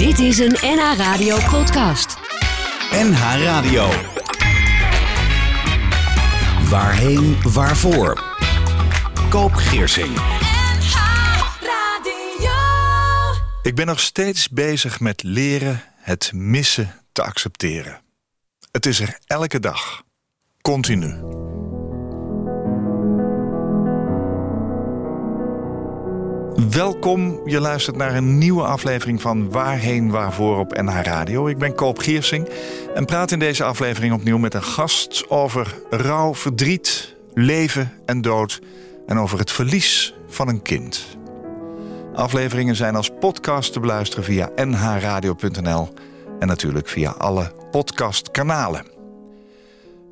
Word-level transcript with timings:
Dit 0.00 0.18
is 0.18 0.38
een 0.38 0.56
NH 0.60 0.96
Radio 0.96 1.36
podcast. 1.50 2.16
NH 2.90 3.20
Radio. 3.42 3.88
Waarheen, 6.70 7.42
waarvoor? 7.42 8.24
Koop 9.28 9.52
Geersing. 9.52 10.16
Ik 13.62 13.74
ben 13.74 13.86
nog 13.86 14.00
steeds 14.00 14.48
bezig 14.48 15.00
met 15.00 15.22
leren 15.22 15.82
het 15.96 16.32
missen 16.34 16.94
te 17.12 17.22
accepteren. 17.22 18.00
Het 18.72 18.86
is 18.86 19.00
er 19.00 19.18
elke 19.26 19.60
dag. 19.60 20.02
Continu. 20.60 21.14
Welkom, 26.68 27.40
je 27.44 27.60
luistert 27.60 27.96
naar 27.96 28.14
een 28.14 28.38
nieuwe 28.38 28.62
aflevering 28.62 29.20
van 29.20 29.50
Waarheen 29.50 30.10
Waarvoor 30.10 30.58
op 30.58 30.80
NH 30.80 31.00
Radio. 31.02 31.48
Ik 31.48 31.58
ben 31.58 31.74
Koop 31.74 31.98
Giersing 31.98 32.48
en 32.94 33.04
praat 33.04 33.30
in 33.30 33.38
deze 33.38 33.64
aflevering 33.64 34.14
opnieuw 34.14 34.38
met 34.38 34.54
een 34.54 34.62
gast 34.62 35.24
over 35.28 35.74
rouw, 35.90 36.34
verdriet, 36.34 37.16
leven 37.34 37.92
en 38.06 38.20
dood 38.20 38.60
en 39.06 39.18
over 39.18 39.38
het 39.38 39.50
verlies 39.50 40.14
van 40.28 40.48
een 40.48 40.62
kind. 40.62 41.06
Afleveringen 42.14 42.76
zijn 42.76 42.96
als 42.96 43.10
podcast 43.20 43.72
te 43.72 43.80
beluisteren 43.80 44.24
via 44.24 44.50
nhradio.nl 44.56 45.88
en 46.38 46.46
natuurlijk 46.46 46.88
via 46.88 47.10
alle 47.10 47.52
podcastkanalen. 47.70 48.86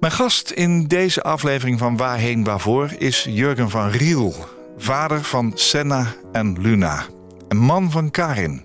Mijn 0.00 0.12
gast 0.12 0.50
in 0.50 0.86
deze 0.86 1.22
aflevering 1.22 1.78
van 1.78 1.96
Waarheen 1.96 2.44
Waarvoor 2.44 2.90
is 2.98 3.26
Jurgen 3.28 3.70
van 3.70 3.88
Riel, 3.88 4.56
vader 4.78 5.24
van 5.24 5.52
Senna 5.54 6.14
en 6.32 6.60
Luna, 6.60 7.06
een 7.48 7.56
man 7.56 7.90
van 7.90 8.10
Karin. 8.10 8.64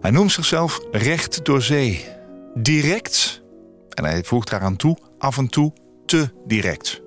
Hij 0.00 0.10
noemt 0.10 0.32
zichzelf 0.32 0.80
recht 0.90 1.44
door 1.44 1.62
zee, 1.62 2.04
direct 2.54 3.42
en 3.88 4.04
hij 4.04 4.24
voegt 4.24 4.50
daaraan 4.50 4.76
toe 4.76 4.98
af 5.18 5.38
en 5.38 5.48
toe 5.48 5.72
te 6.06 6.28
direct. 6.46 7.00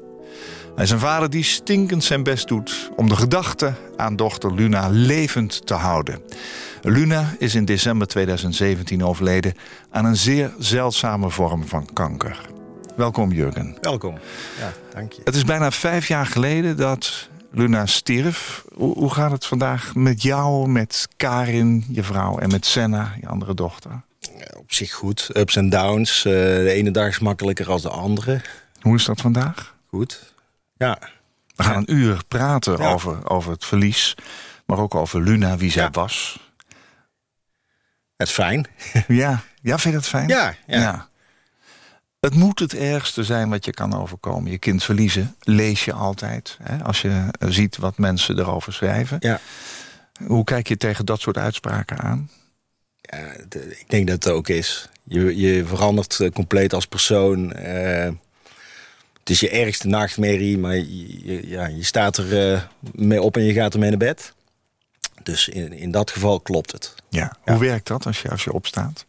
Hij 0.76 0.84
is 0.84 0.92
een 0.92 1.00
vader 1.00 1.30
die 1.30 1.44
stinkend 1.44 2.04
zijn 2.04 2.24
best 2.24 2.48
doet 2.48 2.92
om 2.96 3.10
de 3.10 3.16
gedachte 3.16 3.74
aan 3.96 4.16
dochter 4.16 4.54
Luna 4.54 4.88
levend 4.90 5.68
te 5.68 5.74
houden. 5.74 6.22
Luna 6.82 7.36
is 7.40 7.56
in 7.56 7.66
december 7.66 8.08
2017 8.08 9.04
overleden 9.04 9.54
aan 9.92 10.06
een 10.06 10.16
zeer 10.18 10.54
zeldzame 10.60 11.30
vorm 11.30 11.68
van 11.68 11.90
kanker. 11.94 12.50
Welkom 12.96 13.32
Jurgen. 13.32 13.78
Welkom. 13.82 14.18
Ja, 14.60 14.74
dank 14.94 15.12
je. 15.12 15.22
Het 15.24 15.36
is 15.36 15.44
bijna 15.44 15.72
vijf 15.72 16.08
jaar 16.08 16.26
geleden 16.26 16.78
dat 16.78 17.30
Luna 17.56 17.86
stierf. 17.86 18.66
Hoe, 18.74 18.94
hoe 18.98 19.14
gaat 19.14 19.32
het 19.32 19.46
vandaag 19.46 19.96
met 19.96 20.22
jou, 20.22 20.68
met 20.68 21.08
Karin, 21.18 21.86
je 21.90 22.04
vrouw, 22.04 22.38
en 22.40 22.50
met 22.52 22.66
Senna, 22.66 23.14
je 23.22 23.28
andere 23.28 23.54
dochter? 23.54 24.02
Op 24.58 24.74
zich 24.74 24.92
goed. 24.92 25.30
Ups 25.34 25.56
en 25.56 25.70
downs. 25.70 26.18
Uh, 26.26 26.34
de 26.34 26.72
ene 26.72 26.92
dag 26.92 27.08
is 27.08 27.20
makkelijker 27.20 27.66
dan 27.66 27.82
de 27.82 27.90
andere. 27.90 28.42
Hoe 28.82 28.96
is 28.96 29.06
dat 29.06 29.22
vandaag? 29.22 29.76
Goed. 29.90 30.34
Ja. 30.78 31.00
We 31.56 31.64
gaan 31.64 31.76
een 31.76 31.94
uur 31.96 32.22
praten 32.28 32.78
ja. 32.78 32.92
over, 32.92 33.30
over 33.30 33.52
het 33.52 33.66
verlies, 33.66 34.16
maar 34.66 34.78
ook 34.78 34.96
over 34.96 35.22
Luna, 35.22 35.58
wie 35.58 35.72
zij 35.72 35.84
Ja. 35.84 35.90
was. 35.92 36.40
Het 38.18 38.28
is 38.28 38.34
fijn. 38.34 38.68
Ja, 39.08 39.44
ja, 39.62 39.78
vind 39.78 39.82
je 39.82 39.92
dat 39.92 40.08
fijn? 40.08 40.28
Ja, 40.28 40.56
ja. 40.68 41.08
Het 42.26 42.36
moet 42.36 42.60
het 42.60 42.74
ergste 42.76 43.24
zijn 43.24 43.50
wat 43.50 43.66
je 43.66 43.72
kan 43.72 43.94
overkomen. 44.02 44.52
Je 44.52 44.58
kind 44.58 44.84
verliezen, 44.84 45.36
lees 45.40 45.86
je 45.86 45.94
altijd. 45.94 46.58
Hè? 46.64 46.84
Als 46.84 47.02
je 47.02 47.26
ziet 47.40 47.78
wat 47.78 47.98
mensen 47.98 48.40
erover 48.40 48.74
schrijven. 48.74 49.18
Ja. 49.20 49.40
Hoe 50.28 50.44
kijk 50.44 50.68
je 50.68 50.78
tegen 50.78 51.06
dat 51.06 51.20
soort 51.22 51.38
uitspraken 51.38 51.98
aan? 52.00 52.30
Ja, 53.02 53.34
de- 53.50 53.78
ik 53.80 53.86
denk 53.90 54.08
dat 54.08 54.24
het 54.24 54.34
ook 54.34 54.48
is. 54.48 54.90
Je, 55.04 55.38
je 55.38 55.66
verandert 55.66 56.20
eh, 56.20 56.32
compleet 56.32 56.74
als 56.74 56.86
persoon. 56.86 57.54
Eh, 57.54 58.12
het 59.20 59.30
is 59.30 59.40
je 59.40 59.50
ergste 59.50 59.88
nachtmerrie, 59.88 60.58
maar 60.58 60.76
je, 60.76 61.26
je- 61.26 61.48
ja, 61.50 61.66
je 61.68 61.84
staat 61.84 62.18
er 62.18 62.52
eh, 62.54 62.62
mee 62.94 63.22
op 63.22 63.38
en 63.38 63.44
je 63.44 63.54
gaat 63.54 63.74
ermee 63.74 63.90
naar 63.90 63.98
bed. 63.98 64.34
Dus 65.24 65.48
in, 65.48 65.74
in 65.74 65.92
dat 65.92 66.12
geval 66.12 66.40
klopt 66.40 66.72
het. 66.72 66.96
Ja. 67.10 67.36
Hoe 67.44 67.58
werkt 67.60 67.88
dat 67.88 68.06
als 68.06 68.22
je, 68.22 68.30
als 68.30 68.44
je 68.44 68.54
opstaat? 68.54 69.06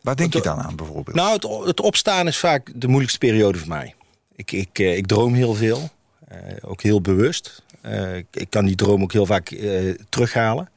Waar 0.00 0.16
denk 0.16 0.32
je 0.32 0.40
dan 0.40 0.58
aan 0.58 0.76
bijvoorbeeld? 0.76 1.16
Nou, 1.16 1.32
het, 1.32 1.66
het 1.66 1.80
opstaan 1.80 2.26
is 2.26 2.36
vaak 2.38 2.70
de 2.74 2.86
moeilijkste 2.86 3.18
periode 3.18 3.58
voor 3.58 3.68
mij. 3.68 3.94
Ik, 4.36 4.52
ik, 4.52 4.78
eh, 4.78 4.96
ik 4.96 5.06
droom 5.06 5.34
heel 5.34 5.54
veel, 5.54 5.90
eh, 6.28 6.38
ook 6.60 6.82
heel 6.82 7.00
bewust. 7.00 7.62
Eh, 7.80 8.16
ik, 8.16 8.26
ik 8.32 8.50
kan 8.50 8.64
die 8.64 8.74
droom 8.76 9.02
ook 9.02 9.12
heel 9.12 9.26
vaak 9.26 9.50
eh, 9.50 9.94
terughalen. 10.08 10.68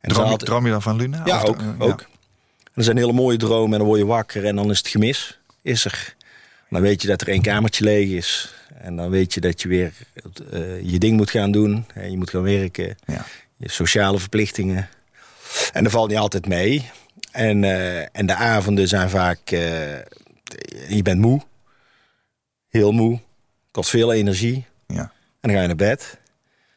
En 0.00 0.10
droom, 0.10 0.24
altijd- 0.24 0.44
droom 0.48 0.64
je 0.64 0.70
dan 0.70 0.82
van 0.82 0.96
Luna? 0.96 1.22
Ja, 1.24 1.42
Of- 1.42 1.48
ook. 1.48 1.60
ook. 1.78 2.06
Er 2.74 2.84
zijn 2.84 2.96
hele 2.96 3.12
mooie 3.12 3.36
dromen 3.36 3.72
en 3.72 3.78
dan 3.78 3.86
word 3.86 3.98
je 4.00 4.06
wakker 4.06 4.44
en 4.44 4.56
dan 4.56 4.70
is 4.70 4.78
het 4.78 4.88
gemis. 4.88 5.38
Is 5.62 5.84
er. 5.84 6.14
Dan 6.70 6.80
weet 6.82 7.02
je 7.02 7.08
dat 7.08 7.20
er 7.20 7.28
één 7.28 7.42
kamertje 7.42 7.84
leeg 7.84 8.08
is. 8.08 8.54
En 8.74 8.96
dan 8.96 9.10
weet 9.10 9.34
je 9.34 9.40
dat 9.40 9.62
je 9.62 9.68
weer 9.68 9.92
je 10.82 10.98
ding 10.98 11.16
moet 11.16 11.30
gaan 11.30 11.50
doen. 11.52 11.86
En 11.94 12.10
je 12.10 12.16
moet 12.16 12.30
gaan 12.30 12.42
werken. 12.42 12.96
Ja. 13.06 13.24
Je 13.56 13.70
sociale 13.70 14.18
verplichtingen. 14.18 14.88
En 15.72 15.82
dat 15.84 15.92
valt 15.92 16.08
niet 16.08 16.18
altijd 16.18 16.46
mee. 16.46 16.90
En, 17.34 17.64
eh, 17.64 18.00
en 18.12 18.26
de 18.26 18.34
avonden 18.34 18.88
zijn 18.88 19.10
vaak... 19.10 19.50
eh, 19.50 19.98
je 20.88 21.02
bent 21.02 21.20
moe. 21.20 21.40
Heel 22.68 22.92
moe. 22.92 23.20
Kost 23.70 23.90
veel 23.90 24.12
energie. 24.12 24.64
Ja. 24.86 25.00
En 25.02 25.10
dan 25.40 25.50
ga 25.50 25.60
je 25.60 25.66
naar 25.66 25.76
bed. 25.76 26.18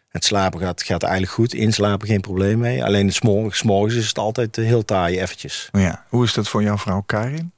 Het 0.09 0.25
slapen 0.25 0.59
gaat, 0.59 0.84
gaat 0.84 1.03
eigenlijk 1.03 1.34
goed. 1.34 1.53
Inslapen 1.53 2.07
geen 2.07 2.22
probleem 2.22 2.59
mee. 2.59 2.84
Alleen 2.84 3.12
morgens, 3.22 3.57
s 3.57 3.63
morgens 3.63 3.96
is 3.96 4.07
het 4.07 4.17
altijd 4.17 4.57
eh, 4.57 4.66
heel 4.66 4.85
taai 4.85 5.19
eventjes. 5.19 5.69
Ja. 5.72 6.06
Hoe 6.09 6.23
is 6.23 6.34
dat 6.34 6.47
voor 6.47 6.63
jouw 6.63 6.78
vrouw 6.78 7.01
Karin? 7.06 7.51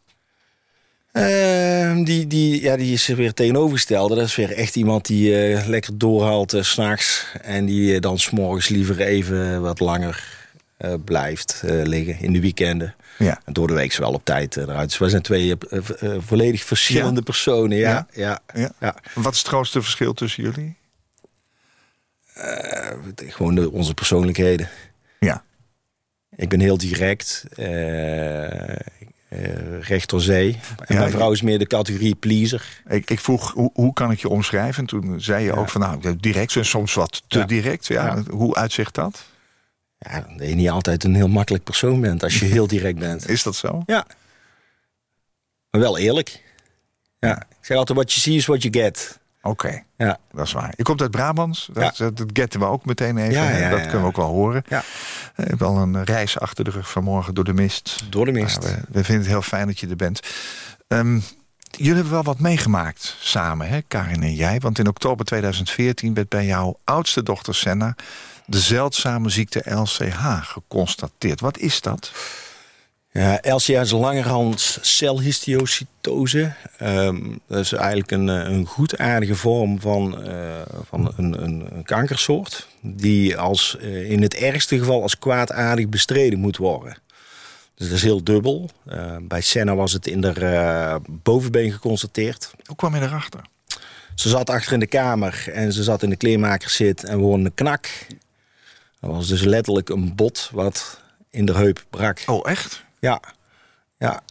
Ehm, 1.12 2.04
die, 2.04 2.28
die, 2.28 2.62
ja, 2.62 2.76
die 2.76 2.94
is 2.94 3.08
weer 3.08 3.34
tegenovergestelde. 3.34 4.16
Dat 4.16 4.26
is 4.26 4.36
weer 4.36 4.52
echt 4.52 4.76
iemand 4.76 5.06
die 5.06 5.36
eh, 5.36 5.68
lekker 5.68 5.98
doorhaalt 5.98 6.56
s 6.60 6.70
s'nachts. 6.70 7.26
En 7.42 7.66
die 7.66 8.00
dan 8.00 8.20
s'morgens 8.20 8.68
liever 8.68 9.00
even 9.00 9.62
wat 9.62 9.80
langer 9.80 10.39
eh, 10.80 10.94
blijft 11.06 11.62
eh, 11.66 11.84
liggen 11.84 12.20
in 12.20 12.34
de 12.34 12.40
weekenden. 12.42 12.96
Ja. 13.18 13.42
En 13.46 13.54
door 13.54 13.68
de 13.68 13.74
week 13.74 13.96
wel 13.96 14.14
op 14.14 14.26
tijd 14.26 14.58
eh, 14.58 14.64
eruit. 14.64 14.90
Dus 14.90 14.98
wij 14.98 15.10
zijn 15.10 15.22
twee 15.22 15.56
volledig 16.20 16.64
verschillende 16.64 17.16
Ja? 17.20 17.22
personen. 17.26 17.78
Ja, 17.78 18.08
ja. 18.14 18.40
Ja. 18.54 18.72
ja. 18.80 18.96
Wat 19.14 19.34
is 19.34 19.40
het 19.40 19.48
grootste 19.48 19.82
verschil 19.82 20.14
tussen 20.14 20.44
jullie? 20.44 20.78
Gewoon 23.16 23.56
de, 23.56 23.72
onze 23.72 23.94
persoonlijkheden. 23.94 24.70
Ja. 25.20 25.44
Ik 26.36 26.50
ben 26.50 26.60
heel 26.60 26.78
direct. 26.78 27.46
eh, 27.56 28.72
eh, 29.30 29.80
recht 29.82 30.10
door 30.10 30.22
zee. 30.22 30.60
En 30.78 30.96
Ja, 30.96 31.00
mijn 31.00 31.12
vrouw 31.12 31.32
is 31.32 31.42
meer 31.42 31.60
de 31.60 31.68
categorie 31.68 32.16
pleaser. 32.16 32.82
Ik, 32.88 33.10
ik 33.10 33.20
vroeg, 33.20 33.52
hoe, 33.54 33.70
hoe 33.74 33.94
kan 33.94 34.12
ik 34.12 34.20
je 34.20 34.30
omschrijven? 34.30 34.82
En 34.82 34.86
toen 34.90 35.22
zei 35.22 35.44
je 35.44 35.54
ook 35.56 35.70
van, 35.70 35.82
nou, 35.82 36.16
direct, 36.20 36.56
en 36.56 36.66
soms 36.66 36.94
wat 36.94 37.24
te 37.28 37.40
Ja. 37.40 37.46
direct. 37.46 37.88
Ja. 37.88 38.24
Hoe 38.30 38.56
uitzicht 38.56 38.96
dat? 38.96 39.26
Ja, 40.00 40.26
dat 40.38 40.48
je 40.48 40.56
niet 40.56 40.70
altijd 40.70 41.04
een 41.04 41.16
heel 41.16 41.28
makkelijk 41.28 41.64
persoon 41.64 42.02
bent 42.02 42.24
als 42.24 42.40
je 42.40 42.46
heel 42.46 42.68
direct 42.68 43.00
bent. 43.00 43.30
Is 43.30 43.44
dat 43.44 43.56
zo? 43.56 43.84
Ja. 43.86 44.06
Maar 45.70 45.82
wel 45.82 45.98
eerlijk. 45.98 46.44
Ja. 47.20 47.38
Ik 47.42 47.66
zeg 47.66 47.78
altijd, 47.78 47.98
what 47.98 48.12
you 48.14 48.22
see 48.22 48.36
is 48.36 48.46
what 48.46 48.62
you 48.62 48.74
get. 48.74 49.20
Oké, 49.42 49.84
Ja. 49.98 50.18
dat 50.32 50.46
is 50.46 50.52
waar. 50.52 50.74
Je 50.78 50.84
komt 50.84 51.02
uit 51.02 51.12
Brabants. 51.12 51.70
Dat, 51.74 51.98
dat, 51.98 52.18
dat 52.18 52.30
getten 52.34 52.60
we 52.60 52.66
ook 52.66 52.86
meteen 52.86 53.18
even. 53.18 53.32
Ja, 53.32 53.44
hè? 53.44 53.60
ja, 53.60 53.70
dat 53.70 53.82
kunnen 53.82 54.02
we 54.02 54.08
ook 54.08 54.16
wel 54.16 54.28
horen. 54.28 54.64
Ja. 54.68 54.84
Je 55.36 55.44
hebt 55.44 55.60
wel 55.60 55.78
een 55.78 56.04
reis 56.04 56.40
achter 56.40 56.64
de 56.64 56.72
rug 56.72 56.90
vanmorgen 56.92 57.34
door 57.34 57.44
de 57.44 57.54
mist. 57.54 58.04
Door 58.10 58.26
de 58.26 58.32
mist. 58.32 58.64
We 58.90 59.04
vinden 59.04 59.18
het 59.18 59.28
heel 59.28 59.42
fijn 59.42 59.68
dat 59.68 59.80
je 59.80 59.88
er 59.88 59.96
bent. 59.96 60.20
Ehm, 60.88 61.20
jullie 61.72 61.94
hebben 61.94 62.12
wel 62.12 62.24
wat 62.24 62.40
meegemaakt 62.40 63.16
samen, 63.20 63.68
hè, 63.68 63.82
Karin 63.82 64.24
en 64.24 64.34
jij. 64.34 64.60
Want 64.60 64.80
in 64.80 64.88
oktober 64.88 65.26
2014 65.26 66.14
werd 66.14 66.30
bij 66.30 66.46
jouw 66.46 66.80
oudste 66.84 67.24
dochter 67.24 67.56
Senna... 67.56 67.96
de 68.50 68.60
zeldzame 68.60 69.30
ziekte 69.30 69.64
LCH 69.74 70.40
geconstateerd. 70.42 71.40
Wat 71.40 71.58
is 71.58 71.82
dat? 71.82 72.12
Ja, 73.12 73.40
LCA 73.42 73.82
is 73.82 73.92
langerhand 73.92 74.78
celhistiocytose. 74.82 76.54
Ehm, 76.78 77.20
dat 77.48 77.60
is 77.60 77.74
eigenlijk 77.74 78.12
een, 78.12 78.30
eh, 78.30 78.36
een 78.36 78.66
goedaardige 78.66 79.36
vorm 79.36 79.80
van, 79.80 80.24
eh, 80.24 80.62
van 80.90 81.14
een, 81.18 81.44
een, 81.44 81.68
een 81.72 81.84
kankersoort. 81.84 82.68
Die 82.82 83.38
als, 83.38 83.78
eh, 83.78 84.12
in 84.12 84.22
het 84.22 84.34
ergste 84.34 84.78
geval 84.78 85.02
als 85.02 85.20
kwaadaardig 85.20 85.90
bestreden 85.90 86.40
moet 86.40 86.58
worden. 86.58 86.98
Dus 87.76 87.88
dat 87.88 87.98
is 87.98 88.04
heel 88.04 88.24
dubbel. 88.24 88.70
Eh, 88.86 89.16
bij 89.22 89.42
Senna 89.42 89.76
was 89.76 89.94
het 89.94 90.08
in 90.08 90.22
de 90.22 91.02
bovenbeen 91.10 91.72
geconstateerd. 91.72 92.52
Hoe 92.66 92.76
kwam 92.76 92.96
je 92.96 93.02
erachter? 93.02 93.42
Ze 94.16 94.30
zat 94.30 94.50
achter 94.50 94.74
in 94.74 94.80
de 94.80 94.88
kamer 94.88 95.44
en 95.54 95.74
ze 95.74 95.84
zat 95.84 96.04
in 96.04 96.10
de 96.10 96.16
kleermakerszit 96.16 97.04
en 97.04 97.18
we 97.18 97.24
hoorden 97.24 97.46
een 97.46 97.54
knak. 97.54 97.90
Dat 99.02 99.12
was 99.12 99.28
dus 99.28 99.42
letterlijk 99.42 99.90
een 99.90 100.16
bot 100.16 100.50
wat 100.54 101.02
in 101.30 101.46
de 101.46 101.54
heup 101.54 101.86
brak. 101.90 102.24
Oh, 102.26 102.50
echt? 102.50 102.84
Ja, 103.00 103.22
ja. 103.98 104.22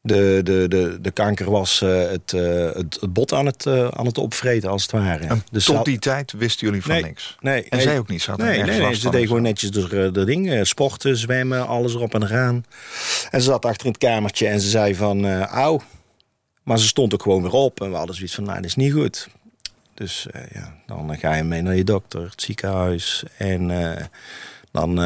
De, 0.00 0.40
de, 0.42 0.68
de, 0.68 0.98
de 1.00 1.10
kanker 1.10 1.50
was 1.50 1.80
uh, 1.80 2.08
het, 2.10 2.32
uh, 2.32 2.72
het, 2.72 2.98
het, 3.00 3.12
bot 3.12 3.32
aan 3.32 3.46
het, 3.46 3.64
uh, 3.66 3.88
aan 3.88 4.06
het 4.06 4.18
opvreten, 4.18 4.70
als 4.70 4.82
het 4.82 4.90
ware. 4.90 5.26
En 5.26 5.42
dus 5.50 5.64
tot 5.64 5.84
die 5.84 5.98
tijd 5.98 6.32
wisten 6.32 6.66
jullie 6.66 6.82
van 6.82 6.90
nee, 6.90 7.02
niks? 7.02 7.36
Nee. 7.40 7.62
En 7.62 7.76
nee, 7.76 7.80
zij 7.80 7.98
ook 7.98 8.08
niet? 8.08 8.22
Ze 8.22 8.32
nee, 8.36 8.62
nee, 8.62 8.80
nee, 8.80 8.94
ze 8.94 9.10
deed 9.10 9.26
gewoon 9.26 9.42
netjes 9.42 9.70
de, 9.70 10.10
de 10.12 10.24
dingen. 10.24 10.66
Sporten, 10.66 11.16
zwemmen, 11.16 11.66
alles 11.66 11.94
erop 11.94 12.14
en 12.14 12.22
eraan. 12.22 12.64
En 13.30 13.40
ze 13.40 13.46
zat 13.46 13.64
achter 13.64 13.86
in 13.86 13.92
het 13.92 14.00
kamertje 14.00 14.46
en 14.46 14.60
ze 14.60 14.68
zei 14.68 14.94
van... 14.94 15.42
auw. 15.44 15.80
Maar 16.62 16.78
ze 16.78 16.86
stond 16.86 17.14
ook 17.14 17.22
gewoon 17.22 17.42
weer 17.42 17.52
op. 17.52 17.80
En 17.80 17.90
we 17.90 17.96
hadden 17.96 18.14
zoiets 18.14 18.34
van, 18.34 18.44
nou, 18.44 18.56
dat 18.56 18.64
is 18.64 18.74
niet 18.74 18.92
goed. 18.92 19.28
Dus 19.94 20.26
ja, 20.52 20.74
dan 20.86 21.18
ga 21.18 21.34
je 21.34 21.42
mee 21.42 21.62
naar 21.62 21.76
je 21.76 21.84
dokter, 21.84 22.22
het 22.22 22.42
ziekenhuis. 22.42 23.22
En 23.36 23.70
dan 24.70 25.00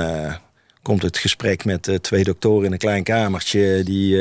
komt 0.82 1.02
het 1.02 1.18
gesprek 1.18 1.64
met 1.64 1.98
twee 2.00 2.24
doktoren 2.24 2.66
in 2.66 2.72
een 2.72 2.78
klein 2.78 3.02
kamertje... 3.02 3.82
die 3.84 4.16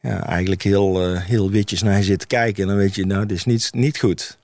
ja, 0.00 0.26
eigenlijk 0.26 0.62
heel, 0.62 1.16
heel 1.16 1.50
witjes 1.50 1.82
naar 1.82 1.96
je 1.96 2.04
zitten 2.04 2.28
kijken. 2.28 2.62
En 2.62 2.68
dan 2.68 2.78
weet 2.78 2.94
je, 2.94 3.06
nou, 3.06 3.26
dit 3.26 3.36
is 3.36 3.44
niet, 3.44 3.70
niet 3.72 3.98
goed. 3.98 4.38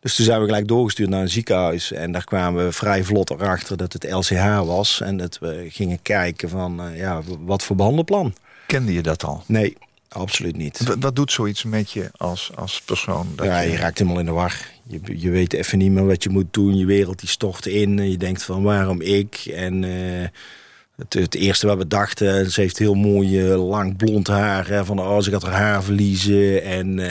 Dus 0.00 0.14
toen 0.14 0.24
zijn 0.24 0.40
we 0.40 0.46
gelijk 0.46 0.68
doorgestuurd 0.68 1.08
naar 1.08 1.20
een 1.20 1.28
ziekenhuis. 1.28 1.92
En 1.92 2.12
daar 2.12 2.24
kwamen 2.24 2.64
we 2.64 2.72
vrij 2.72 3.04
vlot 3.04 3.30
erachter 3.30 3.76
dat 3.76 3.92
het 3.92 4.10
LCH 4.10 4.60
was. 4.64 5.00
En 5.00 5.16
dat 5.16 5.38
we 5.38 5.66
gingen 5.68 6.02
kijken 6.02 6.48
van, 6.48 6.82
ja, 6.94 7.22
wat 7.40 7.62
voor 7.62 7.76
behandelplan. 7.76 8.34
Kende 8.66 8.92
je 8.92 9.02
dat 9.02 9.24
al? 9.24 9.42
Nee, 9.46 9.76
absoluut 10.14 10.56
niet. 10.56 10.84
Wat, 10.86 10.96
wat 11.00 11.16
doet 11.16 11.32
zoiets 11.32 11.64
met 11.64 11.90
je 11.90 12.10
als, 12.16 12.50
als 12.54 12.80
persoon? 12.80 13.32
Dat 13.36 13.46
ja, 13.46 13.60
je... 13.60 13.70
je 13.70 13.76
raakt 13.76 13.98
helemaal 13.98 14.20
in 14.20 14.26
de 14.26 14.32
war. 14.32 14.68
Je, 14.86 15.00
je 15.20 15.30
weet 15.30 15.52
even 15.52 15.78
niet 15.78 15.90
meer 15.90 16.06
wat 16.06 16.22
je 16.22 16.28
moet 16.28 16.46
doen. 16.50 16.76
Je 16.76 16.86
wereld 16.86 17.20
die 17.20 17.28
stort 17.28 17.66
in. 17.66 17.98
En 17.98 18.10
je 18.10 18.16
denkt 18.16 18.42
van 18.42 18.62
waarom 18.62 19.00
ik? 19.00 19.34
En 19.54 19.82
uh, 19.82 20.26
het, 20.96 21.12
het, 21.12 21.34
eerste 21.34 21.66
wat 21.66 21.78
we 21.78 21.86
dachten... 21.86 22.50
ze 22.50 22.60
heeft 22.60 22.78
heel 22.78 22.94
mooi 22.94 23.50
uh, 23.50 23.68
lang 23.68 23.96
blond 23.96 24.26
haar. 24.26 24.68
Hè, 24.68 24.84
van 24.84 24.98
oh, 24.98 25.20
ze 25.20 25.30
gaat 25.30 25.42
haar 25.42 25.52
haar 25.52 25.82
verliezen. 25.82 26.62
En, 26.62 26.98
uh, 26.98 27.10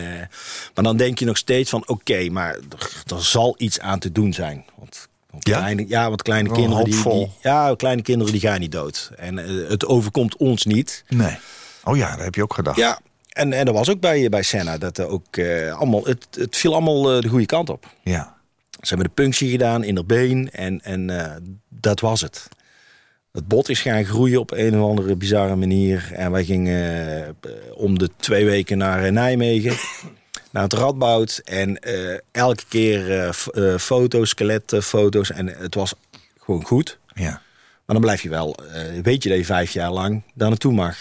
maar 0.74 0.84
dan 0.84 0.98
denk 0.98 1.20
je 1.20 1.26
nog 1.26 1.38
steeds 1.38 1.70
van... 1.70 1.82
oké, 1.82 1.92
okay, 1.92 2.28
maar 2.28 2.56
er, 2.56 3.04
er, 3.16 3.24
zal 3.24 3.56
iets 3.58 3.80
aan 3.80 4.00
te 4.00 4.12
doen 4.12 4.34
zijn. 4.34 4.66
Want, 4.80 5.08
ja? 5.40 5.58
Kleine, 5.58 5.86
ja, 5.88 6.08
want 6.10 6.22
kleine 6.22 6.50
Wel 6.50 6.58
kinderen... 6.58 6.86
Die, 6.86 7.04
die, 7.04 7.32
ja, 7.42 7.74
kleine 7.78 8.02
kinderen 8.02 8.32
die 8.32 8.42
gaan 8.42 8.60
niet 8.60 8.72
dood. 8.72 9.12
En 9.16 9.38
het 9.68 9.86
overkomt 9.86 10.38
ons 10.38 10.66
niet. 10.66 11.04
Nee. 11.08 11.38
Oh 11.84 11.98
ja, 11.98 12.16
dat 12.16 12.24
heb 12.24 12.36
je 12.36 12.44
ook 12.44 12.54
gedacht. 12.54 12.78
Ja, 12.78 13.00
en, 13.34 13.54
en 13.54 13.66
dat 13.66 13.76
was 13.76 13.90
ook 13.90 14.00
bij, 14.00 14.30
bij 14.30 14.42
Senna. 14.42 14.78
Dat 14.78 14.98
er 14.98 15.08
ook, 15.08 15.38
uh, 15.38 15.74
allemaal, 15.74 16.06
het, 16.06 16.28
het 16.32 16.58
viel 16.58 16.74
allemaal 16.74 17.16
uh, 17.16 17.22
de 17.22 17.28
goede 17.28 17.46
kant 17.46 17.70
op. 17.70 17.86
Ja. 18.04 18.38
Ze 18.70 18.88
hebben 18.88 19.08
de 19.08 19.22
punctie 19.22 19.50
gedaan 19.50 19.84
in 19.84 19.96
haar 19.96 20.06
been 20.06 20.52
en, 20.52 20.82
en 20.82 21.10
uh, 21.10 21.26
dat 21.70 22.00
was 22.00 22.22
het. 22.22 22.48
Het 23.32 23.48
bot 23.48 23.70
is 23.70 23.82
gaan 23.82 24.06
groeien 24.06 24.40
op 24.40 24.52
een 24.52 24.80
of 24.80 24.90
andere 24.90 25.16
bizarre 25.16 25.56
manier. 25.56 26.12
En 26.14 26.32
wij 26.32 26.46
gingen 26.46 27.36
om 27.74 28.00
de 28.00 28.10
twee 28.18 28.46
weken 28.46 28.78
naar 28.78 29.12
Nijmegen, 29.12 29.78
naar 30.52 30.64
het 30.64 30.74
Radboud. 30.74 31.42
En 31.44 31.80
elke 32.32 32.64
keer 32.70 33.34
foto's, 33.80 34.30
skeletfoto's. 34.30 35.32
En 35.32 35.48
het 35.48 35.76
was 35.76 35.94
gewoon 36.40 36.64
goed. 36.64 37.00
Ja. 37.14 37.42
Maar 37.86 37.96
dan 37.96 38.02
blijf 38.02 38.22
je 38.22 38.30
wel, 38.30 38.56
weet 39.04 39.24
je 39.24 39.30
dat 39.30 39.38
je 39.38 39.46
vijf 39.46 39.72
jaar 39.72 39.92
lang 39.92 40.24
daar 40.34 40.50
naartoe 40.50 40.74
mag. 40.74 40.98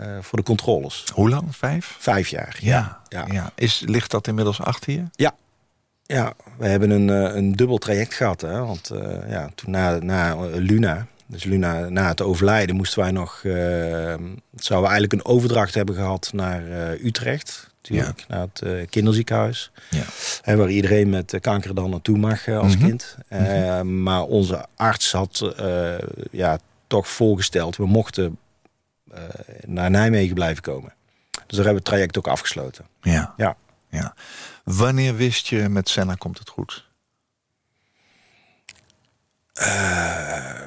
Uh, 0.00 0.18
voor 0.20 0.38
de 0.38 0.44
controles. 0.44 1.04
Hoe 1.12 1.28
lang? 1.28 1.56
Vijf? 1.56 1.96
Vijf 1.98 2.28
jaar. 2.28 2.56
Ja. 2.60 3.00
ja. 3.08 3.24
ja. 3.30 3.52
Is, 3.54 3.82
ligt 3.86 4.10
dat 4.10 4.26
inmiddels 4.26 4.60
achter 4.60 4.92
je? 4.92 5.02
Ja. 5.12 5.34
Ja, 6.02 6.32
we 6.58 6.66
hebben 6.66 6.90
een, 6.90 7.08
uh, 7.08 7.34
een 7.36 7.52
dubbel 7.52 7.78
traject 7.78 8.14
gehad. 8.14 8.40
Hè? 8.40 8.64
Want 8.64 8.90
uh, 8.92 9.30
ja, 9.30 9.50
toen 9.54 9.70
na, 9.70 9.98
na 9.98 10.36
Luna, 10.54 11.06
dus 11.26 11.44
Luna, 11.44 11.88
na 11.88 12.08
het 12.08 12.22
overlijden, 12.22 12.76
moesten 12.76 13.02
wij 13.02 13.10
nog... 13.10 13.40
zouden 13.42 14.28
we 14.56 14.72
eigenlijk 14.72 15.12
een 15.12 15.24
overdracht 15.24 15.74
hebben 15.74 15.94
gehad 15.94 16.30
naar 16.32 16.62
Utrecht. 17.02 17.70
Natuurlijk, 17.82 18.24
ja. 18.28 18.34
naar 18.34 18.46
het 18.52 18.90
kinderziekenhuis. 18.90 19.70
Ja. 19.90 20.02
Hè, 20.42 20.56
waar 20.56 20.70
iedereen 20.70 21.10
met 21.10 21.38
kanker 21.40 21.74
dan 21.74 21.90
naartoe 21.90 22.18
mag 22.18 22.48
als 22.48 22.74
mm 22.74 22.80
-hmm. 22.80 22.88
kind. 22.88 23.16
Mm 23.28 23.38
-hmm. 23.38 24.02
Maar 24.02 24.22
onze 24.22 24.66
arts 24.76 25.12
had 25.12 25.54
ja, 26.30 26.58
toch 26.86 27.08
voorgesteld... 27.08 27.76
we 27.76 27.86
mochten 27.86 28.24
uh, 28.24 28.30
naar 29.66 29.90
Nijmegen 29.90 30.34
blijven 30.34 30.62
komen. 30.62 30.92
Dus 31.30 31.56
daar 31.56 31.66
hebben 31.66 31.72
we 31.72 31.74
het 31.74 31.84
traject 31.84 32.18
ook 32.18 32.28
afgesloten. 32.28 32.86
Ja. 33.02 33.34
ja. 33.36 33.56
ja. 33.88 34.14
Wanneer 34.64 35.16
wist 35.16 35.46
je 35.46 35.68
met 35.68 35.88
Senna 35.88 36.14
komt 36.14 36.38
het 36.38 36.48
goed? 36.48 36.86
Uh, 39.60 40.62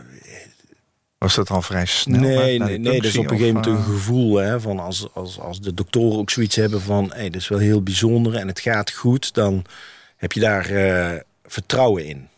Was 1.17 1.35
dat 1.35 1.49
al 1.49 1.61
vrij 1.61 1.85
snel? 1.85 2.19
Nee, 2.19 2.59
nee, 2.59 2.77
nee 2.77 2.95
dat 2.95 3.05
is 3.05 3.17
op 3.17 3.23
een 3.23 3.37
gegeven 3.37 3.61
moment 3.61 3.65
een 3.65 3.83
gevoel. 3.83 4.35
Hè, 4.35 4.61
van 4.61 4.79
als, 4.79 5.13
als, 5.13 5.39
als 5.39 5.61
de 5.61 5.73
doktoren 5.73 6.19
ook 6.19 6.29
zoiets 6.29 6.55
hebben 6.55 6.81
van... 6.81 7.11
Hey, 7.13 7.29
dat 7.29 7.41
is 7.41 7.47
wel 7.47 7.59
heel 7.59 7.83
bijzonder 7.83 8.35
en 8.35 8.47
het 8.47 8.59
gaat 8.59 8.91
goed... 8.91 9.33
dan 9.33 9.65
heb 10.17 10.31
je 10.31 10.39
daar 10.39 10.71
uh, 10.71 11.19
vertrouwen 11.43 12.05
in. 12.05 12.29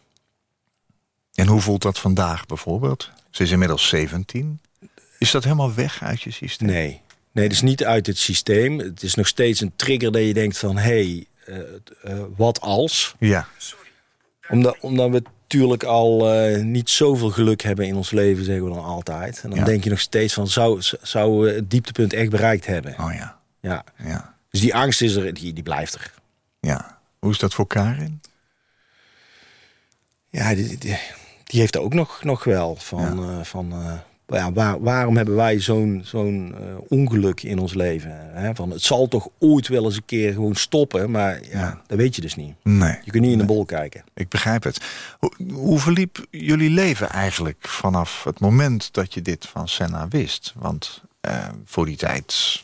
En 1.33 1.47
hoe 1.47 1.61
voelt 1.61 1.81
dat 1.81 1.99
vandaag 1.99 2.45
bijvoorbeeld? 2.45 3.09
Ze 3.29 3.43
is 3.43 3.51
inmiddels 3.51 3.87
17. 3.87 4.59
Is 5.23 5.31
dat 5.31 5.43
helemaal 5.43 5.73
weg 5.73 6.03
uit 6.03 6.21
je 6.21 6.31
systeem? 6.31 6.67
Nee. 6.67 7.01
Nee, 7.31 7.47
is 7.47 7.61
niet 7.61 7.83
uit 7.83 8.07
het 8.07 8.17
systeem. 8.17 8.79
Het 8.79 9.03
is 9.03 9.15
nog 9.15 9.27
steeds 9.27 9.61
een 9.61 9.73
trigger 9.75 10.11
dat 10.11 10.21
je 10.21 10.33
denkt 10.33 10.57
van... 10.57 10.77
hé, 10.77 10.81
hey, 10.83 11.25
uh, 11.47 11.57
uh, 12.15 12.23
wat 12.35 12.61
als? 12.61 13.15
Ja. 13.19 13.47
Omdat, 14.49 14.77
omdat 14.79 15.09
we 15.09 15.23
natuurlijk 15.41 15.83
al 15.83 16.35
uh, 16.49 16.63
niet 16.63 16.89
zoveel 16.89 17.29
geluk 17.29 17.61
hebben 17.61 17.87
in 17.87 17.95
ons 17.95 18.11
leven, 18.11 18.43
zeggen 18.45 18.63
we 18.65 18.73
dan 18.73 18.83
altijd. 18.83 19.41
En 19.43 19.49
dan 19.49 19.59
Ja. 19.59 19.65
denk 19.65 19.83
je 19.83 19.89
nog 19.89 19.99
steeds 19.99 20.33
van... 20.33 20.47
zou, 20.47 20.81
zou 21.01 21.45
we 21.45 21.51
het 21.51 21.69
dieptepunt 21.71 22.13
echt 22.13 22.29
bereikt 22.29 22.65
hebben? 22.65 22.99
Oh 22.99 23.13
ja. 23.13 23.39
Ja. 23.61 23.83
Ja. 24.03 24.35
Dus 24.49 24.61
die 24.61 24.75
angst 24.75 25.01
is 25.01 25.15
er, 25.15 25.33
die, 25.33 25.53
die 25.53 25.63
blijft 25.63 25.93
er. 25.93 26.13
ja. 26.59 27.01
Hoe 27.19 27.31
is 27.31 27.37
dat 27.37 27.53
voor 27.53 27.67
Karin? 27.67 28.21
Ja, 30.29 30.55
die, 30.55 30.77
die, 30.77 30.97
die 31.43 31.59
heeft 31.59 31.77
ook 31.77 31.93
nog, 31.93 32.23
nog 32.23 32.43
wel 32.43 32.75
van... 32.75 33.23
eh, 33.23 33.43
van 33.43 33.71
eh, 33.71 33.93
ja, 34.27 34.51
waar, 34.51 34.81
waarom 34.81 35.15
hebben 35.17 35.35
wij 35.35 35.59
zo'n 35.59 36.01
zo'n 36.05 36.55
eh, 36.59 36.63
ongeluk 36.87 37.43
in 37.43 37.59
ons 37.59 37.73
leven? 37.73 38.11
Hè? 38.33 38.55
Van, 38.55 38.69
het 38.71 38.81
zal 38.81 39.07
toch 39.07 39.27
ooit 39.39 39.67
wel 39.67 39.83
eens 39.85 39.95
een 39.95 40.05
keer 40.05 40.33
gewoon 40.33 40.55
stoppen, 40.55 41.11
maar 41.11 41.41
ja, 41.43 41.59
Ja. 41.59 41.81
dat 41.87 41.97
weet 41.97 42.15
je 42.15 42.21
dus 42.21 42.35
niet. 42.35 42.55
Nee. 42.63 42.97
Je 43.03 43.11
kunt 43.11 43.23
niet 43.23 43.33
in 43.33 43.39
een 43.39 43.45
bol 43.45 43.65
kijken. 43.65 44.03
Ik 44.13 44.29
begrijp 44.29 44.63
het. 44.63 44.85
Hoe, 45.19 45.31
hoe 45.53 45.79
verliep 45.79 46.25
jullie 46.29 46.69
leven 46.69 47.09
eigenlijk 47.09 47.67
vanaf 47.67 48.23
het 48.23 48.39
moment 48.39 48.93
dat 48.93 49.13
je 49.13 49.21
dit 49.21 49.45
van 49.45 49.67
Senna 49.67 50.07
wist? 50.07 50.53
Want 50.57 51.01
eh, 51.21 51.47
voor 51.65 51.85
die 51.85 51.97
tijd 51.97 52.63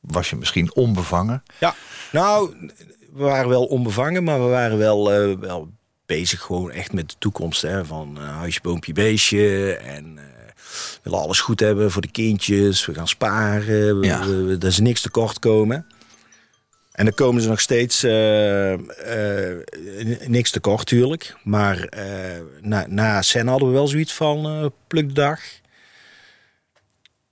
was 0.00 0.30
je 0.30 0.36
misschien 0.36 0.74
onbevangen. 0.74 1.42
Ja, 1.60 1.74
nou, 2.12 2.54
we 3.12 3.22
waren 3.24 3.48
wel 3.48 3.64
onbevangen, 3.64 4.24
maar 4.24 4.38
we 4.44 4.48
waren 4.50 4.78
wel, 4.78 5.12
eh, 5.12 5.38
wel 5.40 5.68
bezig 6.06 6.40
gewoon 6.40 6.70
echt 6.70 6.92
met 6.92 7.08
de 7.10 7.16
toekomst. 7.18 7.62
Hè? 7.62 7.84
Van 7.84 8.16
huisje, 8.16 8.60
boompje, 8.62 8.92
beestje. 8.92 9.74
En 9.76 10.18
willen 11.02 11.18
alles 11.18 11.40
goed 11.40 11.60
hebben 11.60 11.90
voor 11.90 12.02
de 12.02 12.10
kindjes. 12.10 12.86
We 12.86 12.94
gaan 12.94 13.08
sparen. 13.08 14.00
We, 14.00 14.06
Ja. 14.06 14.26
we- 14.26 14.42
we- 14.42 14.56
er 14.60 14.66
is 14.66 14.78
niks 14.80 15.00
tekort 15.00 15.38
komen. 15.38 15.86
En 16.92 17.04
dan 17.04 17.14
komen 17.14 17.42
ze 17.42 17.48
nog 17.48 17.60
steeds 17.60 18.02
eh, 18.02 18.72
eh, 18.72 19.56
niks 20.26 20.50
tekort, 20.50 20.86
tuurlijk. 20.86 21.36
Maar 21.44 21.78
eh, 21.84 22.40
na, 22.60 22.84
na 22.88 23.22
Sen 23.22 23.46
hadden 23.46 23.68
we 23.68 23.74
wel 23.74 23.88
zoiets 23.88 24.14
van 24.14 24.46
eh 24.46 24.66
pluk 24.86 25.08
de 25.08 25.14
dag. 25.14 25.40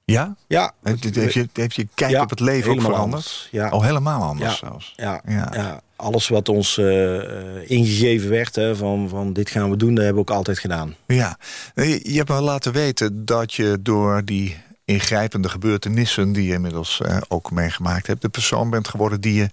Ja? 0.04 0.36
Ja, 0.46 0.72
Heeft, 0.82 1.14
heeft, 1.14 1.32
je, 1.34 1.48
heeft 1.52 1.74
je 1.76 1.88
kijk 1.94 2.10
Ja, 2.10 2.22
op 2.22 2.30
het 2.30 2.40
leven 2.40 2.70
ook 2.70 2.80
veranderd? 2.80 3.04
anders. 3.04 3.48
Ja. 3.50 3.70
Oh, 3.70 3.84
helemaal 3.84 4.22
anders 4.22 4.60
Ja. 4.60 4.66
zelfs. 4.68 4.92
Ja, 4.96 5.22
Ja. 5.26 5.80
Alles 5.96 6.28
wat 6.28 6.48
ons 6.48 6.78
eh, 6.78 7.16
eh, 7.16 7.70
ingegeven 7.70 8.30
werd, 8.30 8.54
hè, 8.54 8.76
van, 8.76 9.08
van 9.08 9.32
dit 9.32 9.50
gaan 9.50 9.70
we 9.70 9.76
doen, 9.76 9.94
dat 9.94 10.04
hebben 10.04 10.24
we 10.24 10.30
ook 10.30 10.36
altijd 10.36 10.58
gedaan. 10.58 10.94
Ja, 11.06 11.38
je, 11.74 12.00
je 12.02 12.16
hebt 12.16 12.28
me 12.28 12.40
laten 12.40 12.72
weten 12.72 13.24
dat 13.24 13.54
je 13.54 13.78
door 13.80 14.24
die 14.24 14.56
ingrijpende 14.84 15.48
gebeurtenissen... 15.48 16.32
die 16.32 16.46
je 16.46 16.52
inmiddels 16.52 17.00
eh, 17.00 17.16
ook 17.28 17.50
meegemaakt 17.50 18.06
hebt... 18.06 18.22
de 18.22 18.28
persoon 18.28 18.70
bent 18.70 18.88
geworden 18.88 19.20
die 19.20 19.34
je, 19.34 19.50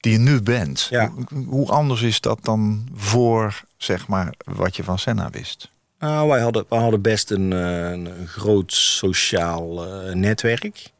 die 0.00 0.12
je 0.12 0.18
nu 0.18 0.42
bent. 0.42 0.86
Ja. 0.90 1.12
Hoe, 1.28 1.44
hoe 1.44 1.68
anders 1.68 2.02
is 2.02 2.20
dat 2.20 2.38
dan 2.42 2.88
voor, 2.94 3.62
zeg 3.76 4.08
maar, 4.08 4.34
wat 4.44 4.76
je 4.76 4.84
van 4.84 4.98
Senna 4.98 5.30
wist? 5.30 5.70
Nou, 6.00 6.28
wij 6.28 6.40
hadden, 6.40 6.64
wij 6.68 6.78
hadden 6.78 7.02
best 7.02 7.30
een, 7.30 7.52
eh, 7.52 7.90
een, 7.90 8.26
groot 8.26 8.72
sociaal 8.72 9.86
eh, 9.86 10.14
netwerk. 10.14 10.90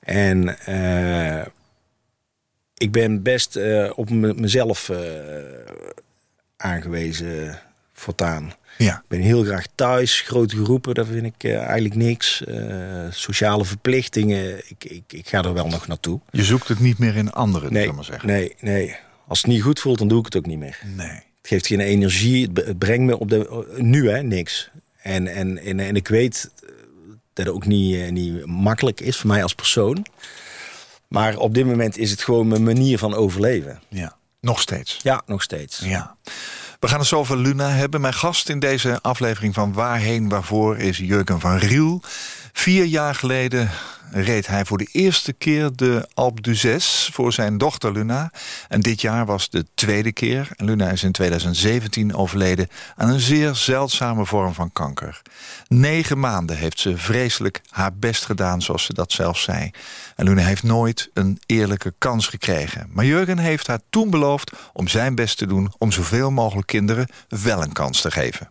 En 0.00 0.58
eh, 0.58 1.46
ik 2.82 2.90
ben 2.92 3.22
best 3.22 3.56
eh, 3.56 3.90
op 3.94 4.10
me- 4.10 4.34
mezelf 4.34 4.88
eh, 4.88 4.98
aangewezen 6.56 7.58
voortaan. 7.92 8.52
Ja, 8.78 8.96
Ik 8.96 9.08
ben 9.08 9.20
heel 9.20 9.44
graag 9.44 9.66
thuis, 9.74 10.20
grote 10.20 10.64
groepen, 10.64 10.94
dat 10.94 11.06
vind 11.06 11.24
ik 11.26 11.44
eh, 11.44 11.56
eigenlijk 11.62 11.94
niks. 11.94 12.42
Sociale 13.10 13.64
verplichtingen, 13.64 14.58
ik, 14.68 14.84
ik, 14.84 15.02
ik 15.12 15.28
ga 15.28 15.42
er 15.42 15.54
wel 15.54 15.68
nog 15.68 15.86
naartoe. 15.86 16.20
je 16.30 16.44
zoekt 16.44 16.68
het 16.68 16.80
niet 16.80 16.98
meer 16.98 17.16
in 17.16 17.32
anderen, 17.32 17.72
Nee, 17.72 17.92
maar 17.92 18.04
zeggen. 18.04 18.28
nee, 18.28 18.54
nee. 18.60 18.96
Als 19.26 19.38
het 19.42 19.50
niet 19.50 19.62
goed 19.62 19.80
voelt, 19.80 19.98
dan 19.98 20.08
doe 20.08 20.18
ik 20.18 20.24
het 20.24 20.36
ook 20.36 20.46
niet 20.46 20.58
meer. 20.58 20.78
Nee. 20.96 21.08
Het 21.08 21.50
geeft 21.50 21.66
geen 21.66 21.80
energie, 21.80 22.46
het, 22.54 22.66
het 22.66 22.78
brengt 22.78 23.04
me 23.04 23.18
op 23.18 23.28
de... 23.28 23.66
Nu 23.76 24.10
hè, 24.10 24.22
niks. 24.22 24.70
En, 24.96 25.26
en, 25.26 25.58
en, 25.58 25.80
en 25.80 25.96
ik 25.96 26.08
weet 26.08 26.50
dat 27.32 27.48
ook 27.48 27.66
niet, 27.66 28.10
niet 28.10 28.46
makkelijk 28.46 29.00
is 29.00 29.16
voor 29.16 29.30
mij 29.30 29.42
als 29.42 29.54
persoon. 29.54 30.06
Maar 31.12 31.36
op 31.36 31.54
dit 31.54 31.66
moment 31.66 31.98
is 31.98 32.10
het 32.10 32.22
gewoon 32.22 32.48
mijn 32.48 32.62
manier 32.62 32.98
van 32.98 33.14
overleven. 33.14 33.80
Ja, 33.88 34.16
nog 34.40 34.60
steeds. 34.60 34.98
Ja, 35.02 35.22
nog 35.26 35.42
steeds. 35.42 35.78
Ja. 35.78 36.16
We 36.80 36.88
gaan 36.88 36.98
het 36.98 37.08
zo 37.08 37.18
over 37.18 37.36
Luna 37.36 37.68
hebben. 37.68 38.00
Mijn 38.00 38.14
gast 38.14 38.48
in 38.48 38.58
deze 38.58 38.98
aflevering 39.00 39.54
van 39.54 39.72
Waarheen 39.72 40.28
Waarvoor 40.28 40.78
is 40.78 40.98
Jurgen 40.98 41.40
van 41.40 41.56
Riel. 41.56 42.02
Vier 42.52 42.84
jaar 42.84 43.14
geleden 43.14 43.70
reed 44.10 44.46
hij 44.46 44.64
voor 44.64 44.78
de 44.78 44.88
eerste 44.92 45.32
keer 45.32 45.70
de 45.74 46.08
Alpe 46.14 46.40
d'Huez 46.40 47.08
voor 47.12 47.32
zijn 47.32 47.58
dochter 47.58 47.92
Luna. 47.92 48.30
En 48.68 48.80
dit 48.80 49.00
jaar 49.00 49.26
was 49.26 49.50
de 49.50 49.66
tweede 49.74 50.12
keer. 50.12 50.48
En 50.56 50.64
Luna 50.64 50.90
is 50.90 51.02
in 51.02 51.12
2017 51.12 52.14
overleden 52.14 52.68
aan 52.96 53.08
een 53.08 53.20
zeer 53.20 53.54
zeldzame 53.54 54.26
vorm 54.26 54.54
van 54.54 54.72
kanker. 54.72 55.22
Negen 55.68 56.20
maanden 56.20 56.56
heeft 56.56 56.80
ze 56.80 56.96
vreselijk 56.96 57.60
haar 57.70 57.94
best 57.94 58.24
gedaan, 58.24 58.62
zoals 58.62 58.84
ze 58.84 58.94
dat 58.94 59.12
zelf 59.12 59.38
zei. 59.38 59.70
En 60.16 60.24
Luna 60.24 60.42
heeft 60.42 60.62
nooit 60.62 61.10
een 61.14 61.40
eerlijke 61.46 61.94
kans 61.98 62.26
gekregen. 62.26 62.88
Maar 62.92 63.04
Jurgen 63.04 63.38
heeft 63.38 63.66
haar 63.66 63.80
toen 63.90 64.10
beloofd 64.10 64.52
om 64.72 64.88
zijn 64.88 65.14
best 65.14 65.38
te 65.38 65.46
doen... 65.46 65.72
om 65.78 65.92
zoveel 65.92 66.30
mogelijk 66.30 66.66
kinderen 66.66 67.08
wel 67.28 67.62
een 67.62 67.72
kans 67.72 68.00
te 68.00 68.10
geven. 68.10 68.48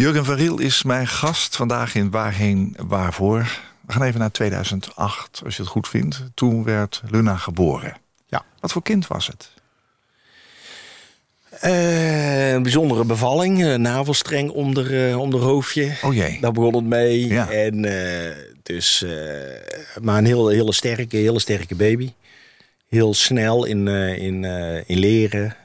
Jurgen 0.00 0.24
van 0.24 0.34
Riel 0.34 0.58
is 0.58 0.82
mijn 0.82 1.06
gast 1.06 1.56
vandaag 1.56 1.94
in 1.94 2.10
Waarheen 2.10 2.76
Waarvoor. 2.86 3.60
We 3.86 3.92
gaan 3.92 4.02
even 4.02 4.20
naar 4.20 4.30
2008, 4.30 5.40
als 5.44 5.56
je 5.56 5.62
het 5.62 5.70
goed 5.70 5.88
vindt. 5.88 6.22
Toen 6.34 6.64
werd 6.64 7.02
Luna 7.10 7.36
geboren. 7.36 7.96
Ja. 8.26 8.44
Wat 8.60 8.72
voor 8.72 8.82
kind 8.82 9.06
was 9.06 9.26
het? 9.26 9.50
Uh, 11.64 12.52
een 12.52 12.62
bijzondere 12.62 13.04
bevalling, 13.04 13.64
een 13.64 13.80
navelstreng 13.80 14.50
onder, 14.50 15.08
uh, 15.08 15.18
onder 15.18 15.40
hoofdje. 15.40 15.96
Oh 16.02 16.14
jee. 16.14 16.40
Daar 16.40 16.52
begon 16.52 16.74
het 16.74 16.84
mee. 16.84 17.26
Ja. 17.26 17.50
En, 17.50 17.84
uh, 17.84 18.30
dus, 18.62 19.04
maar 20.00 20.18
een 20.18 20.26
heel, 20.26 20.48
hele, 20.48 20.72
sterke, 20.72 21.16
hele 21.16 21.40
sterke 21.40 21.74
baby. 21.74 22.12
Heel 22.88 23.14
snel 23.14 23.64
in, 23.64 23.88
in, 23.88 24.44
in 24.86 24.98
leren. 24.98 25.56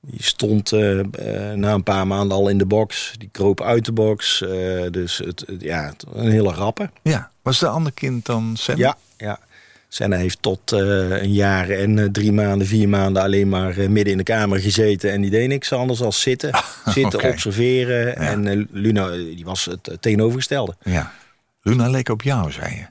Die 0.00 0.22
stond 0.22 0.70
na 1.54 1.72
een 1.72 1.82
paar 1.82 2.06
maanden 2.06 2.36
al 2.36 2.48
in 2.48 2.58
de 2.58 2.66
box. 2.66 3.14
Die 3.18 3.28
kroop 3.32 3.62
uit 3.62 3.84
de 3.84 3.92
box. 3.92 4.44
dus 4.90 5.18
het, 5.18 5.44
ja, 5.58 5.92
een 6.12 6.30
hele 6.30 6.52
rappe. 6.52 6.90
Ja. 7.02 7.30
Was 7.42 7.58
de 7.58 7.68
andere 7.68 7.94
kind 7.94 8.26
dan 8.26 8.52
Sam? 8.56 8.76
Ja, 8.76 8.96
ja. 9.16 9.38
Senna 9.92 10.16
heeft 10.16 10.42
tot 10.42 10.70
een 10.70 11.32
jaar 11.32 11.70
en 11.70 12.12
drie 12.12 12.32
maanden, 12.32 12.66
vier 12.66 12.88
maanden 12.88 13.22
alleen 13.22 13.48
maar 13.48 13.74
midden 13.76 14.12
in 14.12 14.16
de 14.16 14.22
kamer 14.22 14.60
gezeten. 14.60 15.12
En 15.12 15.20
die 15.20 15.30
deed 15.30 15.48
niks 15.48 15.72
anders 15.72 15.98
dan 15.98 16.12
zitten. 16.12 16.50
zitten, 16.86 17.18
okay. 17.18 17.30
observeren. 17.30 18.06
Ja. 18.06 18.14
En 18.14 18.68
Luna, 18.70 19.10
die 19.10 19.44
was 19.44 19.64
het 19.64 19.96
tegenovergestelde. 20.00 20.76
Ja. 20.82 21.12
Luna 21.62 21.88
leek 21.88 22.08
op 22.08 22.22
jou, 22.22 22.52
zei 22.52 22.74
je. 22.74 22.86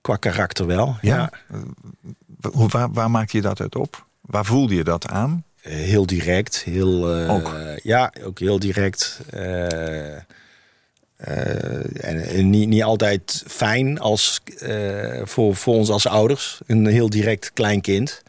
Qua 0.00 0.16
karakter 0.16 0.66
wel, 0.66 0.96
ja. 1.00 1.30
Waar, 2.40 2.92
waar 2.92 3.10
maak 3.10 3.30
je 3.30 3.40
dat 3.40 3.60
uit 3.60 3.76
op? 3.76 4.06
Waar 4.20 4.44
voelde 4.44 4.74
je 4.74 4.84
dat 4.84 5.08
aan? 5.08 5.44
Heel 5.68 6.06
direct. 6.06 6.62
Heel, 6.64 7.08
ook? 7.28 7.56
Ja, 7.82 8.12
ook 8.24 8.38
heel 8.38 8.58
direct. 8.58 9.20
Uh, 9.34 10.12
en, 12.00 12.50
niet, 12.50 12.68
niet 12.68 12.82
altijd 12.82 13.42
fijn 13.46 14.00
als, 14.00 14.40
voor, 15.22 15.56
voor 15.56 15.74
ons 15.74 15.90
als 15.90 16.06
ouders. 16.06 16.60
Een 16.66 16.86
heel 16.86 17.10
direct 17.10 17.52
klein 17.52 17.80
kind. 17.80 18.22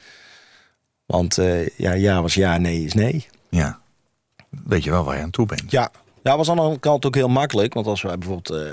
Want 1.05 1.35
ja, 1.75 1.91
ja 1.91 2.21
was 2.21 2.33
ja, 2.33 2.57
nee 2.57 2.83
is 2.83 2.93
nee. 2.93 3.27
Ja. 3.49 3.79
Weet 4.65 4.83
je 4.83 4.89
wel 4.89 5.03
waar 5.03 5.17
je 5.17 5.23
aan 5.23 5.29
toe 5.29 5.45
bent. 5.45 5.71
Ja. 5.71 5.91
Ja, 6.23 6.37
was 6.37 6.49
aan 6.49 6.55
de 6.55 6.61
andere 6.61 6.79
kant 6.79 7.05
ook 7.05 7.15
heel 7.15 7.27
makkelijk. 7.27 7.73
Want 7.73 7.87
als 7.87 8.01
wij 8.01 8.17
bijvoorbeeld 8.17 8.69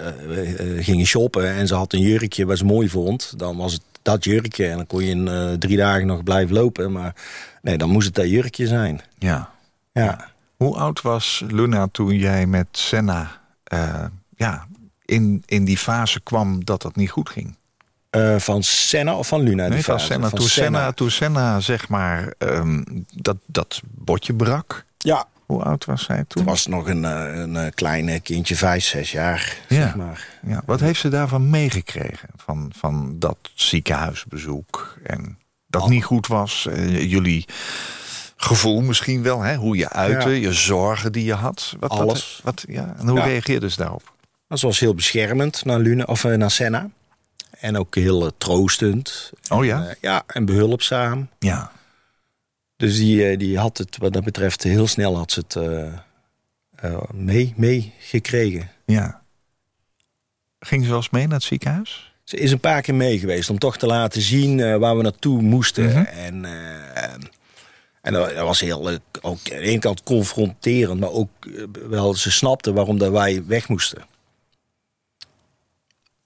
gingen 0.84 1.06
shoppen 1.06 1.48
en 1.54 1.66
ze 1.66 1.74
had 1.74 1.92
een 1.92 2.00
jurkje 2.00 2.46
wat 2.46 2.58
ze 2.58 2.64
mooi 2.64 2.88
vond, 2.88 3.34
dan 3.36 3.56
was 3.56 3.72
het 3.72 3.82
dat 4.02 4.24
jurkje. 4.24 4.66
En 4.66 4.76
dan 4.76 4.86
kon 4.86 5.04
je 5.04 5.10
in 5.10 5.58
drie 5.58 5.76
dagen 5.76 6.06
nog 6.06 6.22
blijven 6.22 6.54
lopen. 6.54 6.92
Maar 6.92 7.14
nee, 7.62 7.76
dan 7.76 7.90
moest 7.90 8.06
het 8.06 8.14
dat 8.14 8.28
jurkje 8.30 8.66
zijn. 8.66 9.00
Ja. 9.18 9.50
Ja. 9.92 10.30
Hoe 10.56 10.76
oud 10.76 11.00
was 11.00 11.44
Luna 11.48 11.88
toen 11.92 12.16
jij 12.16 12.46
met 12.46 12.66
Senna 12.70 13.40
uh, 13.72 14.04
ja, 14.36 14.66
in, 15.04 15.42
in 15.46 15.64
die 15.64 15.78
fase 15.78 16.20
kwam 16.20 16.64
dat 16.64 16.82
dat 16.82 16.96
niet 16.96 17.10
goed 17.10 17.28
ging? 17.28 17.56
Uh, 18.16 18.38
van 18.38 18.62
Senna 18.62 19.16
of 19.16 19.28
van 19.28 19.40
Luna? 19.40 19.68
Nee, 19.68 19.84
van? 19.84 20.00
Senna. 20.00 20.28
Van 20.28 20.38
toen, 20.38 20.48
Senna. 20.48 20.92
toen 20.92 21.10
Senna, 21.10 21.60
zeg 21.60 21.88
maar, 21.88 22.34
um, 22.38 22.84
dat, 23.14 23.36
dat 23.46 23.80
botje 23.84 24.34
brak. 24.34 24.84
Ja. 24.98 25.26
Hoe 25.52 25.62
oud 25.62 25.84
was 25.84 26.04
zij 26.04 26.16
toen? 26.16 26.26
Toen 26.28 26.44
was 26.44 26.66
nog 26.66 26.88
een, 26.88 27.02
een, 27.04 27.54
een 27.54 27.74
klein 27.74 28.22
kindje, 28.22 28.56
vijf, 28.56 28.84
zes 28.84 29.12
jaar. 29.12 29.56
Ja. 29.68 29.76
Zeg 29.82 29.94
maar. 29.96 30.26
ja. 30.46 30.62
Wat 30.66 30.80
heeft 30.80 31.00
ze 31.00 31.08
daarvan 31.08 31.50
meegekregen? 31.50 32.28
Van, 32.36 32.72
van 32.76 33.16
dat 33.18 33.36
ziekenhuisbezoek 33.54 34.98
en 35.02 35.38
dat 35.66 35.82
Oh. 35.82 35.88
niet 35.88 36.04
goed 36.04 36.26
was? 36.26 36.68
Jullie 36.88 37.44
gevoel 38.36 38.80
misschien 38.82 39.22
wel, 39.22 39.40
hè? 39.40 39.54
hoe 39.56 39.76
je 39.76 39.88
uitte, 39.88 40.28
Ja. 40.30 40.34
je 40.48 40.52
zorgen 40.52 41.12
die 41.12 41.24
je 41.24 41.34
had. 41.34 41.76
Wat, 41.80 41.90
Alles. 41.90 42.40
Wat, 42.44 42.54
wat, 42.64 42.74
ja. 42.74 42.94
En 42.98 43.08
hoe 43.08 43.18
Ja. 43.18 43.24
reageerde 43.24 43.70
ze 43.70 43.76
daarop? 43.76 44.12
Dat 44.48 44.60
was 44.60 44.80
heel 44.80 44.94
beschermend 44.94 45.64
naar, 45.64 45.78
Luna, 45.78 46.04
of, 46.04 46.24
naar 46.24 46.50
Senna. 46.50 46.88
En 47.60 47.76
ook 47.78 47.94
heel 47.94 48.32
troostend. 48.38 49.30
Oh 49.48 49.64
ja? 49.64 49.86
En, 49.88 49.96
ja, 50.00 50.22
en 50.26 50.44
behulpzaam. 50.44 51.28
Ja. 51.38 51.70
Dus 52.82 52.96
die, 52.96 53.36
die 53.36 53.58
had 53.58 53.78
het 53.78 53.96
wat 53.98 54.12
dat 54.12 54.24
betreft 54.24 54.62
heel 54.62 54.86
snel 54.86 55.16
had 55.16 55.32
ze 55.32 55.42
het 55.46 55.56
mee, 57.14 57.52
mee 57.56 57.92
gekregen. 57.98 58.70
Ja. 58.86 59.22
Ging 60.58 60.82
ze 60.82 60.88
wel 60.88 60.96
eens 60.96 61.10
mee 61.10 61.26
naar 61.26 61.36
het 61.36 61.42
ziekenhuis? 61.42 62.12
Ze 62.24 62.36
is 62.36 62.52
een 62.52 62.60
paar 62.60 62.82
keer 62.82 62.94
mee 62.94 63.18
geweest 63.18 63.50
om 63.50 63.58
toch 63.58 63.76
te 63.76 63.86
laten 63.86 64.22
zien 64.22 64.78
waar 64.78 64.96
we 64.96 65.02
naartoe 65.02 65.42
moesten. 65.42 65.84
Mhm. 65.84 66.02
En, 66.02 66.44
en 68.02 68.12
dat 68.12 68.34
was 68.36 68.60
heel, 68.60 68.88
ook 68.88 68.98
aan 69.22 69.38
de 69.42 69.58
ene 69.58 69.78
kant 69.78 70.02
confronterend, 70.02 71.00
maar 71.00 71.10
ook 71.10 71.30
wel, 71.88 72.14
ze 72.14 72.30
snapte 72.30 72.72
waarom 72.72 72.98
dat 72.98 73.10
wij 73.10 73.42
weg 73.46 73.68
moesten. 73.68 74.02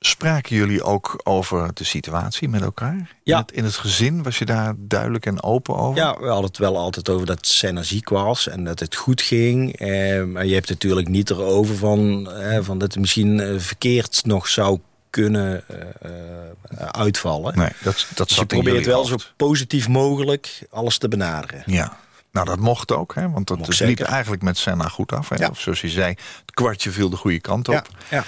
Spraken 0.06 0.56
jullie 0.56 0.82
ook 0.82 1.20
over 1.22 1.70
de 1.75 1.84
situatie 1.84 2.48
met 2.48 2.62
elkaar? 2.62 3.16
Ja. 3.22 3.36
In 3.36 3.42
het, 3.42 3.52
in 3.52 3.64
het 3.64 3.76
gezin 3.76 4.22
was 4.22 4.38
je 4.38 4.44
daar 4.44 4.75
duidelijk 4.76 5.26
en 5.26 5.42
open 5.42 5.76
over? 5.76 6.02
Ja, 6.02 6.16
we 6.18 6.26
hadden 6.26 6.44
het 6.44 6.58
wel 6.58 6.76
altijd 6.76 7.08
over 7.08 7.26
dat 7.26 7.46
Senna 7.46 7.82
ziek 7.82 8.08
was 8.08 8.48
en 8.48 8.64
dat 8.64 8.80
het 8.80 8.94
goed 8.94 9.22
ging. 9.22 9.76
Eh, 9.76 10.25
maar 10.25 10.46
je 10.46 10.54
hebt 10.54 10.68
natuurlijk 10.68 11.08
niet 11.08 11.30
erover 11.30 11.76
van, 11.76 12.30
eh, 12.32 12.58
van 12.62 12.78
dat 12.78 12.92
het 12.92 13.00
misschien 13.00 13.40
eh, 13.40 13.58
verkeerd 13.58 14.22
nog 14.25 14.48
zou 14.48 14.80
kunnen 15.10 15.64
uh, 15.72 16.86
uitvallen. 16.86 17.58
Nee, 17.58 17.70
dat, 17.82 18.06
dat 18.14 18.28
dus 18.28 18.36
je 18.36 18.46
probeert 18.46 18.86
wel 18.86 19.04
zo 19.04 19.16
positief 19.36 19.88
mogelijk 19.88 20.66
alles 20.70 20.98
te 20.98 21.08
benaderen. 21.08 21.62
Ja. 21.66 21.96
Nou, 22.30 22.46
dat 22.46 22.58
mocht 22.58 22.92
ook, 22.92 23.14
hè? 23.14 23.30
want 23.30 23.46
dat 23.46 23.66
het 23.66 23.80
liep 23.80 24.00
eigenlijk 24.00 24.42
met 24.42 24.58
Senna 24.58 24.88
goed 24.88 25.12
af. 25.12 25.28
Hè? 25.28 25.36
Ja. 25.36 25.48
Of 25.48 25.60
zoals 25.60 25.80
je 25.80 25.88
zei, 25.88 26.08
het 26.08 26.54
kwartje 26.54 26.90
viel 26.90 27.10
de 27.10 27.16
goede 27.16 27.40
kant 27.40 27.68
op. 27.68 27.75
Ja, 27.75 27.82
ja, 28.10 28.25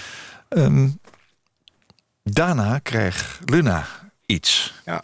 Ehm, 0.49 0.89
daarna 2.33 2.79
kreeg 2.79 3.41
Luna 3.45 3.87
iets. 4.27 4.75
ja. 4.85 5.03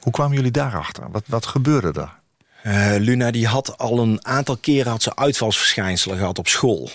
Hoe 0.00 0.12
kwamen 0.12 0.36
jullie 0.36 0.50
daarachter? 0.50 1.10
Wat, 1.10 1.22
wat 1.26 1.46
gebeurde 1.46 2.00
er? 2.00 2.20
Eh, 2.62 2.94
Luna 2.98 3.30
die 3.30 3.46
had 3.46 3.78
al 3.78 3.98
een 3.98 4.26
aantal 4.26 4.56
keren 4.56 4.90
had 4.90 5.02
ze 5.02 5.16
uitvalsverschijnselen 5.16 6.18
gehad 6.18 6.38
op 6.38 6.48
school. 6.48 6.90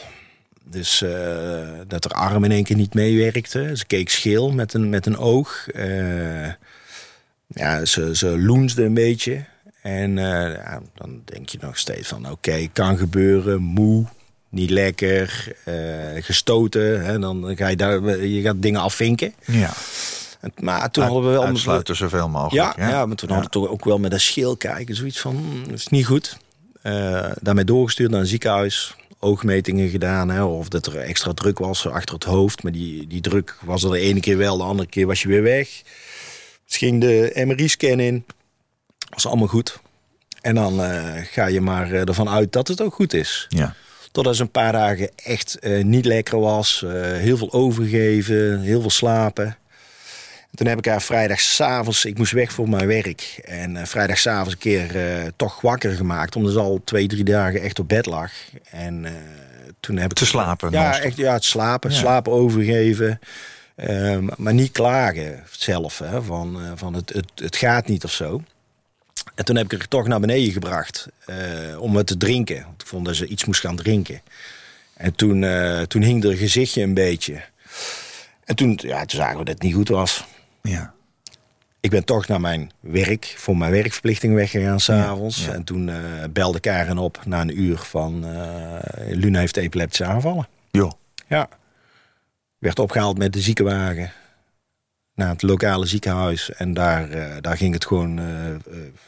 Dus 0.63 1.01
eh, 1.01 1.09
dat 1.87 2.03
haar 2.03 2.29
arm 2.29 2.43
in 2.43 2.51
één 2.51 2.63
keer 2.63 2.75
niet 2.75 2.93
meewerkte. 2.93 3.71
Ze 3.77 3.85
keek 3.85 4.09
scheel 4.09 4.51
met 4.51 4.73
een, 4.73 4.89
met 4.89 5.05
een 5.05 5.17
oog. 5.17 5.67
Eh, 5.67 6.47
ja, 7.47 7.85
ze, 7.85 8.15
ze 8.15 8.39
loensde 8.39 8.83
een 8.83 8.93
beetje. 8.93 9.45
En 9.81 10.17
ja, 10.17 10.81
dan 10.93 11.21
denk 11.25 11.49
je 11.49 11.57
nog 11.61 11.77
steeds 11.77 12.07
van 12.07 12.31
oké, 12.31 12.67
kan 12.73 12.97
gebeuren, 12.97 13.61
moe, 13.61 14.05
niet 14.49 14.69
lekker, 14.69 15.53
eh, 15.63 15.73
gestoten. 16.23 17.05
Hè, 17.05 17.19
dan 17.19 17.53
ga 17.55 17.67
je 17.67 17.75
daar, 17.75 18.25
je 18.25 18.41
gaat 18.41 18.61
dingen 18.61 18.81
afvinken. 18.81 19.33
Ja, 19.45 19.73
En- 20.39 20.51
Maar 20.59 20.91
toen 20.91 21.03
hadden 21.03 21.23
we 21.23 21.29
wel... 21.29 21.43
uitsluiten 21.45 21.95
zoveel 21.95 22.29
mogelijk. 22.29 22.77
Ja, 22.77 22.89
ja, 22.89 23.05
maar 23.05 23.15
toen 23.15 23.29
hadden 23.29 23.45
we 23.47 23.51
toch 23.51 23.67
ook 23.67 23.85
wel 23.85 23.97
met 23.99 24.11
een 24.13 24.19
schil 24.19 24.57
kijken. 24.57 24.95
Zoiets 24.95 25.19
van, 25.19 25.35
hm, 25.35 25.69
dat 25.69 25.77
is 25.79 25.87
niet 25.87 26.05
goed. 26.05 26.37
Eh, 26.81 27.25
daarmee 27.41 27.63
doorgestuurd 27.63 28.11
naar 28.11 28.19
een 28.19 28.25
ziekenhuis. 28.27 28.95
Oogmetingen 29.19 29.89
gedaan. 29.89 30.29
Hè, 30.29 30.43
of 30.43 30.67
dat 30.67 30.85
er 30.85 30.97
extra 30.97 31.33
druk 31.33 31.59
was 31.59 31.87
achter 31.87 32.15
het 32.15 32.23
hoofd. 32.23 32.63
Maar 32.63 32.71
die, 32.71 33.07
die 33.07 33.21
druk 33.21 33.57
was 33.63 33.83
er 33.83 33.91
de 33.91 33.99
ene 33.99 34.19
keer 34.19 34.37
wel, 34.37 34.57
de 34.57 34.63
andere 34.63 34.89
keer 34.89 35.07
was 35.07 35.21
je 35.21 35.27
weer 35.27 35.43
weg. 35.43 35.69
Dus 36.67 36.77
ging 36.77 37.01
de 37.01 37.31
MRI-scan 37.45 37.99
in. 37.99 38.25
Was 39.09 39.25
allemaal 39.27 39.47
goed. 39.47 39.79
En 40.41 40.55
dan 40.55 40.81
eh, 40.83 41.13
ga 41.23 41.45
je 41.45 41.61
maar 41.61 41.91
ervan 41.91 42.29
uit 42.29 42.51
dat 42.53 42.67
het 42.67 42.81
ook 42.81 42.93
goed 42.93 43.13
is. 43.13 43.45
Ja. 43.49 43.75
Totdat 44.17 44.35
ze 44.35 44.41
een 44.41 44.51
paar 44.51 44.71
dagen 44.71 45.09
echt 45.15 45.59
eh, 45.59 45.83
niet 45.83 46.05
lekker 46.05 46.39
was. 46.39 46.83
eh, 46.83 46.91
heel 47.01 47.37
veel 47.37 47.53
overgeven, 47.53 48.59
heel 48.61 48.81
veel 48.81 48.89
slapen. 48.89 49.57
Toen 50.53 50.67
heb 50.67 50.77
ik 50.77 50.85
haar 50.85 51.01
vrijdagavond, 51.01 52.03
ik 52.03 52.17
moest 52.17 52.31
weg 52.31 52.51
voor 52.51 52.69
mijn 52.69 52.87
werk. 52.87 53.39
En 53.45 53.77
eh 53.77 53.85
vrijdagavond 53.85 54.51
een 54.51 54.57
keer 54.57 54.91
toch 55.35 55.61
wakker 55.61 55.91
gemaakt. 55.95 56.35
Omdat 56.35 56.53
ze 56.53 56.59
al 56.59 56.81
twee, 56.83 57.07
drie 57.07 57.23
dagen 57.23 57.61
echt 57.61 57.79
op 57.79 57.87
bed 57.87 58.05
lag. 58.05 58.31
En 58.71 59.05
toen 59.79 59.97
heb 59.97 60.11
ik... 60.11 60.17
Te 60.17 60.25
slapen? 60.25 60.71
Ja, 60.71 60.99
echt, 60.99 61.17
ja 61.17 61.33
het 61.33 61.43
slapen. 61.43 61.91
Ja. 61.91 61.97
Slapen 61.97 62.31
overgeven. 62.31 63.19
Maar 64.35 64.53
niet 64.53 64.71
klagen 64.71 65.43
zelf. 65.51 65.99
Hè, 65.99 66.21
van 66.21 66.57
van 66.75 66.93
het, 66.93 67.13
het, 67.13 67.31
het 67.35 67.55
gaat 67.55 67.87
niet 67.87 68.03
of 68.03 68.11
zo. 68.11 68.41
En 69.37 69.45
toen 69.45 69.55
heb 69.55 69.73
ik 69.73 69.81
er 69.81 69.87
toch 69.87 70.07
naar 70.07 70.19
beneden 70.19 70.51
gebracht. 70.51 71.07
eh, 71.25 71.81
om 71.81 71.95
het 71.95 72.07
te 72.07 72.17
drinken. 72.17 72.63
Want 72.63 72.81
ik 72.81 72.87
vond 72.87 73.05
dat 73.05 73.15
ze 73.15 73.27
iets 73.27 73.45
moest 73.45 73.59
gaan 73.61 73.75
drinken. 73.75 74.21
En 74.93 75.15
toen, 75.15 75.43
eh, 75.43 75.81
toen 75.81 76.01
hing 76.01 76.23
er 76.23 76.33
gezichtje 76.37 76.81
een 76.81 76.93
beetje. 76.93 77.41
En 78.43 78.55
toen, 78.55 78.79
ja, 78.81 79.05
toen 79.05 79.19
zagen 79.19 79.37
we 79.37 79.43
dat 79.43 79.53
het 79.53 79.63
niet 79.63 79.73
goed 79.73 79.89
was. 79.89 80.25
Ja. 80.61 80.93
Ik 81.79 81.89
ben 81.89 82.05
toch 82.05 82.27
naar 82.27 82.41
mijn 82.41 82.71
werk, 82.79 83.33
voor 83.37 83.57
mijn 83.57 83.71
werkverplichting 83.71 84.33
weggegaan 84.33 84.79
s'avonds. 84.79 85.45
ja. 85.45 85.53
En 85.53 85.63
toen 85.63 85.89
eh, 85.89 85.95
belde 86.29 86.59
Karen 86.59 86.97
op 86.97 87.21
na 87.25 87.41
een 87.41 87.59
uur 87.61 87.77
van... 87.77 88.25
Luna 89.09 89.39
heeft 89.39 89.57
epileptische 89.57 90.05
aanvallen. 90.05 90.47
Joh. 90.71 90.91
Ja. 91.27 91.49
Werd 92.57 92.79
opgehaald 92.79 93.17
met 93.17 93.33
de 93.33 93.41
ziekenwagen 93.41 94.11
naar 95.17 95.29
het 95.29 95.41
lokale 95.41 95.85
ziekenhuis. 95.85 96.53
En 96.53 96.73
daar, 96.73 97.09
eh, 97.09 97.35
daar 97.41 97.57
ging 97.57 97.73
het 97.73 97.85
gewoon 97.85 98.19
eh, 98.19 98.53
eh, 98.53 98.59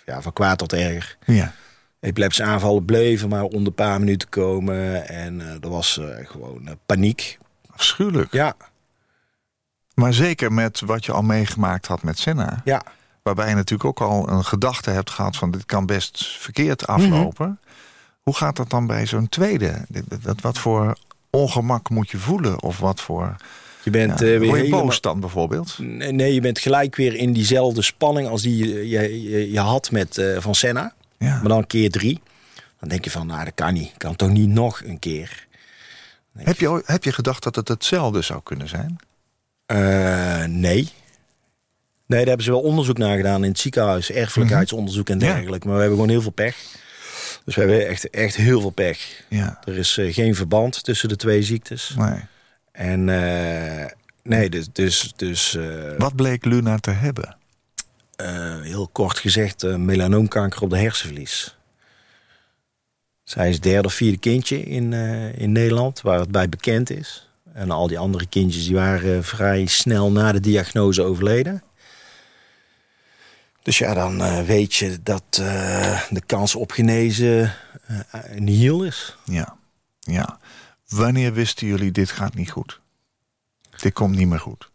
ja, 0.06 0.22
van 0.22 0.34
kwaad 0.34 0.58
tot 0.58 0.74
erger. 0.74 1.18
Ja. 1.26 1.54
Epileptische 2.00 2.44
aanvallen 2.44 2.86
bleven 2.86 3.30
maar 3.30 3.44
onder 3.44 3.68
een 3.68 3.74
paar 3.74 4.00
minuten 4.00 4.30
komen. 4.30 5.08
En 5.08 5.40
er 5.62 5.70
was 5.70 6.00
gewoon 6.24 6.78
paniek. 6.86 7.38
Afschuwelijk. 7.70 8.32
Ja, 8.32 8.56
Maar 9.94 10.14
zeker 10.14 10.54
met 10.54 10.80
wat 10.80 11.06
je 11.06 11.12
al 11.12 11.22
meegemaakt 11.22 11.88
had 11.88 12.04
met 12.04 12.20
Senna. 12.20 12.62
ja. 12.64 12.84
Waarbij 13.22 13.50
je 13.50 13.56
natuurlijk 13.56 13.90
ook 13.90 14.10
al 14.10 14.30
een 14.30 14.46
gedachte 14.46 14.90
hebt 14.90 15.10
gehad 15.10 15.38
van 15.38 15.52
dit 15.52 15.66
kan 15.66 15.86
best 15.86 16.26
verkeerd 16.26 16.88
aflopen. 16.88 17.48
Mhm. 17.48 17.78
Hoe 18.22 18.36
gaat 18.36 18.56
dat 18.56 18.70
dan 18.70 18.88
bij 18.88 19.06
zo'n 19.06 19.30
tweede? 19.30 19.86
Wat 20.42 20.58
voor 20.58 20.98
ongemak 21.30 21.90
moet 21.90 22.10
je 22.10 22.18
voelen? 22.18 22.62
Of 22.62 22.80
wat 22.80 23.02
voor... 23.02 23.36
Je 23.92 23.98
bent 24.08 24.20
Ja, 24.20 24.26
eh, 24.26 24.32
weer 24.32 24.40
word 24.40 24.58
je 24.58 24.64
helemaal- 24.64 24.86
boos 24.86 25.02
dan 25.02 25.20
bijvoorbeeld? 25.20 25.76
Nee, 25.80 26.12
nee, 26.12 26.34
je 26.34 26.42
bent 26.42 26.60
gelijk 26.60 26.96
weer 26.96 27.16
in 27.16 27.34
diezelfde 27.34 27.82
spanning 27.82 28.28
als 28.28 28.42
die 28.42 28.58
je, 28.68 28.90
je, 28.90 29.30
je, 29.30 29.52
je 29.52 29.60
had 29.60 29.92
met 29.92 30.18
eh, 30.18 30.38
Van 30.40 30.56
Senna. 30.56 30.94
Ja. 31.18 31.36
Maar 31.40 31.48
dan 31.50 31.68
keer 31.68 31.90
drie. 31.90 32.20
Dan 32.80 32.90
denk 32.90 33.04
je 33.04 33.12
van, 33.12 33.28
nou 33.28 33.44
dat 33.44 33.54
kan 33.56 33.74
niet. 33.74 33.92
Kan 33.98 34.16
toch 34.16 34.30
niet 34.30 34.50
nog 34.50 34.82
een 34.86 35.00
keer? 35.00 35.48
Heb 36.38 36.60
je, 36.60 36.82
heb 36.86 37.04
je 37.04 37.12
gedacht 37.14 37.44
dat 37.44 37.56
het 37.56 37.68
hetzelfde 37.68 38.22
zou 38.22 38.40
kunnen 38.44 38.68
zijn? 38.68 38.98
Eh, 39.66 40.44
nee. 40.46 40.90
Nee, 42.06 42.20
daar 42.20 42.28
hebben 42.28 42.44
ze 42.46 42.52
wel 42.52 42.62
onderzoek 42.62 42.98
naar 42.98 43.18
gedaan 43.18 43.44
in 43.44 43.50
het 43.50 43.60
ziekenhuis. 43.60 44.12
Erfelijkheidsonderzoek 44.12 45.10
en 45.10 45.20
Ja. 45.20 45.34
dergelijke. 45.34 45.66
Maar 45.68 45.76
we 45.76 45.82
hebben 45.82 46.00
gewoon 46.00 46.14
heel 46.14 46.22
veel 46.22 46.32
pech. 46.32 46.56
Dus 47.46 47.56
we 47.56 47.62
hebben 47.62 47.88
echt, 47.88 48.10
echt 48.10 48.36
heel 48.36 48.62
veel 48.62 48.70
pech. 48.70 49.24
Ja. 49.30 49.60
Er 49.64 49.78
is 49.78 49.98
geen 50.10 50.36
verband 50.36 50.84
tussen 50.84 51.10
de 51.10 51.16
twee 51.16 51.44
ziektes. 51.44 51.94
Nee. 51.98 52.20
En 52.80 53.10
eh, 53.10 53.86
nee, 54.24 54.50
dus, 54.50 54.68
dus, 54.72 55.14
dus 55.16 55.56
eh, 55.56 55.98
Wat 55.98 56.16
bleek 56.16 56.46
Luna 56.46 56.78
te 56.78 56.92
hebben? 56.92 57.38
eh, 58.16 58.62
heel 58.62 58.88
kort 58.92 59.18
gezegd, 59.20 59.64
melanoomkanker 59.78 60.62
op 60.62 60.70
de 60.70 60.78
hersenvlies. 60.78 61.58
Zij 63.24 63.50
is 63.50 63.56
het 63.56 63.64
derde 63.64 63.88
of 63.88 63.94
vierde 63.94 64.18
kindje 64.18 64.64
in, 64.64 64.94
in 65.34 65.52
Nederland 65.52 66.02
waar 66.02 66.20
het 66.20 66.32
bij 66.32 66.50
bekend 66.50 66.90
is. 66.90 67.30
En 67.54 67.72
al 67.72 67.88
die 67.88 68.00
andere 68.00 68.28
kindjes 68.28 68.66
die 68.66 68.76
waren 68.76 69.24
vrij 69.24 69.66
snel 69.66 70.12
na 70.12 70.32
de 70.32 70.40
diagnose 70.40 71.04
overleden. 71.04 71.64
Dus 73.62 73.78
ja, 73.78 73.94
dan 73.94 74.46
weet 74.46 74.76
je 74.76 75.00
dat 75.04 75.24
de 76.10 76.22
kans 76.26 76.56
op 76.56 76.72
genezen 76.72 77.54
eh 77.88 78.22
nihil 78.36 78.84
is. 78.84 79.18
Ja. 79.26 79.56
ja. 80.00 80.40
Wanneer 80.90 81.34
wisten 81.34 81.68
jullie 81.68 81.92
dit 81.92 82.12
gaat 82.12 82.36
niet 82.36 82.52
goed? 82.52 82.80
Dit 83.82 83.94
komt 83.94 84.16
niet 84.16 84.28
meer 84.28 84.40
goed. 84.40 84.70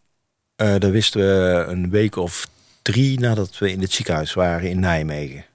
Eh 0.55 0.75
dat 0.77 0.91
wisten 0.91 1.21
we 1.21 1.65
een 1.67 1.89
week 1.89 2.15
of 2.15 2.47
drie 2.81 3.19
nadat 3.19 3.57
we 3.57 3.71
in 3.71 3.81
het 3.81 3.91
ziekenhuis 3.91 4.33
waren 4.33 4.69
in 4.69 4.79
Nijmegen. 4.79 5.45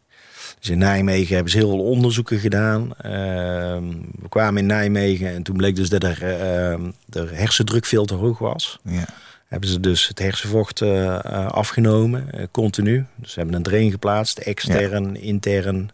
Dus 0.59 0.69
in 0.69 0.79
Nijmegen 0.79 1.35
hebben 1.35 1.53
ze 1.53 1.59
heel 1.59 1.69
veel 1.69 1.85
onderzoeken 1.85 2.39
gedaan. 2.39 2.97
Ehm, 2.97 3.89
we 4.21 4.29
kwamen 4.29 4.61
in 4.61 4.67
Nijmegen 4.67 5.29
en 5.29 5.43
toen 5.43 5.57
bleek 5.57 5.77
dus 5.77 5.89
dat 5.89 6.03
er, 6.03 6.23
ehm, 6.23 6.91
de 7.07 7.29
hersendruk 7.33 7.85
veel 7.85 8.05
te 8.05 8.15
hoog 8.15 8.39
was. 8.39 8.79
Ja. 8.83 9.05
Hebben 9.47 9.69
ze 9.69 9.81
dus 9.81 10.09
het 10.09 10.19
hersenvocht 10.19 10.81
eh, 10.81 11.25
eh, 11.25 11.47
afgenomen, 11.47 12.49
continu. 12.51 13.07
Dus 13.17 13.33
ze 13.33 13.39
hebben 13.39 13.57
een 13.57 13.63
drain 13.63 13.91
geplaatst, 13.91 14.39
extern, 14.39 15.17
intern. 15.17 15.91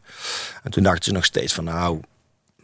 En 0.63 0.71
toen 0.71 0.83
dachten 0.83 1.05
ze 1.05 1.13
nog 1.13 1.25
steeds 1.25 1.53
van 1.53 1.65
nou, 1.65 2.01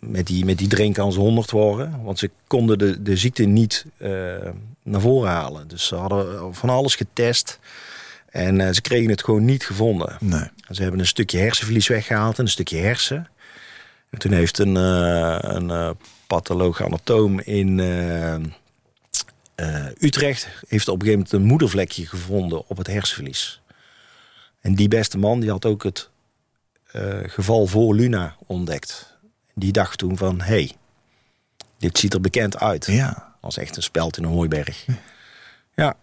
met 0.06 0.26
die, 0.26 0.44
met 0.44 0.58
die 0.58 0.68
ze 0.94 1.20
100 1.20 1.50
worden. 1.50 2.02
Want 2.02 2.18
ze 2.18 2.30
konden 2.46 2.78
de, 2.78 3.02
de 3.02 3.16
ziekte 3.16 3.44
niet 3.44 3.84
eh, 3.96 4.10
naar 4.82 5.00
voren 5.00 5.30
halen. 5.30 5.68
Dus 5.68 5.86
ze 5.86 5.94
hadden 5.94 6.54
van 6.54 6.68
alles 6.68 6.94
getest. 6.94 7.58
En 8.30 8.60
eh, 8.60 8.72
ze 8.72 8.80
kregen 8.80 9.10
het 9.10 9.24
gewoon 9.24 9.44
niet 9.44 9.66
gevonden. 9.66 10.16
Nee. 10.20 10.48
Ze 10.70 10.82
hebben 10.82 11.00
een 11.00 11.06
stukje 11.06 11.38
hersenverlies 11.38 11.88
weggehaald 11.88 12.38
en 12.38 12.44
een 12.44 12.50
stukje 12.50 12.78
hersen. 12.78 13.28
En 14.10 14.18
toen 14.18 14.32
heeft 14.32 14.58
een, 14.58 14.76
eh 14.76 15.38
een 15.40 15.96
patholoog-anatoom 16.26 17.40
in 17.40 17.78
Utrecht... 19.98 20.48
heeft 20.68 20.88
op 20.88 20.94
een 20.94 21.06
gegeven 21.06 21.18
moment 21.18 21.32
een 21.32 21.42
moedervlekje 21.42 22.06
gevonden 22.06 22.68
op 22.68 22.76
het 22.76 22.86
hersenverlies. 22.86 23.60
En 24.60 24.74
die 24.74 24.88
beste 24.88 25.18
man 25.18 25.40
die 25.40 25.50
had 25.50 25.66
ook 25.66 25.82
het 25.82 26.10
geval 27.26 27.66
voor 27.66 27.94
Luna 27.94 28.36
ontdekt. 28.46 29.11
Die 29.54 29.72
dacht 29.72 29.98
toen 29.98 30.16
van, 30.16 30.40
hey, 30.40 30.72
dit 31.78 31.98
ziet 31.98 32.14
er 32.14 32.20
bekend 32.20 32.58
uit. 32.58 32.86
Ja. 32.86 33.34
Als 33.40 33.56
echt 33.56 33.76
een 33.76 33.82
speld 33.82 34.16
in 34.16 34.24
een 34.24 34.30
hooiberg. 34.30 34.86
Ja. 35.74 35.94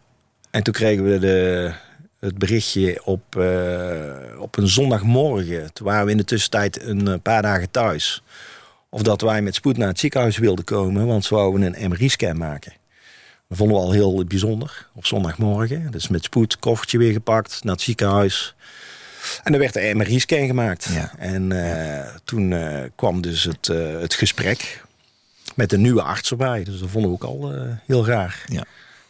En 0.51 0.63
toen 0.63 0.73
kregen 0.73 1.11
we 1.11 1.19
de, 1.19 1.71
het 2.19 2.37
berichtje 2.37 3.05
op, 3.05 3.35
eh, 3.35 4.41
op 4.41 4.57
een 4.57 4.67
zondagmorgen. 4.67 5.73
Toen 5.73 5.87
waren 5.87 6.05
we 6.05 6.11
in 6.11 6.17
de 6.17 6.23
tussentijd 6.23 6.81
een 6.81 7.07
eh, 7.07 7.13
paar 7.21 7.41
dagen 7.41 7.71
thuis. 7.71 8.23
Of 8.89 9.01
dat 9.01 9.21
wij 9.21 9.41
met 9.41 9.55
spoed 9.55 9.77
naar 9.77 9.87
het 9.87 9.99
ziekenhuis 9.99 10.37
wilden 10.37 10.65
komen. 10.65 11.07
Want 11.07 11.25
ze 11.25 11.35
wouden 11.35 11.61
een 11.61 11.89
MRI-scan 11.89 12.37
maken. 12.37 12.73
Dat 13.47 13.57
vonden 13.57 13.77
we 13.77 13.83
al 13.83 13.91
heel 13.91 14.23
bijzonder. 14.23 14.87
Op 14.93 15.05
zondagmorgen. 15.05 15.91
Dus 15.91 16.07
met 16.07 16.23
spoed, 16.23 16.59
koffertje 16.59 16.97
weer 16.97 17.13
gepakt. 17.13 17.63
Naar 17.63 17.73
het 17.73 17.83
ziekenhuis. 17.83 18.55
En 19.43 19.53
er 19.53 19.59
werd 19.59 19.75
een 19.75 19.97
MRI-scan 19.97 20.45
gemaakt. 20.47 20.87
Ja. 20.93 21.11
En 21.17 21.51
eh, 21.51 22.07
toen 22.23 22.53
eh, 22.53 22.83
kwam 22.95 23.21
dus 23.21 23.43
het, 23.43 23.69
eh, 23.69 23.99
het 23.99 24.13
gesprek. 24.13 24.83
Met 25.55 25.73
een 25.73 25.81
nieuwe 25.81 26.01
arts 26.01 26.31
erbij. 26.31 26.63
Dus 26.63 26.79
dat 26.79 26.89
vonden 26.89 27.11
we 27.11 27.15
ook 27.15 27.23
al 27.23 27.53
heel 27.85 28.05
raar. 28.05 28.43
Ja. 28.45 28.63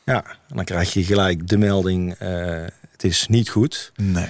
Ja, 0.04 0.24
en 0.50 0.56
dan 0.56 0.66
krijg 0.66 0.94
je 0.94 1.04
gelijk 1.04 1.48
de 1.48 1.58
melding, 1.58 2.16
het 2.92 3.04
is 3.04 3.28
niet 3.28 3.50
goed. 3.50 3.92
Nee. 3.96 4.30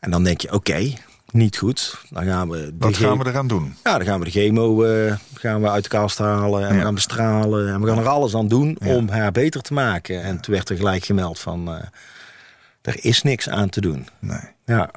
En 0.00 0.10
dan 0.10 0.24
denk 0.24 0.40
je, 0.40 0.52
oké, 0.52 0.92
niet 1.30 1.56
goed. 1.56 2.00
Dan 2.10 2.24
gaan 2.24 2.48
we 2.48 2.56
de 2.58 2.74
Wat 2.78 2.96
gaan 2.96 3.18
we 3.18 3.26
eraan 3.26 3.46
doen? 3.46 3.76
Ja, 3.84 3.96
dan 3.98 4.06
gaan 4.06 4.18
we 4.18 4.24
de 4.24 4.30
chemo 4.30 4.76
gaan 5.34 5.62
we 5.62 5.70
uit 5.70 5.82
de 5.82 5.88
kast 5.88 6.18
halen 6.18 6.62
en 6.62 6.68
we 6.68 6.76
Ja. 6.76 6.82
gaan 6.82 6.94
bestralen. 6.94 7.68
En 7.68 7.80
we 7.80 7.88
gaan 7.88 7.98
er 7.98 8.08
alles 8.08 8.34
aan 8.34 8.48
doen 8.48 8.76
Ja. 8.80 8.94
om 8.94 9.08
haar 9.08 9.32
beter 9.32 9.60
te 9.60 9.72
maken. 9.72 10.22
En 10.22 10.40
toen 10.40 10.54
werd 10.54 10.68
er 10.68 10.76
gelijk 10.76 11.04
gemeld 11.04 11.38
van, 11.38 11.68
er 12.82 13.04
is 13.04 13.22
niks 13.22 13.48
aan 13.48 13.68
te 13.68 13.80
doen. 13.80 14.08
Nee. 14.18 14.40
Ja, 14.64 14.90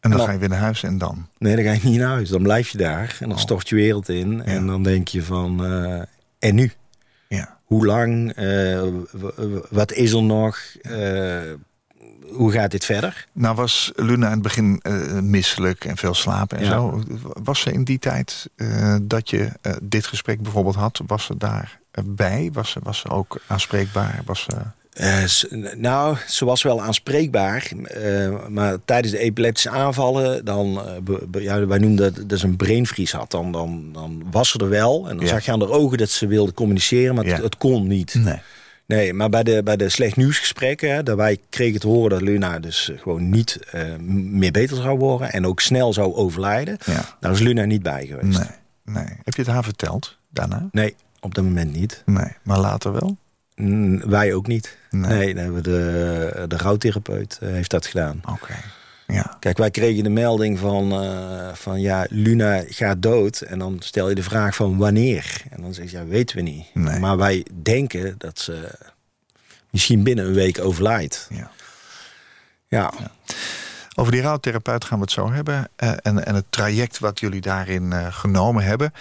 En 0.00 0.10
dan 0.10 0.18
dan- 0.18 0.26
ga 0.28 0.32
je 0.32 0.38
weer 0.38 0.48
naar 0.48 0.58
huis 0.58 0.82
en 0.82 0.98
dan? 0.98 1.26
nee, 1.38 1.54
dan 1.56 1.64
ga 1.64 1.72
je 1.72 1.80
niet 1.82 1.98
naar 1.98 2.08
huis. 2.08 2.28
Dan 2.28 2.42
blijf 2.42 2.68
je 2.68 2.78
daar 2.78 3.16
en 3.20 3.28
dan 3.28 3.36
Oh. 3.36 3.42
stort 3.42 3.68
je 3.68 3.74
wereld 3.74 4.08
in. 4.08 4.42
En 4.44 4.66
dan 4.66 4.82
denk 4.82 5.08
je 5.08 5.22
van, 5.22 5.64
eh, 5.64 6.02
en 6.38 6.54
nu? 6.54 6.72
Ja. 7.28 7.58
Hoe 7.64 7.86
lang? 7.86 8.32
Eh, 8.32 8.82
wat 9.70 9.92
is 9.92 10.12
er 10.12 10.22
nog? 10.22 10.58
Eh, 10.82 11.38
hoe 12.32 12.52
gaat 12.52 12.70
dit 12.70 12.84
verder? 12.84 13.26
Nou 13.32 13.54
was 13.54 13.92
Luna 13.96 14.26
in 14.26 14.32
het 14.32 14.42
begin 14.42 14.82
misselijk 15.22 15.84
en 15.84 15.96
veel 15.96 16.14
slapen 16.14 16.58
en 16.58 16.64
Ja. 16.64 16.70
zo. 16.70 17.02
Was 17.42 17.60
ze 17.60 17.72
in 17.72 17.84
die 17.84 17.98
tijd 17.98 18.50
dat 19.02 19.30
je 19.30 19.48
dit 19.82 20.06
gesprek 20.06 20.42
bijvoorbeeld 20.42 20.74
had, 20.74 21.00
was 21.06 21.24
ze 21.24 21.36
daar 21.36 21.78
eh, 21.90 22.04
bij? 22.06 22.50
Was 22.52 22.70
ze, 22.70 22.80
was 22.82 22.98
ze 22.98 23.08
ook 23.08 23.40
aanspreekbaar? 23.46 24.22
Was 24.24 24.42
ze... 24.42 24.56
Eh, 24.90 25.24
nou, 25.76 26.16
ze 26.28 26.44
was 26.44 26.62
wel 26.62 26.82
aanspreekbaar. 26.82 27.70
eh, 27.84 28.48
maar 28.48 28.76
tijdens 28.84 29.12
de 29.12 29.18
epileptische 29.18 29.70
aanvallen, 29.70 30.44
dan, 30.44 30.80
eh, 31.32 31.42
ja, 31.42 31.66
wij 31.66 31.78
noemden 31.78 32.14
dat, 32.14 32.28
dat 32.28 32.38
ze 32.38 32.46
een 32.46 32.56
brainvries 32.56 33.12
had. 33.12 33.30
Dan, 33.30 33.52
dan, 33.52 33.90
dan 33.92 34.22
was 34.30 34.50
ze 34.50 34.58
er 34.58 34.68
wel. 34.68 35.08
En 35.08 35.16
dan 35.16 35.24
Ja. 35.26 35.30
zag 35.32 35.44
je 35.44 35.52
aan 35.52 35.60
haar 35.60 35.70
ogen 35.70 35.98
dat 35.98 36.10
ze 36.10 36.26
wilde 36.26 36.52
communiceren, 36.52 37.14
maar 37.14 37.24
het, 37.24 37.36
Ja. 37.36 37.42
het 37.42 37.56
kon 37.56 37.86
niet. 37.86 38.14
Nee. 38.14 38.38
Nee, 38.86 39.12
maar 39.12 39.28
bij 39.28 39.42
de, 39.42 39.62
bij 39.62 39.76
de 39.76 39.88
slecht 39.88 40.16
nieuwsgesprekken, 40.16 40.94
hè, 40.94 41.02
daarbij 41.02 41.38
kregen 41.50 41.80
te 41.80 41.86
horen 41.86 42.10
dat 42.10 42.20
Luna 42.20 42.58
dus 42.58 42.90
gewoon 42.96 43.28
niet 43.28 43.58
meer 44.30 44.50
beter 44.50 44.76
zou 44.76 44.98
worden. 44.98 45.32
En 45.32 45.46
ook 45.46 45.60
snel 45.60 45.92
zou 45.92 46.14
overlijden. 46.14 46.76
Ja. 46.86 47.16
Daar 47.20 47.32
is 47.32 47.40
Luna 47.40 47.64
niet 47.64 47.82
bij 47.82 48.06
geweest. 48.06 48.38
Nee. 48.38 48.48
nee. 48.84 49.04
Heb 49.24 49.34
je 49.34 49.42
het 49.42 49.50
haar 49.50 49.64
verteld 49.64 50.18
daarna? 50.30 50.68
Nee, 50.72 50.94
op 51.20 51.34
dat 51.34 51.44
moment 51.44 51.72
niet. 51.76 52.02
Nee. 52.06 52.32
Maar 52.42 52.58
later 52.58 52.92
wel? 52.92 53.16
Mm, 53.54 54.08
wij 54.08 54.34
ook 54.34 54.46
niet. 54.46 54.78
Nee. 54.90 55.10
Nee, 55.18 55.34
dan 55.34 55.42
hebben 55.44 55.62
we 55.62 55.68
de, 55.70 56.46
de 56.48 56.56
rouwtherapeut 56.56 57.38
eh, 57.42 57.48
heeft 57.48 57.70
dat 57.70 57.86
gedaan. 57.86 58.20
Oké. 58.28 58.54
Ja. 59.06 59.36
Kijk, 59.40 59.58
wij 59.58 59.70
kregen 59.70 60.04
de 60.04 60.10
melding 60.10 60.58
van, 60.58 60.92
eh, 60.92 61.48
van 61.54 61.80
ja, 61.80 62.06
Luna 62.08 62.62
gaat 62.68 63.02
dood. 63.02 63.40
En 63.40 63.58
dan 63.58 63.76
stel 63.80 64.08
je 64.08 64.14
de 64.14 64.22
vraag 64.22 64.54
van 64.54 64.76
wanneer. 64.76 65.42
En 65.50 65.62
dan 65.62 65.74
zeg 65.74 65.90
je, 65.90 65.96
ja, 65.98 66.04
weten 66.06 66.36
we 66.36 66.42
niet. 66.42 66.66
Nee. 66.74 66.98
Maar 66.98 67.16
wij 67.16 67.46
denken 67.62 68.14
dat 68.18 68.38
ze 68.38 68.78
misschien 69.70 70.02
binnen 70.02 70.24
een 70.26 70.34
week 70.34 70.60
overlijdt. 70.60 71.26
Ja. 71.30 71.50
Ja, 72.68 72.92
Over 73.94 74.12
die 74.12 74.22
rouwtherapeut 74.22 74.84
gaan 74.84 74.98
we 74.98 75.04
het 75.04 75.12
zo 75.12 75.32
hebben. 75.32 75.68
eh, 75.76 75.92
en, 76.02 76.26
en 76.26 76.34
het 76.34 76.44
traject 76.50 76.98
wat 76.98 77.20
jullie 77.20 77.40
daarin 77.40 77.92
genomen 78.12 78.64
hebben. 78.64 78.92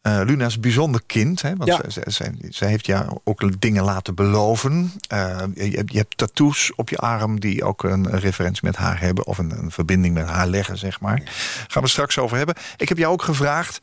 Eh, 0.00 0.20
Luna 0.24 0.46
is 0.46 0.54
een 0.54 0.60
bijzonder 0.60 1.00
kind. 1.06 1.42
Hè, 1.42 1.56
want 1.56 1.70
Ja. 1.70 2.02
ze 2.50 2.64
heeft 2.64 2.86
jou 2.86 3.18
ook 3.24 3.60
dingen 3.60 3.84
laten 3.84 4.14
beloven. 4.14 4.92
Eh, 5.08 5.38
je, 5.54 5.76
hebt- 5.76 5.92
je 5.92 5.98
hebt 5.98 6.16
tattoos 6.18 6.72
op 6.74 6.88
je 6.88 6.96
arm 6.96 7.40
die 7.40 7.64
ook 7.64 7.82
een, 7.84 8.12
een 8.12 8.20
referentie 8.20 8.64
met 8.64 8.76
haar 8.76 9.00
hebben. 9.00 9.26
Of 9.26 9.38
een, 9.38 9.50
een 9.50 9.70
verbinding 9.70 10.14
met 10.14 10.26
haar 10.28 10.46
leggen, 10.46 10.78
zeg 10.78 11.00
maar. 11.00 11.22
Gaan 11.68 11.82
we 11.82 11.88
straks 11.88 12.18
over 12.18 12.36
hebben. 12.36 12.54
Ik 12.76 12.88
heb 12.88 12.98
jou 12.98 13.12
ook 13.12 13.22
gevraagd. 13.22 13.78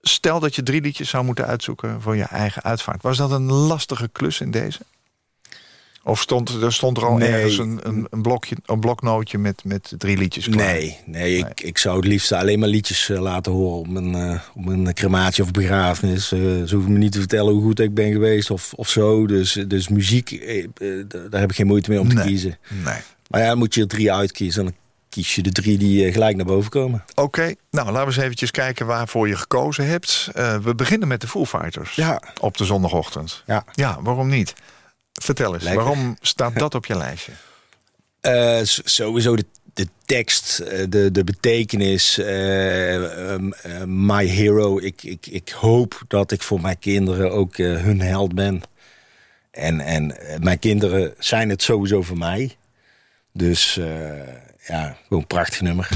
Stel 0.00 0.40
dat 0.40 0.54
je 0.54 0.62
drie 0.62 0.80
liedjes 0.80 1.08
zou 1.08 1.24
moeten 1.24 1.46
uitzoeken 1.46 2.00
voor 2.02 2.16
je 2.16 2.24
eigen 2.24 2.62
uitvaart. 2.62 3.02
Was 3.02 3.16
dat 3.16 3.30
een 3.30 3.52
lastige 3.52 4.08
klus 4.08 4.40
in 4.40 4.50
deze? 4.50 4.78
Of 6.04 6.20
stond 6.20 6.48
er, 6.62 6.72
stond 6.72 6.96
er 6.96 7.04
al 7.06 7.16
Nee. 7.16 7.28
ergens 7.28 7.58
een, 7.58 7.78
een, 7.82 8.06
een, 8.10 8.22
blokje, 8.22 8.56
een 8.66 8.80
bloknootje 8.80 9.38
met, 9.38 9.64
met 9.64 9.92
drie 9.98 10.16
liedjes 10.16 10.48
klaar? 10.48 10.66
nee, 10.66 10.98
nee, 11.06 11.36
ik, 11.36 11.60
ik 11.60 11.78
zou 11.78 11.96
het 11.96 12.04
liefst 12.06 12.32
alleen 12.32 12.58
maar 12.58 12.68
liedjes 12.68 13.08
eh, 13.08 13.20
laten 13.20 13.52
horen 13.52 13.78
op 13.78 13.88
mijn, 13.88 14.14
eh, 14.14 14.40
op 14.54 14.64
mijn 14.64 14.94
crematie 14.94 15.42
of 15.44 15.50
begrafenis. 15.50 16.32
Eh, 16.32 16.38
ze 16.40 16.68
hoeven 16.74 16.92
me 16.92 16.98
niet 16.98 17.12
te 17.12 17.18
vertellen 17.18 17.52
hoe 17.52 17.62
goed 17.62 17.80
ik 17.80 17.94
ben 17.94 18.12
geweest 18.12 18.50
of, 18.50 18.72
of 18.72 18.88
zo. 18.88 19.26
Dus, 19.26 19.52
dus 19.66 19.88
muziek, 19.88 20.30
daar 21.30 21.40
heb 21.40 21.50
ik 21.50 21.56
geen 21.56 21.66
moeite 21.66 21.90
mee 21.90 22.00
om 22.00 22.08
te 22.08 22.14
Nee. 22.14 22.26
kiezen. 22.26 22.58
Nee. 22.84 22.98
Maar 23.28 23.40
ja, 23.40 23.46
dan 23.48 23.58
moet 23.58 23.74
je 23.74 23.80
er 23.80 23.88
drie 23.88 24.12
uitkiezen. 24.12 24.60
En 24.60 24.66
dan 24.66 24.76
kies 25.08 25.34
je 25.34 25.42
de 25.42 25.52
drie 25.52 25.78
die 25.78 26.12
gelijk 26.12 26.36
naar 26.36 26.46
boven 26.46 26.70
komen. 26.70 27.04
Oké, 27.14 27.54
nou 27.70 27.86
laten 27.86 28.00
we 28.00 28.06
eens 28.06 28.16
eventjes 28.16 28.50
kijken 28.50 28.86
waarvoor 28.86 29.28
je 29.28 29.36
gekozen 29.36 29.86
hebt. 29.86 30.28
We 30.62 30.74
beginnen 30.76 31.08
met 31.08 31.20
de 31.20 31.28
Foo 31.28 31.44
Fighters 31.46 31.94
Ja. 31.94 32.22
op 32.40 32.56
de 32.56 32.64
zondagochtend. 32.64 33.42
Ja. 33.46 33.64
Ja, 33.74 33.98
waarom 34.02 34.28
niet? 34.28 34.52
Vertel 35.24 35.54
eens, 35.54 35.62
Lekker. 35.62 35.82
waarom 35.84 36.16
staat 36.20 36.58
dat 36.58 36.74
op 36.74 36.86
je 36.86 36.96
lijstje? 36.96 37.32
Eh, 38.20 38.60
sowieso 38.64 39.36
de, 39.36 39.44
de 39.74 39.88
tekst, 40.04 40.58
eh, 40.58 40.84
de, 40.88 41.10
de 41.10 41.24
betekenis, 41.24 42.18
eh, 42.18 43.32
ehm, 43.32 43.52
eh, 43.52 43.82
my 43.86 44.26
hero. 44.26 44.78
Ik, 44.78 45.02
ik, 45.02 45.26
ik 45.26 45.48
hoop 45.48 46.02
dat 46.08 46.32
ik 46.32 46.42
voor 46.42 46.60
mijn 46.60 46.78
kinderen 46.78 47.32
ook 47.32 47.56
hun 47.56 48.00
held 48.00 48.34
ben. 48.34 48.62
En, 49.50 49.80
en 49.80 50.16
mijn 50.40 50.58
kinderen 50.58 51.14
zijn 51.18 51.48
het 51.48 51.62
sowieso 51.62 52.02
voor 52.02 52.18
mij. 52.18 52.56
Dus 53.32 53.74
ja, 54.66 54.96
gewoon 55.02 55.20
een 55.20 55.26
prachtig 55.26 55.60
nummer. 55.60 55.88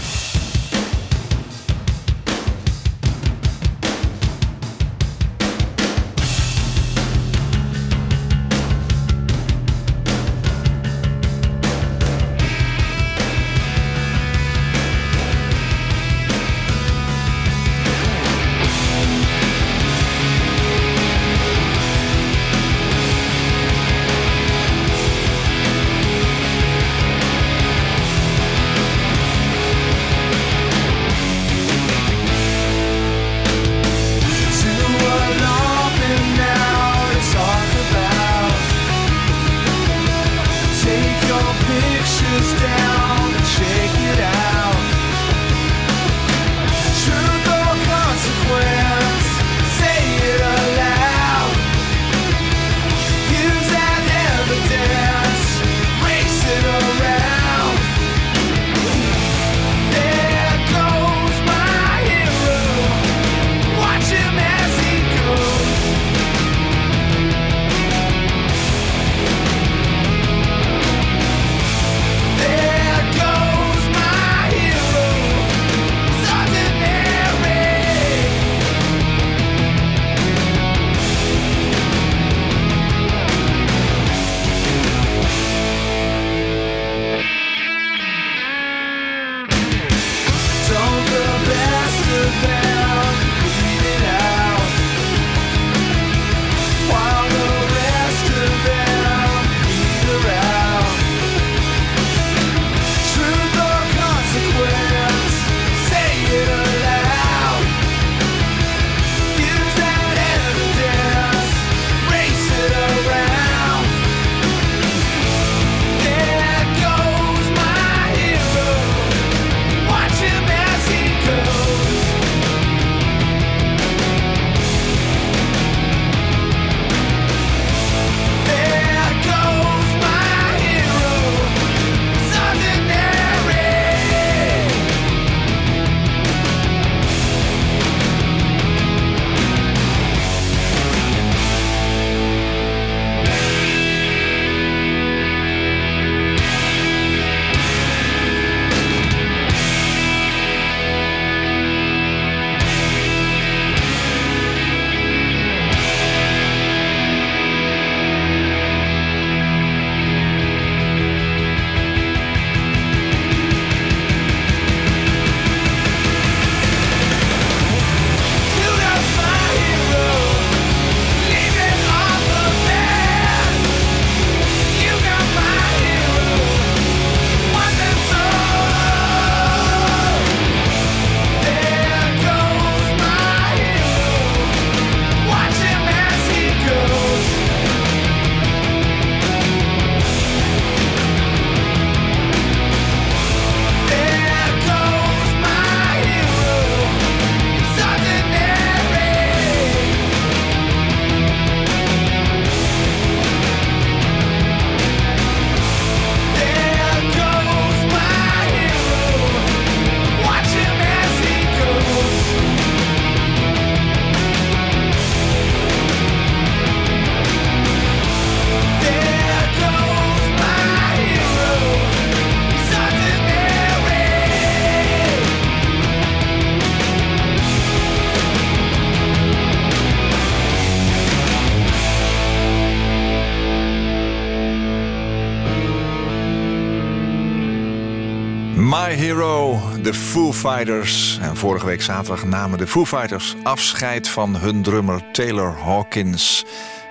Fighters. 240.51 241.19
En 241.21 241.37
vorige 241.37 241.67
week 241.67 241.83
zaterdag 241.83 242.25
namen 242.25 242.59
de 242.59 242.67
Foo 242.67 242.85
Fighters 242.87 243.35
afscheid 243.43 244.09
van 244.09 244.37
hun 244.37 244.63
drummer 244.63 245.11
Taylor 245.13 245.59
Hawkins. 245.59 246.45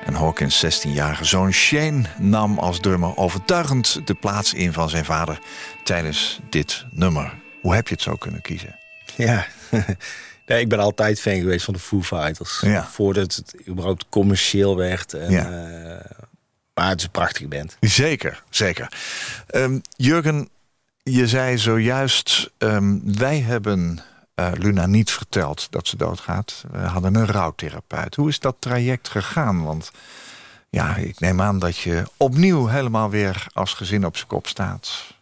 En 0.06 0.13
Hawkins' 0.13 0.66
16-jarige 0.66 1.26
zoon 1.26 1.52
Shane 1.52 2.02
nam 2.18 2.60
als 2.60 2.80
drummer 2.80 3.18
overtuigend 3.18 4.08
de 4.08 4.13
plaats 4.13 4.54
in 4.54 4.74
van 4.74 4.89
zijn 4.89 5.06
vader 5.06 5.39
tijdens 5.84 6.39
dit 6.50 6.86
nummer. 6.92 7.34
Hoe 7.62 7.76
heb 7.76 7.88
je 7.88 7.94
het 7.94 8.04
zo 8.04 8.16
kunnen 8.16 8.42
kiezen? 8.42 8.76
Ja, 9.16 9.46
nee, 10.46 10.60
ik 10.60 10.70
ben 10.70 10.80
altijd 10.80 11.22
fan 11.22 11.36
geweest 11.39 11.66
van 11.66 11.74
de 11.74 11.80
Foo 11.80 12.02
Fighters. 12.02 12.60
Ja. 12.62 12.88
Voordat 12.92 13.36
het 13.36 13.56
überhaupt 13.68 14.06
commercieel 14.10 14.78
werd. 14.78 15.13
En, 15.13 15.32
Ja. 15.32 15.46
eh, 15.46 16.12
maar 16.74 16.89
het 16.89 16.98
is 17.00 17.06
een 17.06 17.12
prachtige 17.12 17.48
band. 17.48 17.78
Zeker, 17.80 18.44
zeker. 18.50 18.88
Ehm, 19.48 19.80
Jurgen, 19.96 20.50
je 21.04 21.28
zei 21.28 21.58
zojuist, 21.58 22.52
ehm, 22.58 22.98
wij 23.04 23.39
hebben 23.39 24.00
eh, 24.36 24.52
Luna 24.58 24.86
niet 24.86 25.12
verteld 25.12 25.68
dat 25.70 25.88
ze 25.88 25.98
doodgaat. 25.98 26.63
We 26.72 26.78
hadden 26.78 27.16
een 27.16 27.26
rouwtherapeut. 27.28 28.16
Hoe 28.16 28.30
is 28.30 28.39
dat 28.39 28.56
traject 28.60 29.10
gegaan? 29.10 29.63
Want 29.63 29.92
ja, 30.70 30.96
ik 30.96 31.20
neem 31.20 31.42
aan 31.42 31.60
dat 31.60 31.78
je 31.78 32.04
opnieuw 32.18 32.68
helemaal 32.68 33.10
weer 33.10 33.46
als 33.54 33.74
gezin 33.74 34.06
op 34.06 34.16
zijn 34.16 34.28
kop 34.28 34.48
staat. 34.48 35.13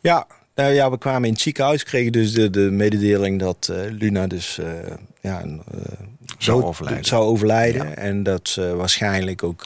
Ja, 0.00 0.26
nou 0.54 0.72
ja, 0.72 0.90
we 0.90 0.98
kwamen 0.98 1.24
in 1.24 1.32
het 1.32 1.42
ziekenhuis, 1.42 1.82
kregen 1.82 2.12
dus 2.12 2.32
de, 2.32 2.50
de 2.50 2.70
mededeling 2.70 3.40
dat 3.40 3.68
eh, 3.72 3.90
Luna 3.90 4.26
dus 4.26 4.58
eh, 4.58 4.66
ja, 5.20 5.44
Zou 6.38 6.62
overlijden. 6.64 7.04
zou 7.04 7.24
overlijden. 7.24 7.88
Ja. 7.88 7.94
En 7.94 8.22
dat 8.22 8.48
ze 8.48 8.74
waarschijnlijk 8.76 9.42
ook 9.42 9.64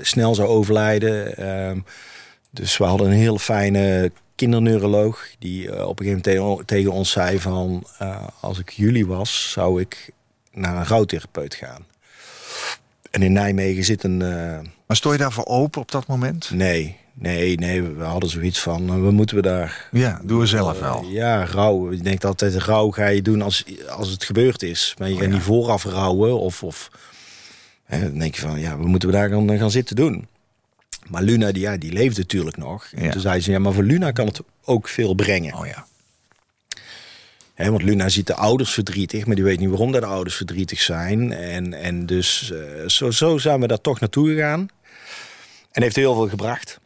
snel 0.00 0.34
zou 0.34 0.48
overlijden. 0.48 1.36
Ehm, 1.36 1.78
dus 2.50 2.76
we 2.76 2.84
hadden 2.84 3.06
een 3.06 3.12
heel 3.16 3.38
fijne 3.38 4.12
kinderneuroloog 4.36 5.28
die 5.38 5.70
eh, 5.70 5.86
op 5.88 6.00
een 6.00 6.06
gegeven 6.06 6.40
moment 6.42 6.66
tegen, 6.66 6.92
ons 6.92 7.10
zei 7.10 7.40
van... 7.40 7.86
eh, 7.98 8.26
als 8.40 8.58
ik 8.58 8.70
jullie 8.70 9.06
was, 9.06 9.50
zou 9.52 9.80
ik 9.80 10.10
naar 10.52 10.76
een 10.76 10.86
rouwtherapeut 10.86 11.54
gaan. 11.54 11.84
En 13.10 13.22
in 13.22 13.32
Nijmegen 13.32 13.84
zit 13.84 14.04
een... 14.04 14.22
eh, 14.22 14.58
Maar 14.86 14.96
stond 14.96 15.14
je 15.14 15.20
daarvoor 15.20 15.44
open 15.46 15.80
op 15.80 15.90
dat 15.90 16.06
moment? 16.06 16.50
nee, 16.50 16.96
nee, 17.14 17.56
nee, 17.58 17.82
we 17.82 18.04
hadden 18.04 18.30
zoiets 18.30 18.60
van... 18.60 19.02
wat 19.02 19.12
moeten 19.12 19.36
we 19.36 19.42
daar 19.42 19.88
Ja, 19.92 20.20
doe 20.24 20.40
we 20.40 20.46
zelf 20.46 20.80
wel. 20.80 21.04
Ja, 21.04 21.44
rouw. 21.44 21.92
Je 21.92 21.98
denkt 22.02 22.24
altijd, 22.24 22.54
rouw 22.54 22.90
ga 22.90 23.06
je 23.06 23.22
doen 23.22 23.42
als, 23.42 23.64
als 23.88 24.08
het 24.10 24.24
gebeurd 24.24 24.62
is. 24.62 24.94
Maar 24.98 25.08
je 25.08 25.14
Oh, 25.14 25.20
gaat 25.20 25.28
ja. 25.28 25.34
niet 25.34 25.44
vooraf 25.44 25.84
rouwen. 25.84 26.40
Of, 26.40 26.62
of, 26.62 26.90
hè, 27.84 28.00
dan 28.00 28.18
denk 28.18 28.34
je 28.34 28.40
van, 28.40 28.60
ja, 28.60 28.76
wat 28.76 28.86
moeten 28.86 29.08
we 29.08 29.14
daar 29.14 29.28
gaan, 29.28 29.58
gaan 29.58 29.70
zitten 29.70 29.96
doen? 29.96 30.26
Maar 31.08 31.22
Luna, 31.22 31.52
die, 31.52 31.62
ja, 31.62 31.76
die 31.76 31.92
leefde 31.92 32.20
natuurlijk 32.20 32.56
nog. 32.56 32.86
En 32.94 33.02
Ja. 33.04 33.10
toen 33.10 33.20
zei 33.20 33.40
ze, 33.40 33.50
ja, 33.50 33.58
maar 33.58 33.72
voor 33.72 33.82
Luna 33.82 34.10
kan 34.10 34.26
het 34.26 34.40
ook 34.64 34.88
veel 34.88 35.14
brengen. 35.14 35.54
Oh 35.54 35.66
ja. 35.66 35.86
Hè, 37.54 37.70
want 37.70 37.82
Luna 37.82 38.08
ziet 38.08 38.26
de 38.26 38.34
ouders 38.34 38.70
verdrietig, 38.72 39.26
maar 39.26 39.34
die 39.34 39.44
weet 39.44 39.58
niet 39.58 39.68
waarom 39.68 39.92
dat 39.92 40.00
de 40.00 40.06
ouders 40.06 40.36
verdrietig 40.36 40.80
zijn. 40.80 41.32
En, 41.32 41.74
en 41.74 42.06
dus 42.06 42.52
eh, 42.52 42.88
zo, 42.88 43.10
zo 43.10 43.38
zijn 43.38 43.60
we 43.60 43.66
daar 43.66 43.80
toch 43.80 44.00
naartoe 44.00 44.28
gegaan. 44.28 44.68
En 45.72 45.82
heeft 45.82 45.96
heel 45.96 46.14
veel 46.14 46.28
gebracht. 46.28 46.78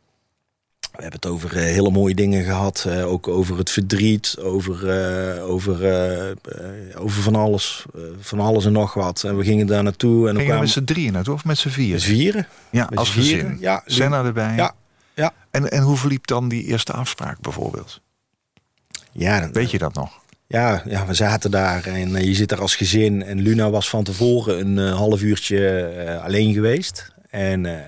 We 0.90 1.02
hebben 1.02 1.20
het 1.20 1.26
over 1.30 1.56
eh, 1.56 1.62
hele 1.62 1.90
mooie 1.90 2.14
dingen 2.14 2.44
gehad. 2.44 2.84
eh, 2.88 3.06
ook 3.06 3.28
over 3.28 3.58
het 3.58 3.70
verdriet, 3.70 4.36
over, 4.40 4.88
eh, 4.88 5.44
over, 5.50 5.74
over 6.96 7.22
van, 7.22 7.34
alles, 7.34 7.84
van 8.20 8.40
alles 8.40 8.64
en 8.64 8.72
nog 8.72 8.94
wat. 8.94 9.24
En 9.24 9.36
we 9.36 9.44
gingen 9.44 9.66
daar 9.66 9.82
naartoe. 9.82 10.10
En 10.10 10.18
dan 10.18 10.26
Gingen 10.26 10.38
we 10.38 10.44
kwamen 10.44 10.64
met 10.64 10.70
z'n 10.70 10.84
drieën 10.84 11.12
naartoe 11.12 11.34
of 11.34 11.44
met 11.44 11.58
z'n 11.58 11.68
vier? 11.68 12.00
vieren. 12.00 12.46
Ja, 12.70 12.86
met 12.90 12.98
als 12.98 13.10
vieren. 13.10 13.44
gezin. 13.44 13.56
Ja, 13.60 13.82
Senna 13.86 14.24
erbij. 14.24 14.54
Ja, 14.56 14.74
ja. 15.14 15.32
En, 15.50 15.70
en 15.70 15.82
hoe 15.82 15.96
verliep 15.96 16.26
dan 16.26 16.48
die 16.48 16.64
eerste 16.64 16.92
afspraak 16.92 17.40
bijvoorbeeld? 17.40 18.00
Ja, 19.12 19.40
dan, 19.40 19.52
Weet 19.52 19.70
je 19.70 19.78
dat 19.78 19.94
nog? 19.94 20.18
Ja, 20.46 20.82
ja, 20.86 21.06
we 21.06 21.14
zaten 21.14 21.50
daar 21.50 21.86
en 21.86 22.24
je 22.24 22.34
zit 22.34 22.48
daar 22.48 22.60
als 22.60 22.76
gezin. 22.76 23.22
En 23.22 23.40
Luna 23.40 23.70
was 23.70 23.88
van 23.90 24.04
tevoren 24.04 24.76
een 24.78 24.92
half 24.92 25.22
uurtje 25.22 26.20
alleen 26.24 26.52
geweest. 26.54 27.12
En, 27.30 27.66
en 27.66 27.84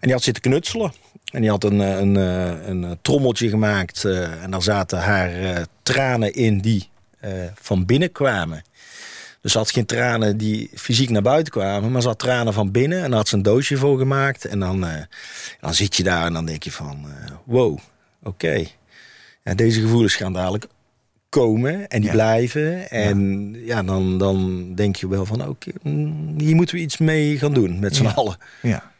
die 0.00 0.12
had 0.12 0.22
zitten 0.22 0.42
knutselen. 0.42 0.92
En 1.32 1.40
die 1.40 1.50
had 1.50 1.64
een, 1.64 1.80
eh, 1.80 1.98
een, 1.98 2.16
eh, 2.16 2.66
een, 2.68 2.84
eh, 2.84 2.90
trommeltje 3.02 3.48
gemaakt. 3.48 4.04
en 4.04 4.50
daar 4.50 4.62
zaten 4.62 4.98
haar 4.98 5.66
tranen 5.82 6.34
in 6.34 6.58
die 6.58 6.90
van 7.54 7.86
binnen 7.86 8.12
kwamen. 8.12 8.62
Dus 9.40 9.52
ze 9.52 9.58
had 9.58 9.70
geen 9.70 9.86
tranen 9.86 10.36
die 10.36 10.70
fysiek 10.74 11.10
naar 11.10 11.22
buiten 11.22 11.52
kwamen, 11.52 11.92
maar 11.92 12.02
ze 12.02 12.08
had 12.08 12.18
tranen 12.18 12.52
van 12.52 12.70
binnen. 12.70 13.02
En 13.02 13.08
daar 13.08 13.18
had 13.18 13.28
ze 13.28 13.34
een 13.36 13.42
doosje 13.42 13.76
voor 13.76 13.98
gemaakt. 13.98 14.44
En 14.44 14.58
dan, 14.58 14.86
dan 15.60 15.74
zit 15.74 15.96
je 15.96 16.02
daar 16.02 16.26
en 16.26 16.32
dan 16.32 16.46
denk 16.46 16.62
je 16.62 16.72
van, 16.72 17.06
eh, 17.08 17.32
wow, 17.44 17.78
oké. 18.22 18.64
Ja, 19.44 19.54
deze 19.54 19.80
gevoelens 19.80 20.14
gaan 20.14 20.32
dadelijk 20.32 20.66
komen 21.28 21.88
en 21.88 22.00
die 22.00 22.08
Ja. 22.10 22.14
blijven. 22.14 22.90
En 22.90 23.50
ja, 23.64 23.82
dan, 23.82 24.18
dan 24.18 24.66
denk 24.74 24.96
je 24.96 25.08
wel 25.08 25.26
van, 25.26 25.48
oké, 25.48 25.70
mm, 25.82 26.34
hier 26.38 26.54
moeten 26.54 26.74
we 26.74 26.80
iets 26.80 26.98
mee 26.98 27.38
gaan 27.38 27.54
doen 27.54 27.78
met 27.78 27.96
z'n 27.96 28.06
allen. 28.06 28.36
Ja. 28.62 28.91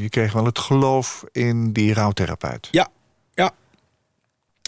Je 0.00 0.08
kreeg 0.08 0.32
wel 0.32 0.44
het 0.44 0.58
geloof 0.58 1.24
in 1.32 1.72
die 1.72 1.94
rouwtherapeut. 1.94 2.68
Ja, 2.70 2.88
ja. 3.34 3.50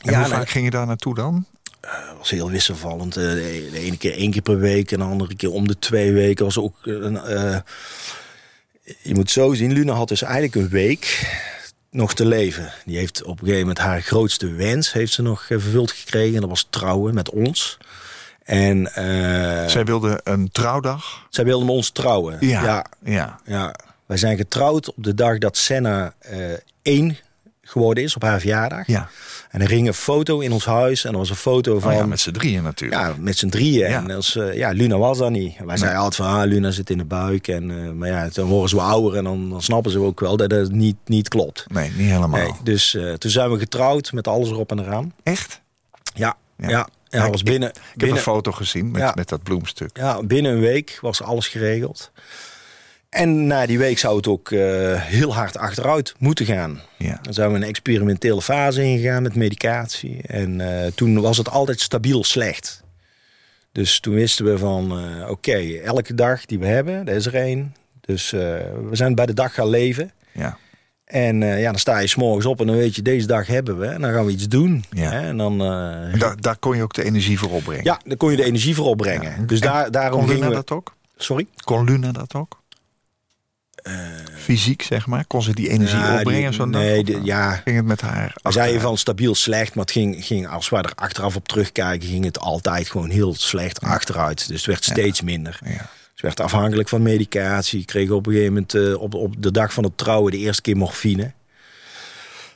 En 0.05 0.11
Ja, 0.13 0.19
hoe 0.21 0.29
vaak 0.29 0.49
ging 0.49 0.65
je 0.65 0.71
daar 0.71 0.87
naartoe 0.87 1.15
dan? 1.15 1.47
Het 1.81 2.19
was 2.19 2.31
heel 2.31 2.51
wisselvallend. 2.51 3.17
Eh, 3.17 3.23
De 3.23 3.71
ene 3.79 3.97
keer 3.97 4.13
één 4.17 4.31
keer 4.31 4.43
per 4.43 4.59
week 4.59 4.93
en 4.93 4.99
de 4.99 5.05
andere 5.05 5.35
keer 5.37 5.51
om 5.51 5.67
de 5.69 5.79
twee 5.79 6.13
weken 6.13 6.45
was 6.45 6.59
ook 6.59 6.77
een. 6.83 7.17
eh, 7.17 7.59
je 9.03 9.15
moet 9.15 9.31
zo 9.31 9.55
zien, 9.55 9.73
Luna 9.73 9.93
had 9.93 10.09
dus 10.09 10.23
eigenlijk 10.23 10.55
een 10.55 10.69
week 10.69 11.31
nog 11.91 12.15
te 12.15 12.25
leven. 12.27 12.73
Die 12.85 12.99
heeft 12.99 13.23
op 13.23 13.31
een 13.33 13.39
gegeven 13.39 13.61
moment 13.61 13.79
haar 13.79 14.03
grootste 14.03 14.53
wens 14.53 14.93
heeft 14.93 15.13
ze 15.13 15.23
nog 15.23 15.45
vervuld 15.47 15.91
gekregen. 15.93 16.35
En 16.35 16.41
dat 16.41 16.51
was 16.51 16.67
trouwen 16.71 17.15
met 17.15 17.31
ons. 17.31 17.79
En 18.45 18.91
Zij 19.71 19.85
wilde 19.85 20.21
een 20.25 20.51
trouwdag. 20.51 21.27
zij 21.31 21.45
wilde 21.45 21.65
met 21.65 21.75
ons 21.75 21.91
trouwen. 21.91 22.37
Ja. 22.41 22.63
ja, 22.65 22.87
Ja. 23.05 23.41
ja. 23.45 23.75
Wij 24.13 24.21
zijn 24.21 24.37
getrouwd 24.37 24.89
op 24.95 25.05
de 25.05 25.15
dag 25.15 25.39
dat 25.39 25.57
Senna 25.57 26.15
eh, 26.19 26.39
één 26.83 27.17
geworden 27.63 28.05
is, 28.05 28.15
op 28.15 28.23
haar 28.23 28.41
verjaardag. 28.41 28.87
Ja. 28.87 29.09
En 29.51 29.61
er 29.61 29.69
hing 29.69 29.87
een 29.87 29.95
foto 29.95 30.41
in 30.41 30.53
ons 30.53 30.65
huis. 30.65 31.05
En 31.05 31.13
er 31.13 31.19
was 31.19 31.31
een 31.31 31.37
foto 31.37 31.79
van... 31.79 31.93
Oh 31.93 31.99
ja, 31.99 32.07
met 32.07 32.21
z'n 32.21 32.31
drieën 32.31 32.63
natuurlijk. 32.63 33.01
Ja, 33.03 33.15
met 33.19 33.37
z'n 33.39 33.49
drieën. 33.49 33.91
Ja. 33.91 33.99
En 34.03 34.11
als, 34.11 34.37
eh, 34.37 34.55
ja, 34.57 34.71
Luna 34.71 34.99
was 34.99 35.19
dat 35.19 35.31
niet. 35.31 35.55
Wij 35.65 35.77
zeiden 35.77 36.01
altijd 36.01 36.29
van, 36.29 36.41
ah, 36.41 36.47
Luna 36.47 36.71
zit 36.71 36.91
in 36.91 36.99
de 36.99 37.05
buik. 37.05 37.49
En, 37.49 37.71
eh, 37.85 37.91
maar 37.91 38.09
ja, 38.09 38.29
dan 38.33 38.47
worden 38.49 38.69
ze 38.69 38.77
wel 38.77 38.85
ouder 38.85 39.17
en 39.19 39.25
dan, 39.25 39.51
dan 39.51 39.63
snappen 39.63 39.91
ze 39.93 39.99
ook 39.99 40.21
wel 40.21 40.37
dat 40.37 40.51
het 40.51 40.73
niet, 40.73 40.97
niet 41.05 41.29
klopt. 41.29 41.65
Nee, 41.69 41.91
niet 41.97 42.11
helemaal. 42.11 42.41
Nee, 42.41 42.53
dus 42.63 42.97
toen 43.19 43.31
zijn 43.31 43.51
we 43.51 43.59
getrouwd 43.59 44.13
met 44.13 44.29
alles 44.29 44.49
erop 44.49 44.71
en 44.71 44.79
eraan. 44.79 45.15
Echt? 45.23 45.61
Ja, 46.15 46.37
Ja. 46.57 46.89
ja. 47.09 47.31
was 47.31 47.41
ik- 47.41 47.47
binnen, 47.47 47.69
Ik 47.69 47.75
heb 47.75 47.85
binnen, 47.97 48.17
een 48.17 48.23
foto 48.23 48.53
gezien 48.53 48.91
met, 48.91 49.15
met 49.15 49.29
dat 49.29 49.43
bloemstuk. 49.43 49.91
ja, 49.97 50.23
binnen 50.23 50.53
een 50.53 50.61
week 50.61 50.99
was 51.01 51.23
alles 51.23 51.49
geregeld. 51.49 52.11
En 53.13 53.47
na 53.47 53.67
die 53.67 53.79
week 53.79 53.99
zou 53.99 54.17
het 54.17 54.27
ook 54.27 54.51
eh, 54.51 54.61
heel 55.01 55.35
hard 55.35 55.59
achteruit 55.59 56.15
moeten 56.19 56.47
gaan. 56.47 56.81
Ja. 56.99 57.19
Dan 57.23 57.33
zijn 57.33 57.51
we 57.51 57.57
een 57.57 57.63
experimentele 57.63 58.43
fase 58.43 58.83
ingegaan 58.83 59.23
met 59.23 59.35
medicatie. 59.35 60.23
En 60.27 60.61
eh, 60.61 60.93
toen 60.95 61.21
was 61.21 61.37
het 61.37 61.51
altijd 61.51 61.81
stabiel 61.81 62.25
slecht. 62.25 62.83
Dus 63.73 64.01
toen 64.01 64.15
wisten 64.15 64.45
we 64.45 64.59
van, 64.59 64.99
eh, 64.99 65.31
oké, 65.31 65.57
elke 65.85 66.15
dag 66.15 66.47
die 66.47 66.59
we 66.59 66.67
hebben, 66.67 67.05
dat 67.05 67.15
is 67.15 67.27
er 67.27 67.35
één. 67.35 67.75
Dus 68.01 68.31
we 68.31 68.89
zijn 68.93 69.15
bij 69.15 69.27
de 69.27 69.35
dag 69.35 69.55
gaan 69.55 69.69
leven. 69.69 70.11
Ja. 70.33 70.59
En 71.05 71.41
ja, 71.41 71.71
dan 71.71 71.79
sta 71.79 71.99
je 71.99 72.07
s'morgens 72.07 72.47
op 72.47 72.61
en 72.61 72.67
dan 72.67 72.77
weet 72.77 72.95
je, 72.95 73.03
deze 73.03 73.27
dag 73.27 73.47
hebben 73.47 73.79
we. 73.79 73.87
En 73.87 74.01
dan 74.01 74.13
gaan 74.13 74.25
we 74.25 74.33
iets 74.33 74.49
doen. 74.49 74.85
Ja. 74.91 75.11
Hè? 75.11 75.21
En 75.29 75.37
dan, 75.37 75.63
En 75.63 76.19
daar, 76.19 76.41
daar 76.41 76.57
kon 76.59 76.77
je 76.77 76.83
ook 76.83 76.95
de 76.95 77.05
energie 77.05 77.39
voor 77.39 77.51
opbrengen. 77.51 77.85
ja, 77.85 78.01
dan 78.05 78.17
kon 78.17 78.31
je 78.31 78.37
de 78.37 78.45
energie 78.45 78.75
voor 78.75 78.87
opbrengen. 78.87 79.31
Ja. 79.41 79.47
Dus 79.47 79.61
En 79.61 79.67
daar, 79.67 79.91
daarom 79.91 80.21
Kon 80.21 80.29
Luna 80.35 80.49
we... 80.49 80.55
dat 80.55 80.71
ook? 80.71 80.95
Sorry? 81.17 81.47
Kon 81.65 81.85
Luna 81.85 82.13
dat 82.13 82.35
ook? 82.35 82.62
Fysiek, 84.37 84.83
zeg 84.83 85.07
maar. 85.07 85.25
Kon 85.27 85.43
ze 85.43 85.55
die 85.55 85.69
energie 85.69 85.99
Ja, 85.99 86.11
die- 86.11 86.19
opbrengen 86.19 86.53
dag? 86.57 86.67
nee, 86.81 87.05
de- 87.05 87.15
eh, 87.17 87.25
ja. 87.25 87.53
Ging 87.65 87.77
het 87.77 87.87
met 87.87 88.01
haar? 88.01 88.35
Achteruit? 88.43 88.81
van 88.81 88.99
stabiel 88.99 89.35
slecht, 89.35 89.75
maar 89.75 89.85
het 89.85 89.93
ging, 89.93 90.25
ging, 90.25 90.49
als 90.49 90.69
we 90.69 90.77
er 90.77 90.93
achteraf 90.95 91.37
op 91.37 91.49
terugkijken, 91.49 92.09
ging 92.09 92.25
het 92.25 92.39
altijd 92.39 92.89
gewoon 92.91 93.11
heel 93.11 93.35
slecht 93.35 93.81
achteruit. 93.81 94.49
Dus 94.49 94.57
het 94.57 94.67
werd 94.67 94.85
steeds 94.85 95.23
minder. 95.23 95.59
Ja. 95.65 95.89
Ze 96.15 96.27
werd 96.29 96.41
afhankelijk 96.41 96.89
van 96.89 97.03
medicatie. 97.03 97.85
Kreeg 97.85 98.11
op 98.11 98.27
een 98.27 98.33
gegeven 98.33 98.53
moment 98.53 98.75
eh, 98.75 99.01
op, 99.01 99.15
op 99.15 99.35
de 99.43 99.51
dag 99.51 99.73
van 99.73 99.85
het 99.85 99.99
trouwen 99.99 100.33
de 100.33 100.39
eerste 100.39 100.63
keer 100.63 100.77
morfine. 100.77 101.33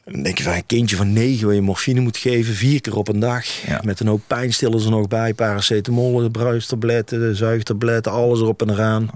En 0.04 0.12
dan 0.12 0.22
denk 0.22 0.38
je 0.38 0.44
van 0.44 0.52
een 0.52 0.66
kindje 0.66 0.96
van 0.96 1.12
negen 1.12 1.46
waar 1.46 1.54
je 1.54 1.60
morfine 1.60 2.00
moet 2.00 2.16
geven, 2.16 2.54
vier 2.54 2.80
keer 2.80 2.96
op 2.96 3.08
een 3.08 3.20
dag. 3.20 3.46
Ja. 3.66 3.80
Met 3.84 4.00
een 4.00 4.06
hoop 4.06 4.22
pijnstillers 4.26 4.84
er 4.84 4.90
nog 4.90 5.08
bij, 5.08 5.34
paracetamol, 5.34 6.30
bruistabletten, 6.30 7.36
zuigtabletten, 7.36 8.12
alles 8.12 8.40
erop 8.40 8.62
en 8.62 8.70
eraan. 8.70 9.10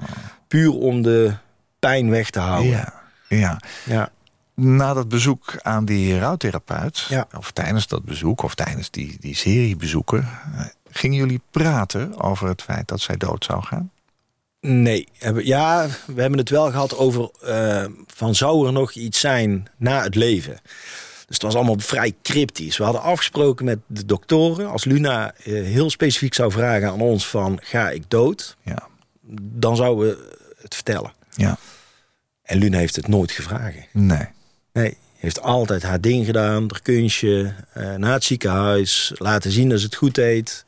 Puur 0.48 0.72
om 0.72 1.02
de 1.02 1.32
pijn 1.80 2.10
weg 2.10 2.30
te 2.30 2.38
houden. 2.38 2.70
Ja. 2.70 2.92
ja. 3.28 3.60
ja. 3.84 4.10
Na 4.54 4.92
dat 4.94 5.08
bezoek 5.08 5.56
aan 5.62 5.84
die 5.84 6.18
rouwtherapeut, 6.18 7.06
Ja. 7.08 7.26
of 7.36 7.50
tijdens 7.50 7.86
dat 7.86 8.04
bezoek, 8.04 8.42
of 8.42 8.54
tijdens 8.54 8.90
die, 8.90 9.16
die 9.20 9.34
serie 9.34 9.76
bezoeken, 9.76 10.28
eh, 10.56 10.60
gingen 10.90 11.16
jullie 11.16 11.40
praten 11.50 12.20
over 12.20 12.48
het 12.48 12.62
feit 12.62 12.88
dat 12.88 13.00
zij 13.00 13.16
dood 13.16 13.44
zou 13.44 13.62
gaan? 13.62 13.90
Nee, 14.60 15.08
hebben- 15.18 15.46
ja, 15.46 15.86
we 16.06 16.20
hebben 16.20 16.38
het 16.38 16.48
wel 16.50 16.70
gehad 16.70 16.96
over 16.96 17.30
eh, 17.42 17.84
van 18.06 18.34
zou 18.34 18.66
er 18.66 18.72
nog 18.72 18.92
iets 18.92 19.20
zijn 19.20 19.68
na 19.76 20.02
het 20.02 20.14
leven. 20.14 20.58
Dus 21.26 21.38
het 21.38 21.42
was 21.42 21.54
allemaal 21.54 21.78
vrij 21.78 22.14
cryptisch. 22.22 22.76
We 22.76 22.84
hadden 22.84 23.02
afgesproken 23.02 23.64
met 23.64 23.78
de 23.86 24.04
doktoren... 24.04 24.70
als 24.70 24.84
Luna 24.84 25.32
eh, 25.34 25.44
heel 25.52 25.90
specifiek 25.90 26.34
zou 26.34 26.50
vragen 26.52 26.88
aan 26.88 27.00
ons 27.00 27.26
van... 27.28 27.58
ga 27.62 27.90
ik 27.90 28.02
dood? 28.08 28.56
Ja. 28.62 28.88
Dan 29.40 29.76
zouden 29.76 30.06
we 30.08 30.36
het 30.62 30.74
vertellen. 30.74 31.12
Ja. 31.30 31.58
En 32.50 32.58
Luna 32.58 32.78
heeft 32.78 32.96
het 32.96 33.08
nooit 33.08 33.30
gevraagd. 33.30 33.76
Nee. 33.92 34.26
Nee, 34.72 34.96
heeft 35.16 35.40
altijd 35.40 35.82
haar 35.82 36.00
ding 36.00 36.26
gedaan, 36.26 36.66
haar 36.70 36.82
kunstje, 36.82 37.54
uh, 37.76 37.94
naar 37.94 38.12
het 38.12 38.24
ziekenhuis, 38.24 39.12
laten 39.14 39.50
zien 39.50 39.68
dat 39.68 39.78
ze 39.78 39.84
het 39.84 39.94
goed 39.94 40.14
deed. 40.14 40.64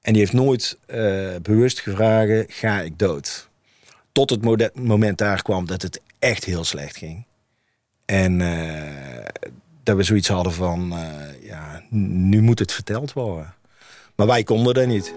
En 0.00 0.12
die 0.12 0.22
heeft 0.22 0.32
nooit 0.32 0.78
uh, 0.86 1.28
bewust 1.42 1.80
gevraagd, 1.80 2.44
ga 2.48 2.80
ik 2.80 2.98
dood? 2.98 3.48
Tot 4.12 4.30
het 4.30 4.74
moment 4.74 5.18
daar 5.18 5.42
kwam 5.42 5.66
dat 5.66 5.82
het 5.82 6.00
echt 6.18 6.44
heel 6.44 6.64
slecht 6.64 6.96
ging. 6.96 7.24
En 8.04 8.40
uh, 8.40 9.26
dat 9.82 9.96
we 9.96 10.02
zoiets 10.02 10.28
hadden 10.28 10.52
van, 10.52 10.94
ja, 11.42 11.82
nu 11.90 12.40
moet 12.40 12.58
het 12.58 12.72
verteld 12.72 13.12
worden. 13.12 13.54
Maar 14.14 14.26
wij 14.26 14.42
konden 14.42 14.74
dat 14.74 14.86
niet. 14.86 15.14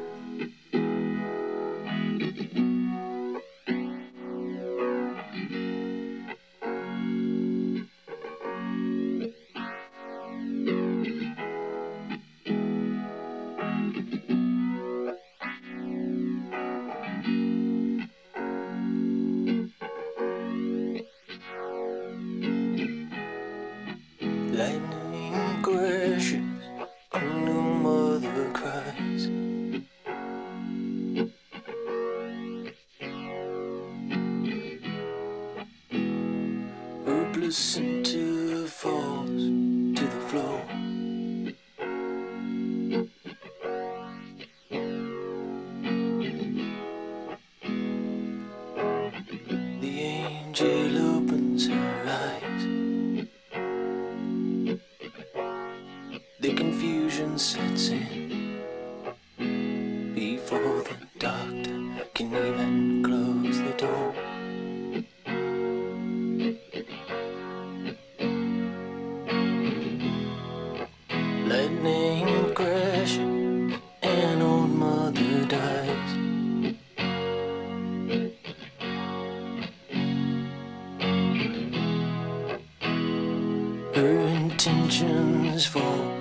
intentions 84.88 85.66
for 85.66 86.17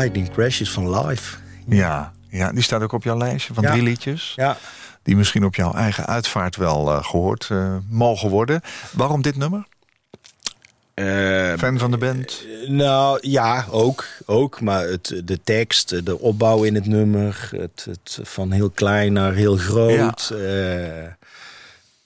Lightning 0.00 0.30
Crashes 0.30 0.70
van 0.70 1.00
Live. 1.00 1.36
Ja, 1.66 2.12
ja 2.28 2.52
die 2.52 2.62
staat 2.62 2.82
ook 2.82 2.92
op 2.92 3.02
jouw 3.02 3.16
lijstje 3.18 3.54
van 3.54 3.62
Ja. 3.62 3.70
drie 3.70 3.82
liedjes. 3.82 4.32
Ja. 4.36 4.56
Die 5.02 5.16
misschien 5.16 5.44
op 5.44 5.54
jouw 5.54 5.72
eigen 5.74 6.06
uitvaart 6.06 6.56
wel 6.56 6.90
eh, 6.90 7.04
gehoord 7.04 7.48
eh, 7.50 7.76
mogen 7.88 8.28
worden. 8.28 8.60
Waarom 8.92 9.22
dit 9.22 9.36
nummer? 9.36 9.66
Eh, 10.94 11.52
Fan 11.58 11.78
van 11.78 11.90
de 11.90 11.96
band? 11.98 12.44
Nou 12.66 13.18
ja, 13.28 13.66
ook. 13.70 14.04
ook 14.26 14.60
maar 14.60 14.82
het, 14.86 15.20
de 15.24 15.40
tekst, 15.44 16.04
de 16.06 16.18
opbouw 16.18 16.62
in 16.62 16.74
het 16.74 16.86
nummer. 16.86 17.48
Het, 17.56 17.86
het 17.88 18.18
van 18.22 18.50
heel 18.50 18.70
klein 18.70 19.12
naar 19.12 19.32
heel 19.32 19.56
groot. 19.56 20.30
eh, 20.34 21.02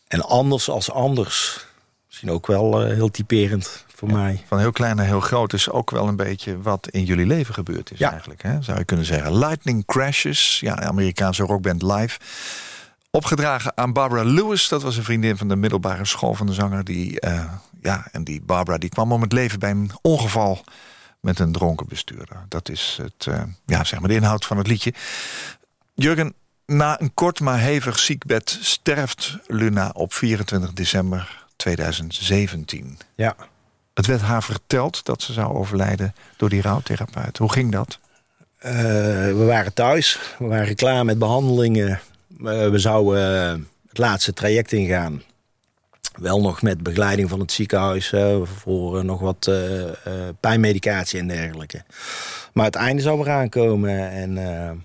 en 0.09 0.21
anders 0.23 0.69
als 0.69 0.91
anders. 0.91 1.67
Misschien 2.07 2.31
ook 2.31 2.47
wel 2.47 2.81
heel 2.85 3.11
typerend 3.11 3.84
voor 3.97 4.13
mij. 4.13 4.45
Van 4.47 4.59
heel 4.59 4.73
klein 4.73 4.97
naar 4.97 5.07
heel 5.07 5.21
groot 5.21 5.53
is 5.53 5.71
ook 5.71 5.91
wel 5.91 6.09
een 6.09 6.17
beetje 6.17 6.61
wat 6.63 6.89
in 6.91 7.05
jullie 7.05 7.27
leven 7.27 7.55
gebeurd 7.55 7.91
is 7.93 7.99
Ja. 7.99 8.11
eigenlijk. 8.11 8.43
Hè? 8.43 8.63
Zou 8.63 8.79
je 8.79 8.85
kunnen 8.85 9.07
zeggen. 9.07 9.39
Lightning 9.39 9.85
Crashes, 9.85 10.61
ja, 10.61 10.81
Amerikaanse 10.81 11.43
rockband 11.43 11.83
live. 11.83 12.19
Opgedragen 13.11 13.77
aan 13.77 13.93
Barbara 13.93 14.23
Lewis. 14.25 14.69
Dat 14.69 14.83
was 14.83 14.97
een 14.97 15.05
vriendin 15.05 15.37
van 15.37 15.49
de 15.49 15.57
middelbare 15.57 16.05
school 16.05 16.35
van 16.35 16.47
de 16.47 16.53
zanger. 16.53 16.85
Die, 16.85 17.21
eh, 17.21 17.45
ja, 17.83 18.07
en 18.13 18.25
die 18.25 18.43
Barbara 18.43 18.79
die 18.79 18.89
kwam 18.91 19.13
om 19.13 19.23
het 19.23 19.33
leven 19.33 19.59
bij 19.59 19.71
een 19.71 19.91
ongeval 20.03 20.65
met 21.21 21.39
een 21.39 21.53
dronken 21.53 21.89
bestuurder. 21.89 22.37
Dat 22.49 22.69
is 22.69 22.99
het, 23.03 23.27
eh, 23.27 23.43
ja, 23.67 23.85
zeg 23.85 24.01
maar 24.01 24.09
de 24.09 24.15
inhoud 24.15 24.45
van 24.45 24.57
het 24.59 24.67
liedje. 24.67 24.95
Jurgen, 25.95 26.35
na 26.67 27.01
een 27.01 27.15
kort 27.15 27.41
maar 27.41 27.59
hevig 27.59 27.99
ziekbed 27.99 28.59
sterft 28.61 29.39
Luna 29.47 29.91
op 29.93 30.13
24 30.13 30.73
december 30.73 31.45
2017. 31.57 32.99
Ja. 33.15 33.37
Het 33.95 34.07
werd 34.07 34.21
haar 34.21 34.43
verteld 34.43 35.05
dat 35.05 35.23
ze 35.23 35.33
zou 35.33 35.55
overlijden 35.55 36.15
door 36.37 36.49
die 36.49 36.63
rouwtherapeut. 36.63 37.39
Hoe 37.39 37.53
ging 37.53 37.73
dat? 37.73 37.99
Eh, 38.59 38.73
we 39.27 39.45
waren 39.47 39.75
thuis. 39.75 40.19
We 40.39 40.47
waren 40.47 40.75
klaar 40.75 41.05
met 41.05 41.19
behandelingen. 41.19 42.01
Eh, 42.45 42.69
we 42.69 42.79
zouden 42.79 43.51
eh, 43.51 43.61
het 43.89 43.99
laatste 43.99 44.33
traject 44.33 44.73
ingaan. 44.73 45.23
Wel 46.15 46.41
nog 46.41 46.63
met 46.63 46.83
begeleiding 46.83 47.29
van 47.29 47.41
het 47.41 47.53
ziekenhuis 47.53 48.13
voor 48.45 49.05
nog 49.05 49.21
wat 49.21 49.51
pijnmedicatie 50.41 51.19
en 51.19 51.29
dergelijke. 51.29 51.83
Maar 52.53 52.65
het 52.65 52.75
einde 52.75 53.03
zou 53.03 53.21
eraan 53.21 53.49
komen. 53.49 54.11
En 54.11 54.35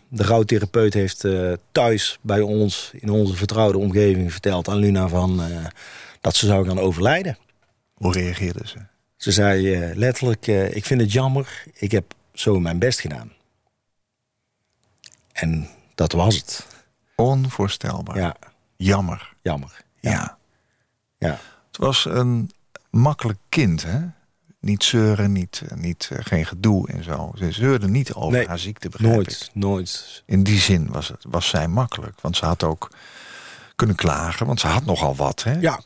de 0.09 0.23
rouwtherapeut 0.23 0.93
heeft 0.93 1.25
thuis 1.71 2.17
bij 2.21 2.41
ons, 2.41 2.91
in 2.93 3.09
onze 3.09 3.35
vertrouwde 3.35 3.77
omgeving, 3.77 4.31
verteld 4.31 4.67
aan 4.67 4.77
Luna 4.77 5.07
van, 5.07 5.41
dat 6.21 6.35
ze 6.35 6.45
zou 6.45 6.67
gaan 6.67 6.79
overlijden. 6.79 7.37
Hoe 7.93 8.13
reageerde 8.13 8.61
ze? 8.63 8.88
Ze 9.19 9.31
zei 9.31 9.73
eh, 9.73 9.95
letterlijk, 9.95 10.47
eh, 10.47 10.75
ik 10.75 10.85
vind 10.85 11.01
het 11.01 11.11
jammer, 11.11 11.63
ik 11.73 11.91
heb 11.91 12.13
zo 12.33 12.59
mijn 12.59 12.79
best 12.79 12.99
gedaan. 12.99 13.31
En 15.31 15.69
dat 15.95 16.11
was 16.11 16.35
het. 16.35 16.67
Onvoorstelbaar. 17.15 18.17
Ja, 18.17 18.35
Jammer. 18.77 19.33
jammer. 19.41 19.81
Ja. 19.99 20.37
Ja. 21.17 21.39
Het 21.67 21.77
was 21.77 22.05
een 22.05 22.51
makkelijk 22.89 23.39
kind, 23.49 23.83
hè? 23.83 23.99
Niet 24.59 24.83
zeuren, 24.83 25.31
niet, 25.31 25.61
niet, 25.75 26.09
eh, 26.11 26.17
geen 26.25 26.45
gedoe 26.45 26.87
en 26.89 27.03
zo. 27.03 27.31
Ze 27.37 27.51
zeurde 27.51 27.87
niet 27.87 28.13
over 28.13 28.37
Nee, 28.37 28.47
haar 28.47 28.59
ziekte, 28.59 28.89
begrijp 28.89 29.11
ik. 29.13 29.15
Nooit, 29.25 29.49
nooit. 29.53 30.23
In 30.25 30.43
die 30.43 30.59
zin 30.59 30.87
was, 30.91 31.07
het, 31.07 31.25
was 31.29 31.47
zij 31.49 31.67
makkelijk. 31.67 32.21
Want 32.21 32.37
ze 32.37 32.45
had 32.45 32.63
ook 32.63 32.91
kunnen 33.75 33.95
klagen, 33.95 34.45
want 34.45 34.59
ze 34.59 34.67
had 34.67 34.85
nogal 34.85 35.15
wat, 35.15 35.43
hè? 35.43 35.51
Ja, 35.59 35.79
Ze 35.79 35.85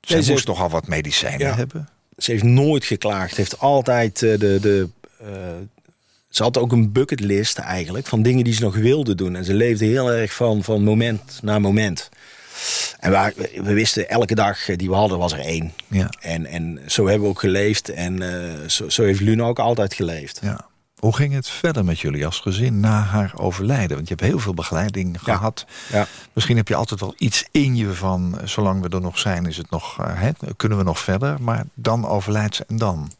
ze 0.00 0.14
moest 0.16 0.28
heeft- 0.28 0.46
nogal 0.46 0.68
wat 0.68 0.86
medicijnen 0.88 1.46
Ja. 1.46 1.54
hebben. 1.54 1.88
Ze 2.16 2.30
heeft 2.30 2.44
nooit 2.44 2.84
geklaagd. 2.84 3.36
Heeft 3.36 3.58
altijd 3.58 4.22
eh, 4.22 4.38
de... 4.38 4.58
de 4.60 4.88
eh, 5.18 5.28
ze 6.28 6.42
had 6.42 6.58
ook 6.58 6.72
een 6.72 6.92
bucketlist 6.92 7.58
eigenlijk 7.58 8.06
van 8.06 8.22
dingen 8.22 8.44
die 8.44 8.54
ze 8.54 8.62
nog 8.62 8.76
wilde 8.76 9.14
doen. 9.14 9.36
En 9.36 9.44
ze 9.44 9.54
leefde 9.54 9.84
heel 9.84 10.12
erg 10.12 10.34
van, 10.34 10.62
van 10.62 10.82
moment 10.82 11.38
naar 11.42 11.60
moment. 11.60 12.08
En 13.00 13.10
waar, 13.10 13.32
we 13.62 13.72
wisten, 13.72 14.08
elke 14.08 14.34
dag 14.34 14.64
die 14.76 14.88
we 14.88 14.94
hadden 14.94 15.18
was 15.18 15.32
er 15.32 15.38
één. 15.38 15.72
Ja. 15.86 16.10
En, 16.20 16.46
en 16.46 16.80
zo 16.86 17.06
hebben 17.06 17.22
we 17.22 17.28
ook 17.28 17.40
geleefd. 17.40 17.88
En 17.88 18.22
eh, 18.22 18.68
zo, 18.68 18.88
zo 18.88 19.02
heeft 19.04 19.20
Luna 19.20 19.44
ook 19.44 19.58
altijd 19.58 19.94
geleefd. 19.94 20.38
Ja. 20.42 20.66
Hoe 20.96 21.16
ging 21.16 21.32
het 21.34 21.48
verder 21.48 21.84
met 21.84 21.98
jullie 22.00 22.26
als 22.26 22.40
gezin 22.40 22.80
na 22.80 23.00
haar 23.02 23.32
overlijden? 23.36 23.96
Want 23.96 24.08
je 24.08 24.14
hebt 24.14 24.26
heel 24.26 24.38
veel 24.38 24.54
begeleiding 24.54 25.16
gehad. 25.22 25.66
Ja. 25.92 26.06
Misschien 26.32 26.56
heb 26.56 26.68
je 26.68 26.74
altijd 26.74 27.00
wel 27.00 27.14
iets 27.18 27.44
in 27.50 27.76
je 27.76 27.92
van... 27.94 28.38
eh, 28.40 28.46
zolang 28.46 28.82
we 28.82 28.88
er 28.88 29.00
nog 29.00 29.18
zijn, 29.18 29.46
is 29.46 29.56
het 29.56 29.70
nog, 29.70 29.98
eh, 30.00 30.06
hè, 30.20 30.30
kunnen 30.56 30.78
we 30.78 30.84
nog 30.84 30.98
verder. 30.98 31.36
Maar 31.42 31.64
dan 31.74 32.06
overlijdt 32.06 32.54
ze 32.54 32.64
en 32.68 32.76
dan. 32.76 33.10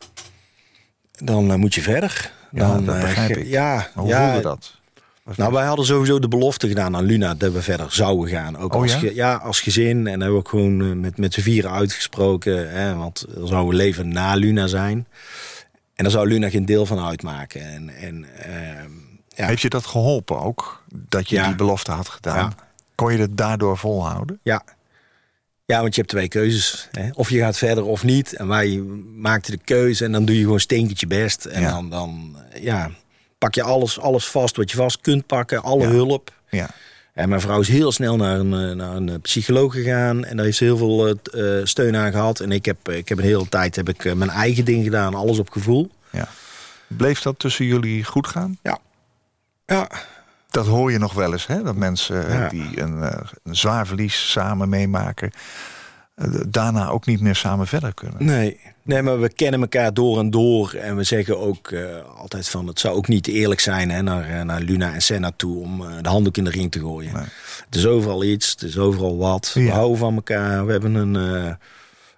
Dan 1.12 1.50
eh, 1.50 1.56
moet 1.56 1.74
je 1.74 1.82
verder. 1.82 2.32
Ja, 2.50 2.66
Dan, 2.68 2.84
dat 2.84 3.00
begrijp 3.00 3.36
ik. 3.36 3.46
Ja, 3.46 3.74
Maar 3.74 3.90
hoe 3.94 4.06
ja, 4.08 4.26
voelde 4.26 4.42
dat? 4.42 4.74
Nou, 5.36 5.52
wij 5.52 5.66
hadden 5.66 5.86
sowieso 5.86 6.18
de 6.18 6.28
belofte 6.28 6.68
gedaan 6.68 6.96
aan 6.96 7.04
Luna 7.04 7.34
dat 7.34 7.52
we 7.52 7.62
verder 7.62 7.86
zouden 7.92 8.28
gaan. 8.28 8.56
Ook 8.58 8.74
Oh, 8.74 8.82
als, 8.82 9.00
ja? 9.00 9.10
ja, 9.14 9.34
als 9.34 9.60
gezin. 9.60 9.96
En 9.96 10.02
dat 10.04 10.10
hebben 10.12 10.30
we 10.30 10.36
ook 10.38 10.48
gewoon 10.48 11.00
met, 11.00 11.18
met 11.18 11.34
z'n 11.34 11.40
vieren 11.40 11.70
uitgesproken. 11.70 12.70
Hè, 12.70 12.94
want 12.94 13.26
er 13.40 13.46
zou 13.48 13.68
een 13.70 13.76
leven 13.76 14.08
na 14.08 14.34
Luna 14.34 14.66
zijn. 14.66 15.06
En 15.96 16.02
daar 16.04 16.12
zou 16.12 16.28
Luna 16.28 16.50
geen 16.50 16.66
deel 16.66 16.86
van 16.86 17.00
uitmaken. 17.06 17.60
En, 17.60 17.88
en, 17.88 18.26
ehm, 18.42 18.90
ja, 19.28 19.46
Heeft 19.46 19.62
je 19.62 19.68
dat 19.68 19.86
geholpen 19.86 20.40
ook? 20.40 20.84
Dat 20.94 21.28
je 21.28 21.36
Ja. 21.36 21.46
die 21.46 21.54
belofte 21.54 21.90
had 21.92 22.08
gedaan? 22.08 22.36
Ja. 22.36 22.52
Kon 22.94 23.12
je 23.12 23.18
het 23.18 23.36
daardoor 23.36 23.78
volhouden? 23.78 24.40
ja. 24.42 24.62
ja, 25.64 25.80
want 25.80 25.94
je 25.94 26.00
hebt 26.00 26.12
twee 26.12 26.28
keuzes. 26.28 26.88
Hè. 26.90 27.08
Of 27.14 27.30
je 27.30 27.38
gaat 27.38 27.56
verder 27.58 27.84
of 27.84 28.02
niet. 28.04 28.32
En 28.32 28.48
wij 28.48 28.76
maakten 29.16 29.52
de 29.52 29.64
keuze 29.64 30.04
en 30.04 30.12
dan 30.12 30.24
doe 30.24 30.36
je 30.36 30.42
gewoon 30.42 30.60
stinkertje 30.60 31.06
best. 31.06 31.44
En 31.44 31.60
Ja. 31.60 31.70
dan, 31.70 31.90
dan 31.90 32.36
ja, 32.60 32.90
pak 33.38 33.54
je 33.54 33.62
alles, 33.62 34.00
alles 34.00 34.26
vast 34.26 34.56
wat 34.56 34.70
je 34.70 34.76
vast 34.76 35.00
kunt 35.00 35.26
pakken. 35.26 35.62
Alle 35.62 35.86
hulp. 35.86 36.32
Ja. 36.50 36.68
En 37.16 37.28
mijn 37.28 37.40
vrouw 37.40 37.60
is 37.60 37.68
heel 37.68 37.92
snel 37.92 38.16
naar 38.16 38.38
een, 38.38 38.52
eh, 38.54 38.76
naar 38.76 38.96
een 38.96 39.08
eh, 39.08 39.14
psycholoog 39.22 39.72
gegaan. 39.74 40.24
En 40.24 40.36
daar 40.36 40.44
heeft 40.44 40.56
ze 40.56 40.64
heel 40.64 40.76
veel 40.76 41.08
eh, 41.08 41.14
steun 41.64 41.96
aan 41.96 42.10
gehad. 42.12 42.40
En 42.40 42.52
ik 42.52 42.64
heb, 42.64 42.88
ik 42.88 43.08
heb 43.08 43.18
een 43.18 43.24
hele 43.24 43.48
tijd 43.48 43.76
heb 43.76 43.88
ik, 43.88 44.14
mijn 44.14 44.30
eigen 44.30 44.64
ding 44.64 44.84
gedaan. 44.84 45.14
Alles 45.14 45.38
op 45.38 45.50
gevoel. 45.50 45.90
ja. 46.10 46.28
Bleef 46.86 47.22
dat 47.22 47.38
tussen 47.38 47.64
jullie 47.64 48.04
goed 48.04 48.26
gaan? 48.26 48.58
Ja, 48.62 48.78
Dat 50.50 50.66
hoor 50.66 50.92
je 50.92 50.98
nog 50.98 51.12
wel 51.12 51.32
eens, 51.32 51.46
hè? 51.46 51.62
Dat 51.62 51.76
mensen 51.76 52.32
Ja. 52.32 52.48
die 52.48 52.80
een, 52.80 53.02
een 53.42 53.56
zwaar 53.56 53.86
verlies 53.86 54.30
samen 54.30 54.68
meemaken... 54.68 55.30
daarna 56.48 56.88
ook 56.88 57.06
niet 57.06 57.20
meer 57.20 57.34
samen 57.34 57.66
verder 57.66 57.94
kunnen. 57.94 58.24
nee. 58.24 58.74
Nee, 58.86 59.02
maar 59.02 59.20
we 59.20 59.28
kennen 59.32 59.60
elkaar 59.60 59.94
door 59.94 60.18
en 60.18 60.30
door. 60.30 60.72
En 60.72 60.96
we 60.96 61.02
zeggen 61.02 61.38
ook 61.38 61.70
eh, 61.70 61.84
altijd 62.16 62.48
van... 62.48 62.66
het 62.66 62.80
zou 62.80 62.96
ook 62.96 63.08
niet 63.08 63.26
eerlijk 63.26 63.60
zijn 63.60 63.90
hè, 63.90 64.02
naar, 64.02 64.30
eh, 64.30 64.42
naar 64.42 64.60
Luna 64.60 64.92
en 64.92 65.02
Senna 65.02 65.30
toe... 65.36 65.60
om 65.60 65.86
eh, 65.86 65.96
de 66.02 66.08
handdoek 66.08 66.36
in 66.36 66.44
de 66.44 66.50
ring 66.50 66.72
te 66.72 66.80
gooien. 66.80 67.12
Nee. 67.12 67.24
Het 67.64 67.74
is 67.74 67.86
overal 67.86 68.24
iets, 68.24 68.50
het 68.50 68.62
is 68.62 68.78
overal 68.78 69.16
wat. 69.16 69.50
We 69.54 69.70
houden 69.70 69.98
van 69.98 70.14
elkaar. 70.14 70.66
We 70.66 70.72
hebben 70.72 70.94
een... 70.94 71.56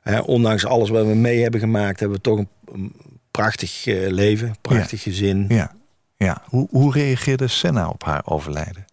hè, 0.03 0.19
ondanks 0.19 0.67
alles 0.67 0.89
wat 0.89 1.07
we 1.07 1.15
mee 1.15 1.43
hebben 1.43 1.61
gemaakt... 1.61 2.01
hebben 2.01 2.17
we 2.17 2.23
toch 2.23 2.39
een, 2.39 2.49
een 2.73 2.93
prachtig 3.31 3.85
leven. 4.09 4.55
Prachtig 4.61 5.03
gezin. 5.03 5.45
Ja. 5.49 5.73
ja. 6.17 6.43
Hoe, 6.45 6.69
hoe 6.71 6.93
reageerde 6.93 7.49
Senna 7.49 7.89
op 7.89 8.05
haar 8.05 8.23
overlijden? 8.25 8.87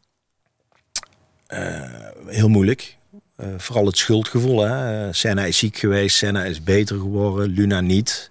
heel 2.28 2.50
moeilijk. 2.50 2.98
Eh, 3.36 3.48
vooral 3.58 3.86
het 3.86 3.98
schuldgevoel. 3.98 4.60
Hè? 4.62 5.06
Eh, 5.08 5.14
Senna 5.14 5.44
is 5.46 5.58
ziek 5.58 5.78
geweest, 5.78 6.18
Senna 6.18 6.44
is 6.44 6.64
beter 6.64 6.98
geworden, 7.00 7.48
Luna 7.50 7.82
niet. 7.82 8.30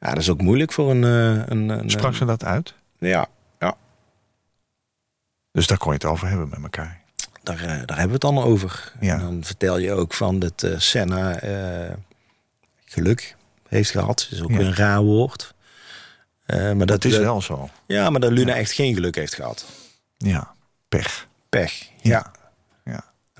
Ja, 0.00 0.08
dat 0.08 0.18
is 0.18 0.30
ook 0.30 0.40
moeilijk 0.40 0.72
voor 0.72 0.90
een... 0.90 1.04
eh, 1.04 1.46
een, 1.46 1.68
een 1.68 1.90
Sprak 1.90 2.14
ze 2.14 2.24
dat 2.24 2.44
uit? 2.44 2.74
Ja, 2.98 3.26
ja 3.60 3.76
Dus 5.52 5.66
daar 5.66 5.78
kon 5.78 5.88
je 5.92 5.94
het 5.98 6.04
over 6.04 6.28
hebben 6.28 6.48
met 6.48 6.62
elkaar. 6.62 7.00
daar, 7.42 7.60
eh, 7.60 7.66
daar 7.66 7.98
hebben 7.98 8.06
we 8.06 8.12
het 8.12 8.20
dan 8.20 8.38
over. 8.38 8.92
Ja. 9.00 9.14
En 9.14 9.20
dan 9.20 9.44
vertel 9.44 9.78
je 9.78 9.92
ook 9.92 10.14
van 10.14 10.38
dat 10.38 10.62
eh, 10.62 10.78
Senna 10.78 11.34
eh, 11.40 11.94
geluk 12.84 13.36
heeft 13.68 13.90
gehad. 13.90 14.28
Is 14.30 14.42
ook 14.42 14.50
Ja. 14.50 14.58
een 14.58 14.74
raar 14.74 15.00
woord. 15.02 15.54
Eh, 16.46 16.58
maar 16.58 16.86
dat, 16.86 17.02
Dat 17.02 17.04
is 17.04 17.18
wel 17.18 17.40
zo. 17.40 17.68
Ja, 17.86 18.10
maar 18.10 18.20
dat 18.20 18.32
Luna 18.32 18.54
echt 18.54 18.72
geen 18.72 18.94
geluk 18.94 19.14
heeft 19.14 19.34
gehad. 19.34 19.66
Ja. 20.16 20.54
Pech. 20.88 21.26
Pech. 21.48 21.82
Ja. 22.00 22.10
Ja. 22.10 22.32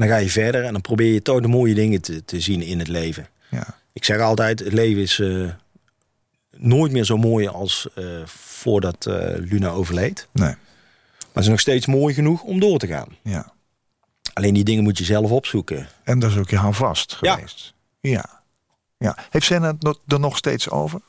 Dan 0.02 0.10
ga 0.10 0.16
je 0.16 0.30
verder 0.30 0.64
en 0.64 0.72
dan 0.72 0.80
probeer 0.80 1.12
je 1.12 1.22
toch 1.22 1.40
de 1.40 1.48
mooie 1.48 1.74
dingen 1.74 2.00
te, 2.00 2.24
te 2.24 2.40
zien 2.40 2.62
in 2.62 2.78
het 2.78 2.88
leven. 2.88 3.26
Ja. 3.50 3.66
Ik 3.92 4.04
zeg 4.04 4.20
altijd, 4.20 4.58
het 4.58 4.72
leven 4.72 5.02
is 5.02 5.18
eh, 5.18 5.48
nooit 6.56 6.92
meer 6.92 7.04
zo 7.04 7.16
mooi 7.16 7.46
als 7.48 7.88
eh, 7.94 8.04
voordat 8.26 9.06
eh, 9.06 9.14
Luna 9.36 9.68
overleed. 9.68 10.28
Nee. 10.32 10.48
Maar 10.48 10.56
het 11.32 11.42
is 11.42 11.48
nog 11.48 11.60
steeds 11.60 11.86
mooi 11.86 12.14
genoeg 12.14 12.42
om 12.42 12.60
door 12.60 12.78
te 12.78 12.86
gaan. 12.86 13.08
Ja. 13.22 13.52
Alleen 14.32 14.54
die 14.54 14.64
dingen 14.64 14.82
moet 14.82 14.98
je 14.98 15.04
zelf 15.04 15.30
opzoeken. 15.30 15.88
En 16.04 16.18
dat 16.18 16.30
is 16.30 16.36
ook 16.36 16.50
je 16.50 16.56
houvast 16.56 17.16
Ja. 17.20 17.34
geweest. 17.34 17.74
Ja. 18.00 18.42
ja. 18.98 19.16
Heeft 19.30 19.46
Senna 19.46 19.66
het 19.72 19.82
nog- 19.82 19.98
er 20.06 20.20
nog 20.20 20.36
steeds 20.36 20.70
over? 20.70 21.00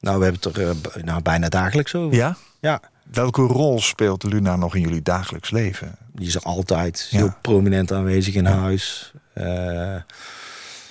Nou, 0.00 0.18
we 0.18 0.24
hebben 0.24 0.42
het 0.52 0.94
er 0.94 1.04
nou, 1.04 1.22
bijna 1.22 1.48
dagelijks 1.48 1.94
over. 1.94 2.16
Ja. 2.16 2.36
Ja, 2.60 2.80
Welke 3.02 3.42
rol 3.42 3.80
speelt 3.80 4.22
Luna 4.22 4.56
nog 4.56 4.74
in 4.74 4.80
jullie 4.80 5.02
dagelijks 5.02 5.50
leven? 5.50 5.96
Die 6.18 6.28
is 6.28 6.34
er 6.34 6.42
altijd 6.42 7.08
Ja. 7.10 7.18
heel 7.18 7.34
prominent 7.42 7.92
aanwezig 7.92 8.34
in 8.34 8.44
huis. 8.46 9.12
Eh, 9.34 9.94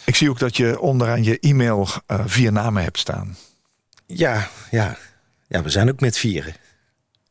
Ik 0.05 0.15
zie 0.15 0.29
ook 0.29 0.39
dat 0.39 0.57
je 0.57 0.79
onderaan 0.79 1.23
je 1.23 1.39
e-mail 1.39 1.87
eh, 2.05 2.19
vier 2.25 2.51
namen 2.51 2.83
hebt 2.83 2.99
staan. 2.99 3.37
ja, 4.05 4.47
ja. 4.71 4.97
ja, 5.47 5.61
we 5.61 5.69
zijn 5.69 5.89
ook 5.89 5.99
met 5.99 6.17
vieren. 6.17 6.53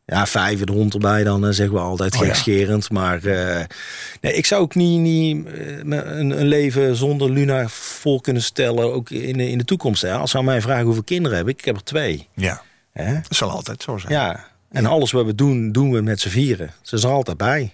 Ja, 0.04 0.26
vijf 0.26 0.64
de 0.64 0.72
hond 0.72 0.94
erbij 0.94 1.24
dan, 1.24 1.54
zeggen 1.54 1.74
we 1.76 1.80
altijd 1.80 2.14
Oh 2.14 2.26
ja. 2.44 2.78
Maar 2.90 3.20
nee, 4.20 4.32
ik 4.34 4.46
zou 4.46 4.62
ook 4.62 4.74
niet, 4.74 5.00
niet 5.00 5.46
een, 5.46 5.90
een, 6.40 6.44
leven 6.46 6.96
zonder 6.96 7.30
Luna 7.30 7.68
voor 7.68 8.20
kunnen 8.20 8.42
stellen, 8.42 8.92
ook 8.92 9.10
in, 9.10 9.36
de- 9.36 9.50
in 9.50 9.58
de 9.58 9.64
toekomst. 9.64 10.02
Hè. 10.02 10.12
Als 10.14 10.30
ze 10.30 10.38
aan 10.38 10.44
mij 10.44 10.60
vragen 10.60 10.84
hoeveel 10.84 11.02
kinderen 11.02 11.36
heb 11.38 11.48
ik, 11.48 11.58
ik 11.58 11.64
heb 11.64 11.76
er 11.76 11.84
twee. 11.84 12.28
Ja, 12.34 12.62
Hè? 12.92 13.12
dat 13.12 13.36
zal 13.36 13.50
altijd 13.50 13.82
zo 13.82 13.98
zijn. 13.98 14.12
Ja, 14.12 14.46
en 14.70 14.86
alles 14.86 15.12
wat 15.12 15.24
we 15.26 15.34
doen, 15.34 15.72
doen 15.72 15.92
we 15.92 16.00
met 16.00 16.20
z'n 16.20 16.28
vieren. 16.28 16.70
Ze 16.82 16.96
is 16.96 17.02
er 17.04 17.10
altijd 17.10 17.36
bij. 17.36 17.72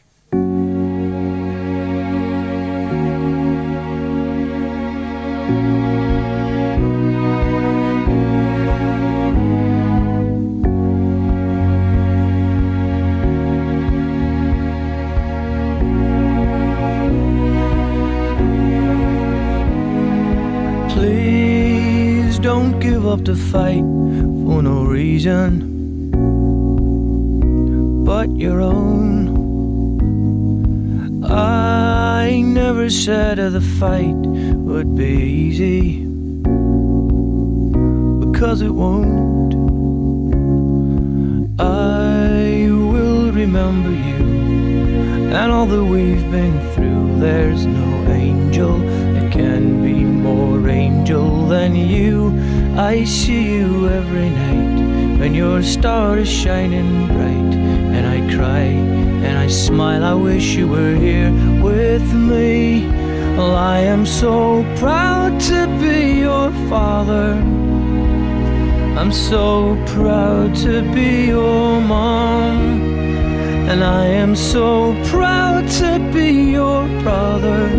Fight 33.82 34.22
would 34.68 34.94
be 34.94 35.14
easy 35.46 36.04
because 38.24 38.62
it 38.62 38.70
won't. 38.70 39.54
I 41.58 42.70
will 42.92 43.32
remember 43.32 43.90
you 43.90 44.22
and 45.34 45.50
all 45.50 45.66
that 45.66 45.84
we've 45.84 46.30
been 46.30 46.56
through. 46.74 47.18
There's 47.18 47.66
no 47.66 47.90
angel 48.24 48.78
that 49.14 49.32
can 49.32 49.82
be 49.82 50.04
more 50.04 50.68
angel 50.68 51.48
than 51.48 51.74
you. 51.74 52.14
I 52.78 53.02
see 53.02 53.42
you 53.56 53.88
every 53.88 54.30
night 54.30 55.18
when 55.18 55.34
your 55.34 55.60
star 55.60 56.18
is 56.18 56.30
shining 56.30 57.08
bright, 57.08 57.54
and 57.96 58.04
I 58.06 58.18
cry 58.36 58.66
and 59.26 59.36
I 59.36 59.48
smile. 59.48 60.04
I 60.04 60.14
wish 60.14 60.54
you 60.54 60.68
were 60.68 60.94
here 60.94 61.32
with 61.60 62.06
me. 62.14 63.01
Well, 63.36 63.56
I 63.56 63.78
am 63.80 64.04
so 64.04 64.62
proud 64.76 65.40
to 65.40 65.66
be 65.80 66.20
your 66.20 66.50
father. 66.68 67.32
I'm 68.98 69.10
so 69.10 69.76
proud 69.86 70.54
to 70.56 70.82
be 70.92 71.26
your 71.28 71.80
mom. 71.80 72.82
And 73.70 73.82
I 73.82 74.04
am 74.04 74.36
so 74.36 74.94
proud 75.06 75.66
to 75.80 75.98
be 76.12 76.52
your 76.52 76.86
brother. 77.02 77.70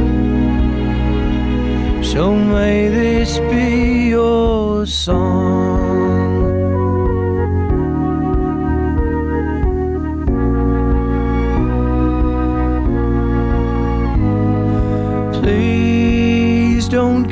So 2.04 2.34
may 2.34 2.90
this 2.90 3.38
be 3.52 4.10
your 4.10 4.88
song. 4.88 5.63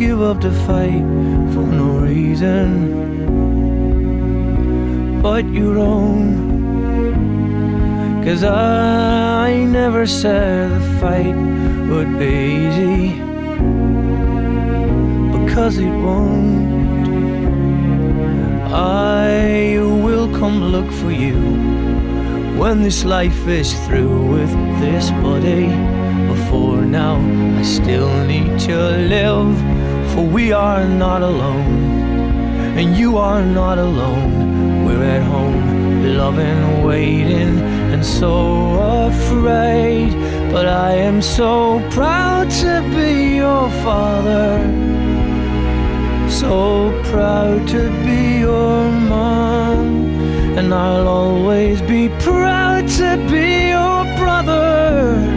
Give 0.01 0.19
up 0.19 0.41
the 0.41 0.51
fight 0.65 1.05
for 1.53 1.65
no 1.81 1.99
reason 1.99 2.67
but 5.21 5.45
your 5.45 5.77
own. 5.77 6.23
Cause 8.25 8.43
I 8.43 9.63
never 9.65 10.07
said 10.07 10.71
the 10.71 10.99
fight 10.99 11.35
would 11.91 12.17
be 12.17 12.33
easy. 12.65 13.09
Because 15.37 15.77
it 15.77 15.93
won't. 16.05 16.71
I 18.73 19.77
will 20.03 20.27
come 20.39 20.71
look 20.75 20.89
for 21.01 21.11
you 21.11 21.39
when 22.59 22.81
this 22.81 23.03
life 23.05 23.47
is 23.47 23.71
through 23.85 24.31
with 24.33 24.51
this 24.81 25.11
body. 25.25 25.67
Before 26.33 26.81
now, 26.81 27.17
I 27.59 27.61
still 27.61 28.11
need 28.25 28.59
to 28.61 28.77
live, 29.15 29.70
for 30.13 30.25
we 30.25 30.51
are 30.51 30.85
not 30.85 31.21
alone, 31.21 31.73
and 32.77 32.97
you 32.97 33.17
are 33.17 33.43
not 33.43 33.77
alone. 33.77 34.85
We're 34.85 35.03
at 35.03 35.23
home, 35.23 36.17
loving, 36.17 36.83
waiting, 36.83 37.59
and 37.93 38.05
so 38.05 38.33
afraid. 39.07 40.11
But 40.51 40.65
I 40.67 40.93
am 40.95 41.21
so 41.21 41.79
proud 41.91 42.49
to 42.63 42.81
be 42.95 43.35
your 43.35 43.69
father, 43.85 44.59
so 46.29 46.91
proud 47.05 47.67
to 47.69 47.89
be 48.05 48.39
your 48.39 48.91
mom, 48.91 50.09
and 50.57 50.73
I'll 50.73 51.07
always 51.07 51.81
be 51.81 52.09
proud 52.19 52.87
to 52.99 53.09
be 53.31 53.69
your 53.69 54.03
brother. 54.17 55.30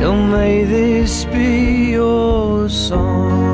So 0.00 0.16
may 0.16 0.64
this 0.64 1.26
be 1.26 1.90
your 1.90 2.70
song. 2.70 3.49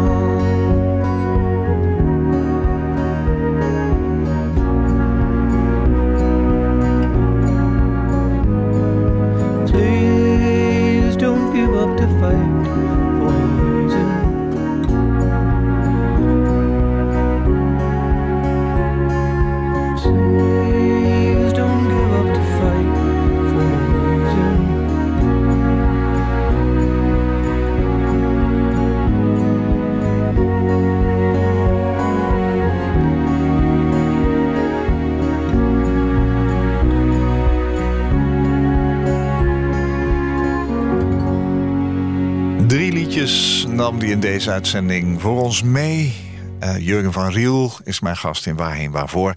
Hij 44.00 44.10
in 44.10 44.20
deze 44.20 44.50
uitzending 44.50 45.20
voor 45.20 45.42
ons 45.42 45.62
mee. 45.62 46.14
Eh, 46.58 46.78
Jurgen 46.78 47.12
van 47.12 47.30
Riel 47.30 47.72
is 47.84 48.00
mijn 48.00 48.16
gast 48.16 48.46
in 48.46 48.56
Waarheen 48.56 48.90
Waarvoor. 48.90 49.34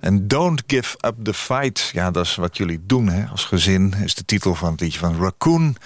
En 0.00 0.28
Don't 0.28 0.62
Give 0.66 0.96
Up 1.06 1.14
the 1.24 1.34
Fight. 1.34 1.90
Ja, 1.92 2.10
dat 2.10 2.24
is 2.24 2.34
wat 2.34 2.56
jullie 2.56 2.80
doen 2.86 3.08
hè, 3.08 3.26
als 3.26 3.44
gezin. 3.44 3.94
Is 4.04 4.14
de 4.14 4.24
titel 4.24 4.54
van 4.54 4.70
het 4.70 4.80
liedje 4.80 4.98
van 4.98 5.20
Raccoon. 5.20 5.76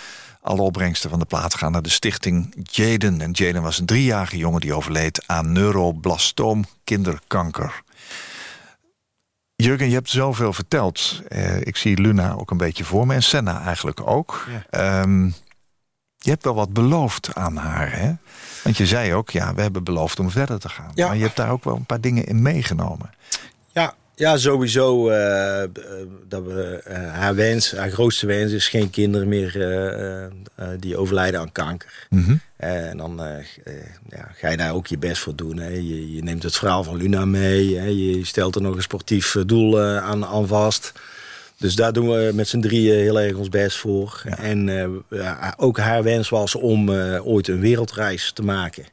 Alle 0.40 0.62
opbrengsten 0.62 1.10
van 1.10 1.18
de 1.18 1.24
plaat 1.24 1.54
gaan 1.54 1.72
naar 1.72 1.82
de 1.82 1.88
stichting 1.88 2.54
Jaden. 2.62 3.20
En 3.20 3.30
Jaden 3.30 3.62
was 3.62 3.78
een 3.78 3.86
driejarige 3.86 4.36
jongen 4.36 4.60
die 4.60 4.74
overleed 4.74 5.22
aan 5.26 5.52
neuroblastoom 5.52 6.64
kinderkanker. 6.84 7.82
Jurgen, 9.56 9.88
je 9.88 9.94
hebt 9.94 10.10
zoveel 10.10 10.52
verteld. 10.52 11.22
Eh, 11.28 11.60
ik 11.60 11.76
zie 11.76 12.00
Luna 12.00 12.32
ook 12.32 12.50
een 12.50 12.56
beetje 12.56 12.84
voor 12.84 13.06
me. 13.06 13.14
En 13.14 13.22
Senna 13.22 13.62
eigenlijk 13.62 14.08
ook. 14.08 14.46
Ehm, 14.70 15.30
je 16.26 16.32
hebt 16.32 16.44
wel 16.44 16.54
wat 16.54 16.72
beloofd 16.72 17.34
aan 17.34 17.56
haar, 17.56 17.98
hè? 17.98 18.12
Want 18.62 18.76
je 18.76 18.86
zei 18.86 19.14
ook, 19.14 19.30
ja, 19.30 19.54
we 19.54 19.62
hebben 19.62 19.84
beloofd 19.84 20.18
om 20.18 20.30
verder 20.30 20.58
te 20.58 20.68
gaan. 20.68 20.90
Ja. 20.94 21.06
Maar 21.06 21.16
je 21.16 21.22
hebt 21.22 21.36
daar 21.36 21.50
ook 21.50 21.64
wel 21.64 21.76
een 21.76 21.84
paar 21.84 22.00
dingen 22.00 22.26
in 22.26 22.42
meegenomen. 22.42 23.10
Ja, 23.72 23.94
ja 24.14 24.36
sowieso. 24.36 25.08
eh, 25.08 25.62
eh, 25.62 25.70
dat 26.28 26.42
we, 26.44 26.82
eh, 26.84 27.12
haar 27.12 27.34
wens, 27.34 27.72
haar 27.72 27.90
grootste 27.90 28.26
wens 28.26 28.52
is 28.52 28.68
geen 28.68 28.90
kinderen 28.90 29.28
meer 29.28 29.52
die 30.78 30.96
overlijden 30.96 31.40
aan 31.40 31.52
kanker. 31.52 32.06
Mhm. 32.10 32.36
En 32.56 32.96
dan 32.96 33.20
ja, 34.08 34.28
ga 34.34 34.48
je 34.48 34.56
daar 34.56 34.74
ook 34.74 34.86
je 34.86 34.98
best 34.98 35.22
voor 35.22 35.36
doen. 35.36 35.56
Hè. 35.58 35.68
Je, 35.68 36.14
je 36.14 36.22
neemt 36.22 36.42
het 36.42 36.56
verhaal 36.56 36.84
van 36.84 36.96
Luna 36.96 37.24
mee. 37.24 37.76
Hè. 37.78 37.86
Je 37.86 38.24
stelt 38.24 38.54
er 38.54 38.62
nog 38.62 38.76
een 38.76 38.82
sportief 38.82 39.36
doel 39.46 39.80
aan, 39.80 40.26
aan 40.26 40.46
vast. 40.46 40.92
Dus 41.58 41.74
daar 41.74 41.92
doen 41.92 42.08
we 42.08 42.30
met 42.34 42.48
z'n 42.48 42.60
drieën 42.60 42.98
heel 42.98 43.20
erg 43.20 43.36
ons 43.36 43.48
best 43.48 43.76
voor. 43.78 44.22
Ja. 44.24 44.38
En 44.38 44.68
eh, 45.08 45.52
ook 45.56 45.78
haar 45.78 46.02
wens 46.02 46.28
was 46.28 46.54
om 46.54 46.92
eh, 46.92 47.26
ooit 47.26 47.48
een 47.48 47.60
wereldreis 47.60 48.32
te 48.32 48.42
maken. 48.42 48.84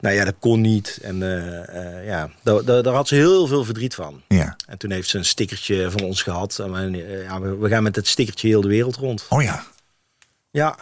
Nou 0.00 0.14
ja, 0.14 0.24
dat 0.24 0.34
kon 0.38 0.60
niet. 0.60 0.98
En 1.02 1.22
eh, 1.22 2.06
ja, 2.06 2.30
daar, 2.42 2.64
daar, 2.64 2.82
daar 2.82 2.94
had 2.94 3.08
ze 3.08 3.14
heel 3.14 3.46
veel 3.46 3.64
verdriet 3.64 3.94
van. 3.94 4.22
Ja. 4.28 4.56
En 4.66 4.78
toen 4.78 4.90
heeft 4.90 5.08
ze 5.08 5.18
een 5.18 5.24
stickertje 5.24 5.90
van 5.90 6.00
ons 6.00 6.22
gehad. 6.22 6.58
En 6.58 6.92
we, 6.92 7.24
ja, 7.28 7.40
we, 7.40 7.68
gaan 7.68 7.82
met 7.82 7.96
het 7.96 8.06
stickertje 8.06 8.48
heel 8.48 8.60
de 8.60 8.68
wereld 8.68 8.96
rond. 8.96 9.26
Oh 9.28 9.42
ja. 9.42 9.64
Ja. 10.50 10.76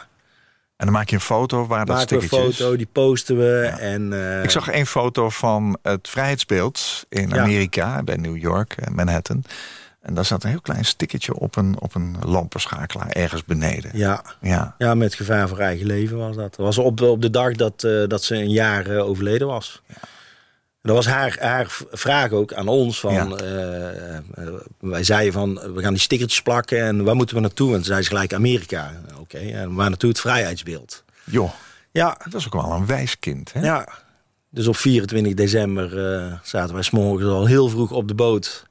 En 0.76 0.86
dan 0.86 0.92
maak 0.92 1.08
je 1.08 1.14
een 1.14 1.20
foto 1.20 1.66
waar 1.66 1.86
dat 1.86 1.96
een 1.96 2.02
stickertje 2.02 2.48
is. 2.48 2.56
foto, 2.56 2.76
die 2.76 2.88
posten 2.92 3.38
we. 3.38 3.62
En, 3.78 4.12
Ik 4.42 4.50
zag 4.50 4.68
één 4.68 4.86
foto 4.86 5.30
van 5.30 5.78
het 5.82 6.08
vrijheidsbeeld 6.08 7.04
in. 7.08 7.34
Amerika, 7.34 8.02
bij 8.02 8.16
New 8.16 8.36
York, 8.36 8.76
Manhattan. 8.90 9.44
En 10.06 10.14
daar 10.14 10.24
zat 10.24 10.44
een 10.44 10.50
heel 10.50 10.60
klein 10.60 10.84
stickertje 10.84 11.34
op 11.38 11.56
een, 11.56 11.76
op 11.80 11.94
een 11.94 12.16
lampenschakelaar 12.24 13.08
ergens 13.08 13.44
beneden. 13.44 13.90
Ja, 13.94 14.22
Ja. 14.40 14.74
ja, 14.78 14.94
met 14.94 15.14
gevaar 15.14 15.48
voor 15.48 15.58
eigen 15.58 15.86
leven 15.86 16.16
was 16.16 16.36
dat. 16.36 16.54
Dat 16.56 16.66
was 16.66 16.78
op 16.78 16.96
de, 16.96 17.06
op 17.06 17.22
de 17.22 17.30
dag 17.30 17.52
dat, 17.52 17.84
eh, 17.84 18.06
dat 18.06 18.22
ze 18.22 18.34
een 18.34 18.50
jaar 18.50 18.86
eh, 18.86 19.04
overleden 19.06 19.46
was. 19.46 19.82
Dat 20.82 20.94
was 20.96 21.06
haar, 21.06 21.36
haar 21.40 21.66
vraag 21.90 22.30
ook 22.30 22.52
aan 22.52 22.68
ons. 22.68 23.00
Van, 23.00 23.12
Ja. 23.12 23.26
eh, 23.26 24.18
wij 24.80 25.04
zeiden 25.04 25.32
van, 25.32 25.54
we 25.74 25.82
gaan 25.82 25.92
die 25.92 26.02
stickertjes 26.02 26.42
plakken 26.42 26.80
en 26.82 27.04
waar 27.04 27.16
moeten 27.16 27.34
we 27.36 27.42
naartoe? 27.42 27.68
En 27.68 27.74
toen 27.74 27.84
zei 27.84 28.02
ze 28.02 28.08
gelijk 28.08 28.32
Amerika. 28.34 28.92
Oké, 29.20 29.38
en 29.38 29.74
waar 29.74 29.88
naartoe? 29.88 30.08
Het 30.10 30.20
vrijheidsbeeld. 30.20 31.04
Joh, 31.24 31.50
Ja, 31.90 32.16
dat 32.24 32.34
is 32.40 32.46
ook 32.46 32.52
wel 32.62 32.72
een 32.72 32.86
wijs 32.86 33.18
kind. 33.18 33.52
Hè? 33.52 33.60
ja. 33.60 33.88
Dus 34.50 34.66
op 34.66 34.76
24 34.76 35.34
december 35.34 35.90
zaten 36.42 36.74
wij 36.74 36.82
s'morgens 36.82 37.30
al 37.30 37.46
heel 37.46 37.68
vroeg 37.68 37.90
op 37.90 38.08
de 38.08 38.14
boot 38.14 38.66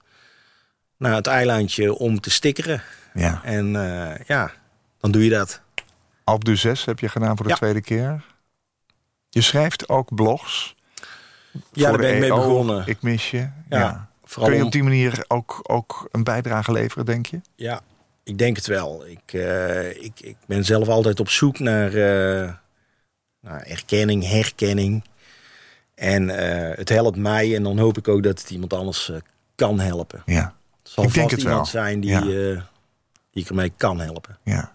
naar 0.98 1.16
het 1.16 1.28
eilandje 1.28 1.94
om 1.94 2.20
te 2.20 2.30
stickeren. 2.30 2.82
Ja. 3.14 3.42
En 3.44 3.76
eh, 3.76 4.26
ja, 4.28 4.52
dan 5.00 5.12
doe 5.12 5.24
je 5.24 5.30
dat. 5.30 5.62
Alp 6.24 6.46
du 6.46 6.56
6 6.56 6.86
heb 6.86 7.00
je 7.00 7.10
gedaan 7.10 7.36
voor 7.36 7.46
de 7.46 7.52
Ja. 7.52 7.58
tweede 7.58 7.82
keer. 7.82 8.26
Je 9.30 9.42
schrijft 9.42 9.90
ook 9.90 10.16
blogs. 10.16 10.76
Ja, 11.72 11.90
daar 11.90 11.98
ben 11.98 12.14
ik 12.14 12.20
mee 12.20 12.30
EO, 12.30 12.36
begonnen. 12.36 12.84
Ik 12.88 13.02
mis 13.02 13.32
je. 13.32 13.38
Ja. 13.38 13.54
Ja, 13.70 14.10
vooral 14.24 14.50
Kun 14.50 14.58
je 14.58 14.66
op 14.66 14.72
die 14.72 14.84
manier 14.84 15.26
ook, 15.28 15.60
ook 15.64 16.08
een 16.12 16.24
bijdrage 16.24 16.72
leveren, 16.72 17.06
denk 17.06 17.26
je? 17.26 17.42
Ja, 17.56 17.82
ik 18.24 18.38
denk 18.38 18.56
het 18.56 18.68
wel. 18.68 19.06
Ik, 19.08 19.34
eh, 19.34 19.90
ik, 20.04 20.20
ik 20.20 20.36
ben 20.46 20.66
zelf 20.66 20.88
altijd 20.88 21.20
op 21.20 21.30
zoek 21.30 21.60
naar, 21.60 21.88
eh, 21.88 22.54
naar 23.42 23.62
erkenning, 23.62 24.28
herkenning. 24.28 25.04
En 25.96 26.28
het 26.78 26.90
helpt 26.90 27.18
mij 27.18 27.56
en 27.56 27.64
dan 27.64 27.78
hoop 27.80 27.98
ik 27.98 28.08
ook 28.08 28.24
dat 28.24 28.40
het 28.40 28.50
iemand 28.50 28.74
anders 28.74 29.12
kan 29.56 29.80
helpen. 29.80 30.22
Ja. 30.26 30.56
Zal 30.88 31.04
Ik 31.04 31.14
denk 31.14 31.32
het 31.32 31.40
iemand 31.42 31.72
wel. 31.72 31.84
zijn 31.84 32.00
die, 32.00 32.10
Ja. 32.10 32.20
eh, 32.20 32.62
die 33.32 33.44
ik 33.44 33.50
ermee 33.50 33.74
kan 33.78 34.00
helpen. 34.00 34.38
ja. 34.44 34.74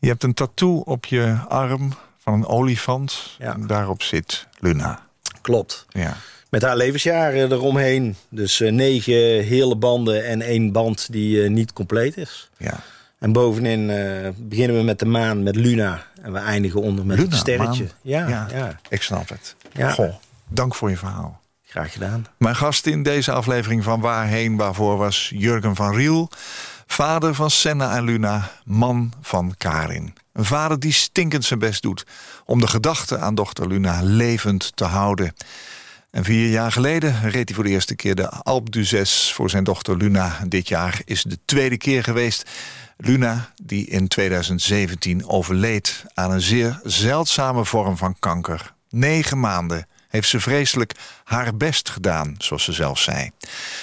Je 0.00 0.08
hebt 0.08 0.22
een 0.22 0.34
tattoo 0.34 0.76
op 0.78 1.06
je 1.06 1.36
arm 1.48 1.92
van 2.18 2.32
een 2.32 2.46
olifant. 2.46 3.36
Ja. 3.38 3.52
En 3.54 3.66
daarop 3.66 4.02
zit 4.02 4.46
Luna. 4.58 5.06
Klopt. 5.40 5.86
Ja. 5.88 6.16
Met 6.50 6.62
haar 6.62 6.76
levensjaren 6.76 7.52
eromheen. 7.52 8.16
Dus 8.28 8.60
eh, 8.60 8.72
negen 8.72 9.44
hele 9.44 9.76
banden 9.76 10.24
en 10.26 10.42
één 10.42 10.72
band 10.72 11.12
die 11.12 11.42
eh, 11.42 11.50
niet 11.50 11.72
compleet 11.72 12.16
is. 12.16 12.50
ja. 12.56 12.80
En 13.18 13.32
bovenin 13.32 13.86
beginnen 14.36 14.76
we 14.76 14.82
met 14.82 14.98
de 14.98 15.06
maan, 15.06 15.42
met 15.42 15.56
Luna. 15.56 16.02
En 16.22 16.32
we 16.32 16.38
eindigen 16.38 16.80
onder 16.80 17.06
met 17.06 17.16
Luna, 17.18 17.28
het 17.30 17.38
sterretje. 17.38 17.86
Ja, 18.02 18.28
Ja. 18.28 18.48
ja. 18.52 18.80
Ik 18.88 19.02
snap 19.02 19.28
het. 19.28 19.56
Ja. 19.72 19.90
Goh, 19.90 20.14
dank 20.48 20.74
voor 20.74 20.90
je 20.90 20.96
verhaal. 20.96 21.40
Graag 21.68 21.92
gedaan. 21.92 22.26
Mijn 22.38 22.56
gast 22.56 22.86
in 22.86 23.02
deze 23.02 23.32
aflevering 23.32 23.84
van 23.84 24.00
Waarheen 24.00 24.56
Waarvoor 24.56 24.96
was 24.96 25.30
Jurgen 25.34 25.74
van 25.74 25.94
Riel. 25.94 26.30
Vader 26.86 27.34
van 27.34 27.50
Senna 27.50 27.96
en 27.96 28.04
Luna, 28.04 28.50
man 28.64 29.12
van 29.20 29.54
Karin. 29.58 30.14
Een 30.32 30.44
vader 30.44 30.80
die 30.80 30.92
stinkend 30.92 31.44
zijn 31.44 31.58
best 31.58 31.82
doet 31.82 32.06
om 32.44 32.60
de 32.60 32.66
gedachte 32.66 33.18
aan 33.18 33.34
dochter 33.34 33.68
Luna 33.68 34.00
levend 34.02 34.76
te 34.76 34.84
houden. 34.84 35.34
En 36.10 36.24
vier 36.24 36.50
jaar 36.50 36.72
geleden 36.72 37.20
reed 37.22 37.48
hij 37.48 37.54
voor 37.54 37.64
de 37.64 37.70
eerste 37.70 37.94
keer 37.94 38.14
de 38.14 38.28
Alpe 38.28 38.70
d'Huez 38.70 39.32
voor 39.32 39.50
zijn 39.50 39.64
dochter 39.64 39.96
Luna. 39.96 40.38
Dit 40.46 40.68
jaar 40.68 41.00
is 41.04 41.22
de 41.22 41.38
tweede 41.44 41.76
keer 41.76 42.02
geweest. 42.02 42.50
Luna, 42.96 43.52
die 43.62 43.86
in 43.86 44.08
2017 44.08 45.28
overleed 45.28 46.04
aan 46.14 46.30
een 46.30 46.40
zeer 46.40 46.80
zeldzame 46.84 47.64
vorm 47.64 47.96
van 47.96 48.16
kanker. 48.18 48.74
Negen 48.88 49.40
maanden 49.40 49.86
heeft 50.08 50.28
ze 50.28 50.40
vreselijk 50.40 50.94
haar 51.24 51.56
best 51.56 51.90
gedaan, 51.90 52.34
zoals 52.38 52.64
ze 52.64 52.72
zelf 52.72 52.98
zei. 52.98 53.30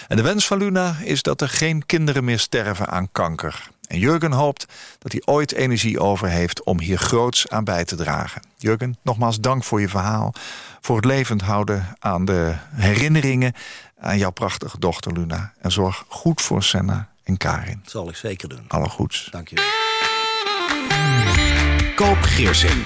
En 0.07 0.17
de 0.17 0.23
wens 0.23 0.47
van 0.47 0.57
Luna 0.57 0.95
is 1.03 1.21
dat 1.21 1.41
er 1.41 1.49
geen 1.49 1.85
kinderen 1.85 2.23
meer 2.23 2.39
sterven 2.39 2.87
aan 2.87 3.11
kanker. 3.11 3.69
En 3.87 3.99
Jurgen 3.99 4.31
hoopt 4.31 4.65
dat 4.99 5.11
hij 5.11 5.21
ooit 5.25 5.51
energie 5.51 5.99
over 5.99 6.27
heeft 6.27 6.63
om 6.63 6.79
hier 6.79 6.97
groots 6.97 7.49
aan 7.49 7.63
bij 7.63 7.85
te 7.85 7.95
dragen. 7.95 8.41
Jurgen, 8.57 8.97
nogmaals 9.01 9.39
dank 9.39 9.63
voor 9.63 9.81
je 9.81 9.89
verhaal. 9.89 10.33
Voor 10.81 10.95
het 10.95 11.05
levend 11.05 11.41
houden 11.41 11.95
aan 11.99 12.25
de 12.25 12.55
herinneringen 12.71 13.53
aan 13.99 14.17
jouw 14.17 14.31
prachtige 14.31 14.79
dochter 14.79 15.11
Luna. 15.11 15.53
En 15.61 15.71
zorg 15.71 16.05
goed 16.07 16.41
voor 16.41 16.63
Senna 16.63 17.09
en 17.23 17.37
Karin. 17.37 17.79
Dat 17.83 17.91
zal 17.91 18.09
ik 18.09 18.15
zeker 18.15 18.49
doen. 18.49 18.65
Alle 18.67 18.89
goeds. 18.89 19.27
Dank 19.31 19.47
je. 19.47 19.83
Koop 21.95 22.21
Geersing. 22.21 22.85